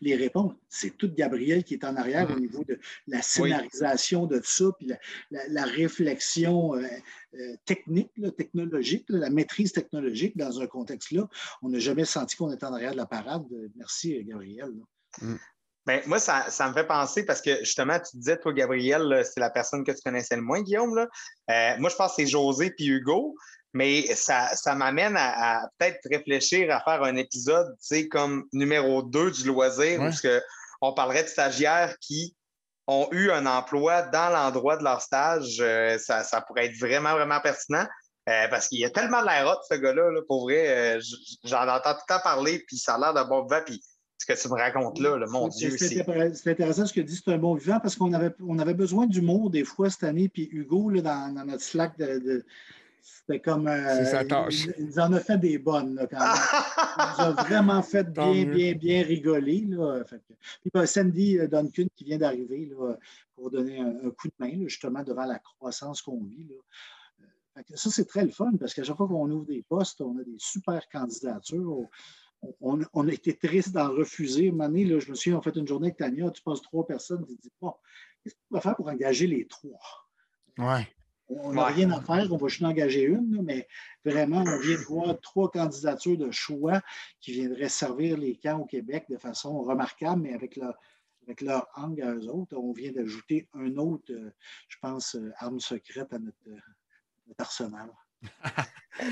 [0.00, 2.40] les, réponses, c'est tout Gabriel qui est en arrière au mm-hmm.
[2.40, 4.90] niveau de la scénarisation de tout ça, puis
[5.30, 6.82] la, réflexion euh,
[7.34, 11.28] euh, technique, technologique, la maîtrise technologique dans un contexte-là.
[11.62, 13.44] On n'a jamais senti qu'on était en arrière de la parade.
[13.76, 14.72] Merci, Gabriel.
[15.20, 15.36] Mm.
[15.88, 19.48] Ben, moi, ça, me fait penser parce que justement, tu disais, toi, Gabriel, c'est la
[19.48, 20.94] personne que tu connaissais le moins, Guillaume.
[20.94, 21.06] Là.
[21.50, 23.34] Euh, moi, je pense que c'est José puis Hugo,
[23.72, 29.30] mais ça, m'amène à, peut-être réfléchir à faire un épisode, tu sais, comme numéro 2
[29.30, 30.28] du loisir, parce où
[30.82, 32.36] on parlerait de stagiaires qui
[32.86, 35.56] ont eu un emploi dans l'endroit de leur stage.
[35.60, 37.86] Euh, ça, pourrait être vraiment, vraiment pertinent.
[38.28, 40.98] Euh, parce qu'il y a tellement de l'air ce gars-là, pour vrai.
[41.44, 43.82] J'en entends tout le temps parler, puis ça a l'air d'un bon vent, puis
[44.18, 45.70] ce que tu me racontes là, le mon Dieu.
[45.78, 48.74] C'est intéressant ce que tu dis, c'est un bon vivant parce qu'on avait, on avait
[48.74, 52.44] besoin d'humour des fois cette année, puis Hugo, là, dans, notre Slack, de,
[53.00, 53.68] c'était comme.
[53.68, 54.66] Euh, c'est sa tâche.
[54.78, 56.28] Il, en a fait des bonnes, là, quand même.
[56.98, 59.66] il nous a vraiment fait bien, bien, bien rigoler.
[59.68, 60.02] Là.
[60.60, 62.72] Puis ben, Sandy euh, Duncan qui vient d'arriver
[63.36, 66.48] pour donner un, coup de main, justement, devant la croissance qu'on vit.
[66.48, 66.56] Là.
[67.58, 70.18] Euh, ça, c'est très le fun parce qu'à chaque fois qu'on ouvre des postes, on
[70.18, 71.86] a des super candidatures
[72.60, 74.44] on, a été triste d'en refuser.
[74.44, 76.86] Une année, là, je me souviens, on fait une journée avec Tania, tu passes trois
[76.86, 77.74] personnes, tu dis, bon,
[78.22, 79.80] qu'est-ce qu'on va faire pour engager les trois?
[80.58, 80.86] Ouais.
[81.30, 83.68] On n'a rien à faire, on va juste en engager une, mais
[84.02, 86.80] vraiment, on vient de voir trois candidatures de choix
[87.20, 90.74] qui viendraient servir les camps au Québec de façon remarquable, mais avec leur,
[91.24, 92.56] avec leur angle à eux autres.
[92.56, 94.30] On vient d'ajouter un autre, euh,
[94.68, 96.38] je pense, euh, arme secrète à notre,
[97.26, 97.90] notre arsenal.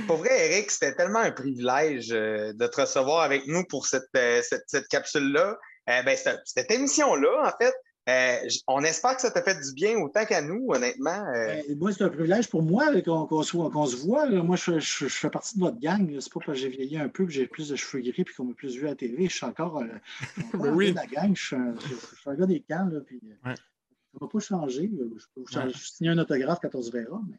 [0.07, 4.09] Pour vrai, Eric, c'était tellement un privilège euh, de te recevoir avec nous pour cette,
[4.17, 5.57] euh, cette, capsule-là.
[5.89, 7.75] Euh, ben, cette, émission-là, en fait,
[8.09, 8.37] Euh,
[8.69, 11.25] on espère que ça t'a fait du bien autant qu'à nous, honnêtement.
[11.35, 11.61] Euh.
[11.69, 14.29] Ben, moi, c'est un privilège pour moi qu'on se voit.
[14.29, 16.09] Moi, je, fais partie de votre gang.
[16.21, 18.25] C'est pas parce que j'ai vieilli un peu que j'ai plus de cheveux gris et
[18.25, 19.29] qu'on m'a plus vu à la télé.
[19.29, 19.89] Je suis encore euh,
[20.55, 20.93] ben oui.
[20.93, 21.35] de la gang.
[21.35, 22.87] Je suis, un, gars des camps.
[22.87, 24.89] Là, puis, Ça ne va pas changer.
[25.17, 27.21] Je peux signer un autographe quand on se verra.
[27.29, 27.39] Mais...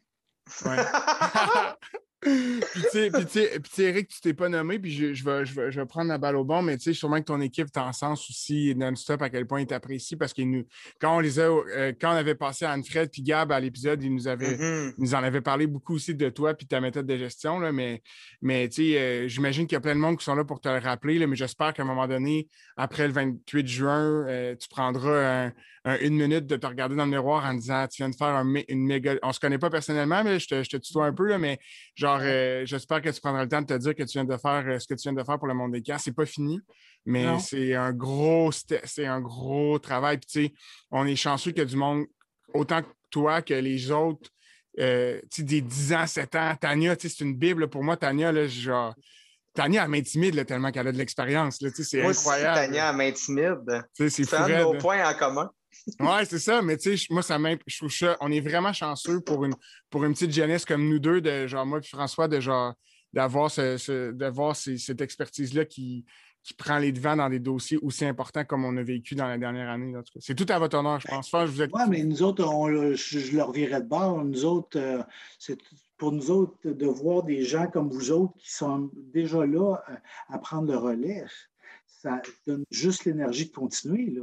[0.65, 0.77] Ouais.
[2.19, 2.61] puis,
[2.91, 6.17] tu sais, Eric, tu t'es pas nommé, puis je, je, vais, je, vais, prendre la
[6.17, 9.29] balle au bon, mais tu sais, sûrement que ton équipe t'en sens aussi non-stop à
[9.29, 10.65] quel point il t'apprécie parce que nous,
[10.99, 14.13] quand on les a, euh, quand on avait passé Anne-Fred puis Gab à l'épisode, ils
[14.13, 14.93] nous avaient, mm-hmm.
[14.97, 18.01] nous en avaient parlé beaucoup aussi de toi puis ta méthode de gestion, là, mais,
[18.41, 20.59] mais tu sais, euh, j'imagine qu'il y a plein de monde qui sont là pour
[20.59, 22.47] te le rappeler, là, mais j'espère qu'à un moment donné,
[22.77, 25.53] après le 28 juin, euh, tu prendras un,
[26.01, 28.85] une minute de te regarder dans le miroir en disant Tu viens de faire une
[28.85, 29.15] méga.
[29.23, 31.59] On se connaît pas personnellement, mais je te, je te tutoie un peu, là, mais
[31.95, 34.37] genre, euh, j'espère que tu prendras le temps de te dire que tu viens de
[34.37, 36.25] faire euh, ce que tu viens de faire pour le monde des Ce C'est pas
[36.25, 36.59] fini,
[37.05, 40.17] mais c'est un gros c'est un gros travail.
[40.17, 40.53] Puis, tu sais,
[40.91, 42.05] on est chanceux qu'il y a du monde,
[42.53, 44.29] autant que toi que les autres,
[44.79, 46.55] euh, tu sais, des 10 ans, 7 ans.
[46.59, 47.97] Tania, tu sais, c'est une Bible pour moi.
[47.97, 48.93] Tania, là, genre.
[49.53, 51.57] Tania, elle m'intimide tellement qu'elle a de l'expérience.
[51.59, 52.59] C'est incroyable.
[52.59, 53.85] Aussi, Tania, elle m'intimide.
[53.93, 55.49] C'est un de nos points en commun.
[55.99, 59.21] Oui, c'est ça, mais tu sais, moi, ça je trouve ça, on est vraiment chanceux
[59.21, 59.55] pour une,
[59.89, 62.73] pour une petite jeunesse comme nous deux, de genre moi et François, de genre
[63.13, 66.05] d'avoir ce, d'avoir cette expertise-là qui,
[66.43, 69.37] qui prend les devants dans des dossiers aussi importants comme on a vécu dans la
[69.37, 69.93] dernière année.
[70.19, 71.31] C'est tout à votre honneur, je pense.
[71.33, 74.23] Oui, mais nous autres, on, je, leur virais de bord.
[74.23, 75.03] Nous autres, euh,
[75.39, 75.57] c'est
[75.97, 79.95] pour nous autres de voir des gens comme vous autres qui sont déjà là euh,
[80.29, 81.25] à prendre le relais.
[81.85, 84.11] Ça donne juste l'énergie de continuer.
[84.11, 84.21] Là.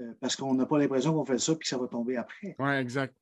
[0.00, 2.54] Euh, parce qu'on n'a pas l'impression qu'on fait ça puis que ça va tomber après.
[2.58, 3.14] Oui, exact.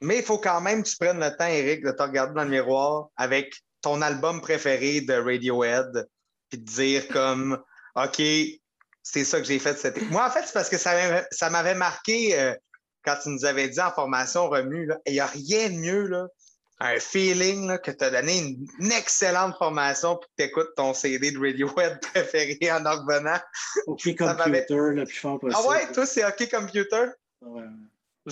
[0.00, 2.44] Mais il faut quand même que tu prennes le temps, Eric, de te regarder dans
[2.44, 6.08] le miroir avec ton album préféré de Radiohead
[6.48, 7.60] puis de dire comme
[7.96, 8.22] OK,
[9.02, 12.38] c'est ça que j'ai fait cette Moi, en fait, c'est parce que ça m'avait marqué
[12.38, 12.54] euh,
[13.04, 16.28] quand tu nous avais dit en formation remue, il n'y a rien de mieux là,
[16.82, 18.38] un feeling que tu as donné
[18.80, 23.38] une, excellente formation pour que tu écoutes ton CD de Radiohead préféré en en revenant.
[23.86, 25.62] OK Computer, le plus fort possible.
[25.64, 27.06] Ah ouais, toi, c'est OK Computer?
[27.40, 27.62] Ouais.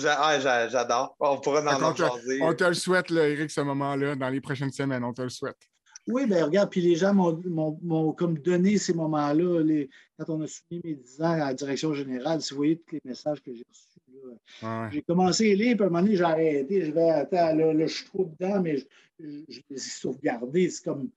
[0.05, 1.15] Ah, j'adore.
[1.19, 2.41] On pourra en en jaser.
[2.41, 5.03] On te le souhaite, là, Eric, ce moment-là, dans les prochaines semaines.
[5.03, 5.57] On te le souhaite.
[6.07, 9.63] Oui, bien, regarde, puis les gens m'ont comme donné ces moments-là.
[10.17, 12.95] Quand on a soumis mes 10 ans à la direction générale, si vous voyez tous
[12.95, 14.00] les messages que j'ai reçus,
[14.91, 16.85] j'ai commencé à lire, puis à un moment donné, j'ai arrêté.
[16.85, 18.85] Je vais, attends, là, là, je suis trop dedans, mais je,
[19.19, 20.69] je, les ai sauvegardés.
[20.69, 21.09] C'est comme,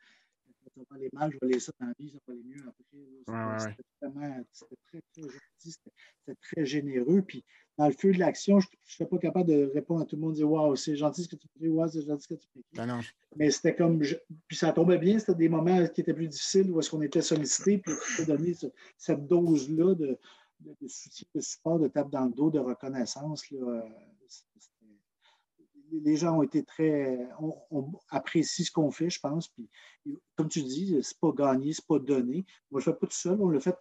[0.74, 2.62] ça va aller mal, je vais aller ça dans la vie, ça va aller mieux
[2.66, 3.58] après.
[3.58, 7.22] C'était vraiment, c'était très, très gentil, c'était très généreux.
[7.22, 7.44] Puis
[7.78, 10.22] dans le feu de l'action, je ne serais pas capable de répondre à tout le
[10.22, 12.46] monde, dire Waouh, c'est gentil ce que tu dis, waouh, c'est gentil ce que tu
[12.54, 12.64] dis.
[12.74, 13.00] Ben
[13.36, 16.78] mais c'était comme, puis ça tombait bien, c'était des moments qui étaient plus difficiles où
[16.78, 18.52] est-ce qu'on était sollicité, puis tu donner
[18.96, 20.18] cette dose-là de
[20.80, 23.44] de, soutien, de support, de tape dans le dos, de reconnaissance.
[23.52, 23.82] Euh,
[25.92, 27.28] les gens ont été très.
[27.70, 29.48] On, apprécie ce qu'on fait, je pense.
[29.48, 29.68] Puis,
[30.36, 32.44] comme tu dis, c'est pas gagné, c'est pas donné.
[32.70, 33.76] On ne le fait pas tout seul, on le fait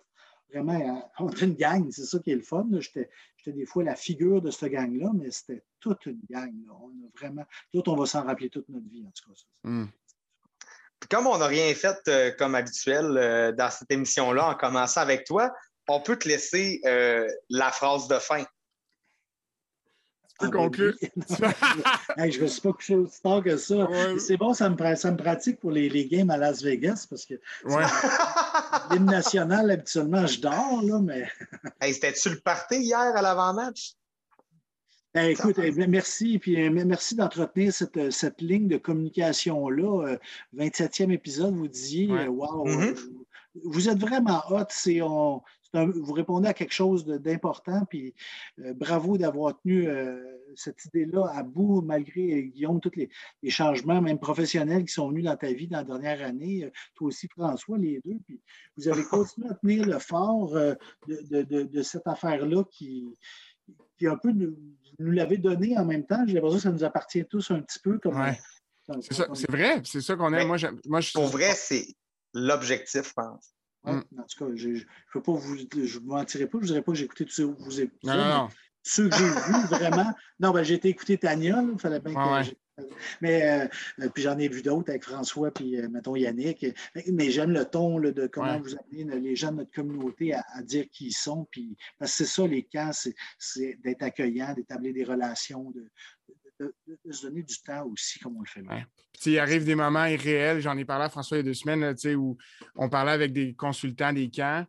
[0.49, 1.11] vraiment.
[1.19, 2.67] On est une gang, c'est ça qui est le fun.
[2.79, 3.09] J'étais
[3.47, 6.53] des fois la figure de cette gang-là, mais c'était toute une gang.
[6.69, 7.45] On a vraiment.
[7.73, 9.39] D'autres, on va s'en rappeler toute notre vie, en tout cas.
[9.63, 9.87] Hmm.
[11.09, 15.25] Comme on n'a rien fait euh, comme habituel euh, dans cette émission-là, en commençant avec
[15.25, 15.51] toi,
[15.87, 18.43] on peut te laisser euh, la phrase de fin.
[20.39, 20.93] Tu peux conclure.
[21.01, 23.87] je ne me suis pas couché aussi tard que ça.
[24.17, 27.25] C'est bon, ça me, ça me, pratique pour les, les, games à Las Vegas parce
[27.25, 27.35] que
[27.65, 27.83] ouais.
[28.91, 31.27] l'hymne national, habituellement, je dors, là, mais.
[31.81, 33.95] C'était-tu le party hier à l'avant-match?
[35.13, 40.17] Ben, écoute, eh, merci, puis euh, merci d'entretenir cette, cette, ligne de communication-là.
[40.57, 42.97] 27e euh, épisode, vous disiez, wow, mm-hmm.
[43.63, 44.65] vous êtes vraiment hot.
[44.69, 45.01] C'est,
[45.73, 48.13] vous répondez à quelque chose d'important, puis
[48.59, 50.21] euh, bravo d'avoir tenu euh,
[50.55, 53.09] cette idée-là à bout, malgré, Guillaume, tous les,
[53.49, 56.65] changements, même professionnels, qui sont venus dans ta vie dans la dernière année.
[56.65, 58.19] Euh, toi aussi, François, les deux.
[58.25, 58.39] Puis
[58.77, 60.53] vous avez continué à tenir le fort
[61.07, 63.07] de, cette affaire-là qui,
[63.97, 64.55] qui un peu nous,
[64.99, 66.23] l'avait donné en même temps.
[66.27, 67.97] J'ai l'impression que ça nous appartient tous un petit peu.
[67.97, 68.15] comme
[69.01, 70.47] C'est vrai, c'est ça qu'on aime.
[70.47, 71.13] Moi, moi, je...
[71.13, 71.87] Pour vrai, c'est
[72.33, 73.53] l'objectif, je pense.
[73.83, 74.01] Mm.
[74.19, 74.79] En tout cas, je ne
[75.11, 75.57] peux pas vous.
[75.57, 78.07] Je ne mentirais pas, je ne dirais pas que j'ai écouté tous ceux vous écoutez.
[78.07, 78.47] Non, non,
[78.83, 80.13] Ceux que j'ai vus, vraiment.
[80.39, 82.51] Non, ben, j'ai été écouter Tania, il fallait bien que.
[83.21, 83.69] Mais
[83.99, 86.65] euh, puis j'en ai vu d'autres avec François puis euh, mettons Yannick.
[87.11, 90.85] Mais j'aime le ton de comment vous amenez les gens de notre communauté à, dire
[90.91, 91.47] qui ils sont.
[91.51, 92.91] Puis, parce que c'est ça les cas,
[93.37, 95.87] c'est d'être accueillant, d'établir des relations, de,
[96.87, 98.61] de, se donner du temps aussi, comme on le fait.
[98.61, 98.85] Ouais.
[99.25, 100.61] Il arrive des moments irréels.
[100.61, 102.37] J'en ai parlé à François il y a deux semaines, où
[102.75, 104.65] on parlait avec des consultants des camps.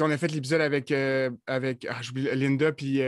[0.00, 3.00] on a fait l'épisode avec, euh, avec ah, Linda puis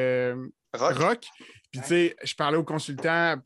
[0.75, 1.27] Rock.
[1.71, 3.37] Puis, tu sais, je parlais aux consultants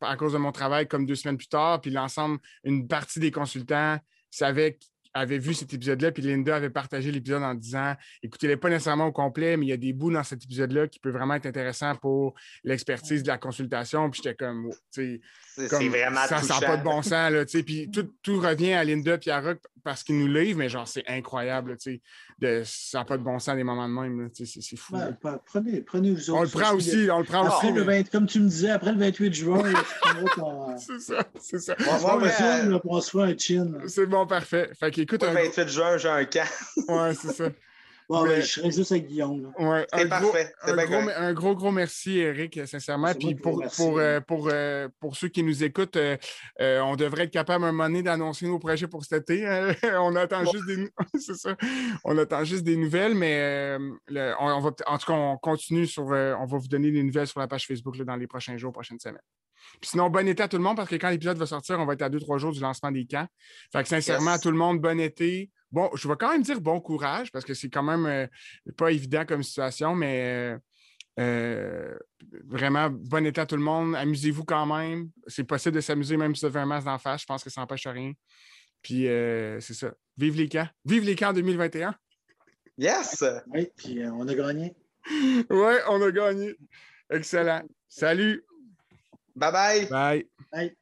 [0.00, 3.32] à cause de mon travail comme deux semaines plus tard, puis l'ensemble, une partie des
[3.32, 3.98] consultants
[4.30, 4.78] savaient
[5.14, 9.12] avait vu cet épisode-là, puis Linda avait partagé l'épisode en disant écoutez-les pas nécessairement au
[9.12, 11.94] complet, mais il y a des bouts dans cet épisode-là qui peut vraiment être intéressant
[11.96, 12.34] pour
[12.64, 14.10] l'expertise de la consultation.
[14.10, 14.70] Puis j'étais comme,
[15.56, 17.30] c'est vraiment ça, ça n'a pas de bon sens.
[17.30, 20.68] Là, puis tout, tout, revient à Linda et à Rock parce qu'ils nous livrent, mais
[20.68, 21.76] genre, c'est incroyable.
[22.38, 24.30] De, ça n'a pas de bon sens des moments de même.
[24.32, 24.96] C'est fou.
[25.46, 27.08] prenez, prenez vous On le prend aussi.
[27.10, 27.76] On le prend après aussi.
[27.76, 29.62] Le 20, comme tu me disais, après le 28 juin,
[30.78, 31.24] c'est ça.
[31.40, 31.76] C'est ça.
[31.80, 32.16] On va
[32.82, 33.72] voir se un chin.
[33.86, 34.70] C'est bon, parfait.
[34.78, 35.22] Fait qu'écoute.
[35.22, 36.48] Le 28 juin, j'ai un camp.
[36.88, 37.48] ouais, c'est ça.
[38.12, 39.54] Bon, ben, je serais juste avec Guillaume.
[39.58, 40.52] Ouais, un, parfait.
[40.62, 43.14] Gros, un, gros, un, gros, gros, merci, Eric, sincèrement.
[43.14, 46.18] Puis pour, pour, euh, pour, euh, pour, ceux qui nous écoutent, euh,
[46.60, 49.48] on devrait être capable à un moment donné d'annoncer nos projets pour cet été.
[49.48, 49.74] Hein.
[49.98, 50.90] on attend juste des
[51.34, 51.56] ça.
[52.04, 53.78] On attend juste des nouvelles, mais
[54.38, 56.04] on, va en tout cas, on continue sur.
[56.04, 58.72] on va vous donner des nouvelles sur la page Facebook là, dans les prochains jours,
[58.72, 59.22] prochaines semaines.
[59.80, 61.86] Puis sinon, bon été à tout le monde parce que quand l'épisode va sortir, on
[61.86, 63.26] va être à deux, trois jours du lancement des camps.
[63.72, 65.50] Fait que sincèrement, à tout le monde, bon été.
[65.72, 68.26] Bon, je vais quand même dire bon courage parce que c'est quand même euh,
[68.76, 70.58] pas évident comme situation, mais euh,
[71.18, 71.98] euh,
[72.44, 73.96] vraiment, bon été à tout le monde.
[73.96, 75.10] Amusez-vous quand même.
[75.26, 77.22] C'est possible de s'amuser même si vous avez un masque d'en face.
[77.22, 78.12] Je pense que ça n'empêche rien.
[78.82, 79.92] Puis c'est ça.
[80.18, 80.68] Vive les camps.
[80.84, 81.94] Vive les camps 2021.
[82.78, 83.24] Yes!
[83.52, 84.74] Oui, puis on a gagné.
[85.10, 86.54] oui, on a gagné.
[87.10, 87.62] Excellent.
[87.88, 88.44] Salut.
[89.34, 89.86] Bye bye.
[89.86, 90.26] Bye.
[90.52, 90.76] Bye.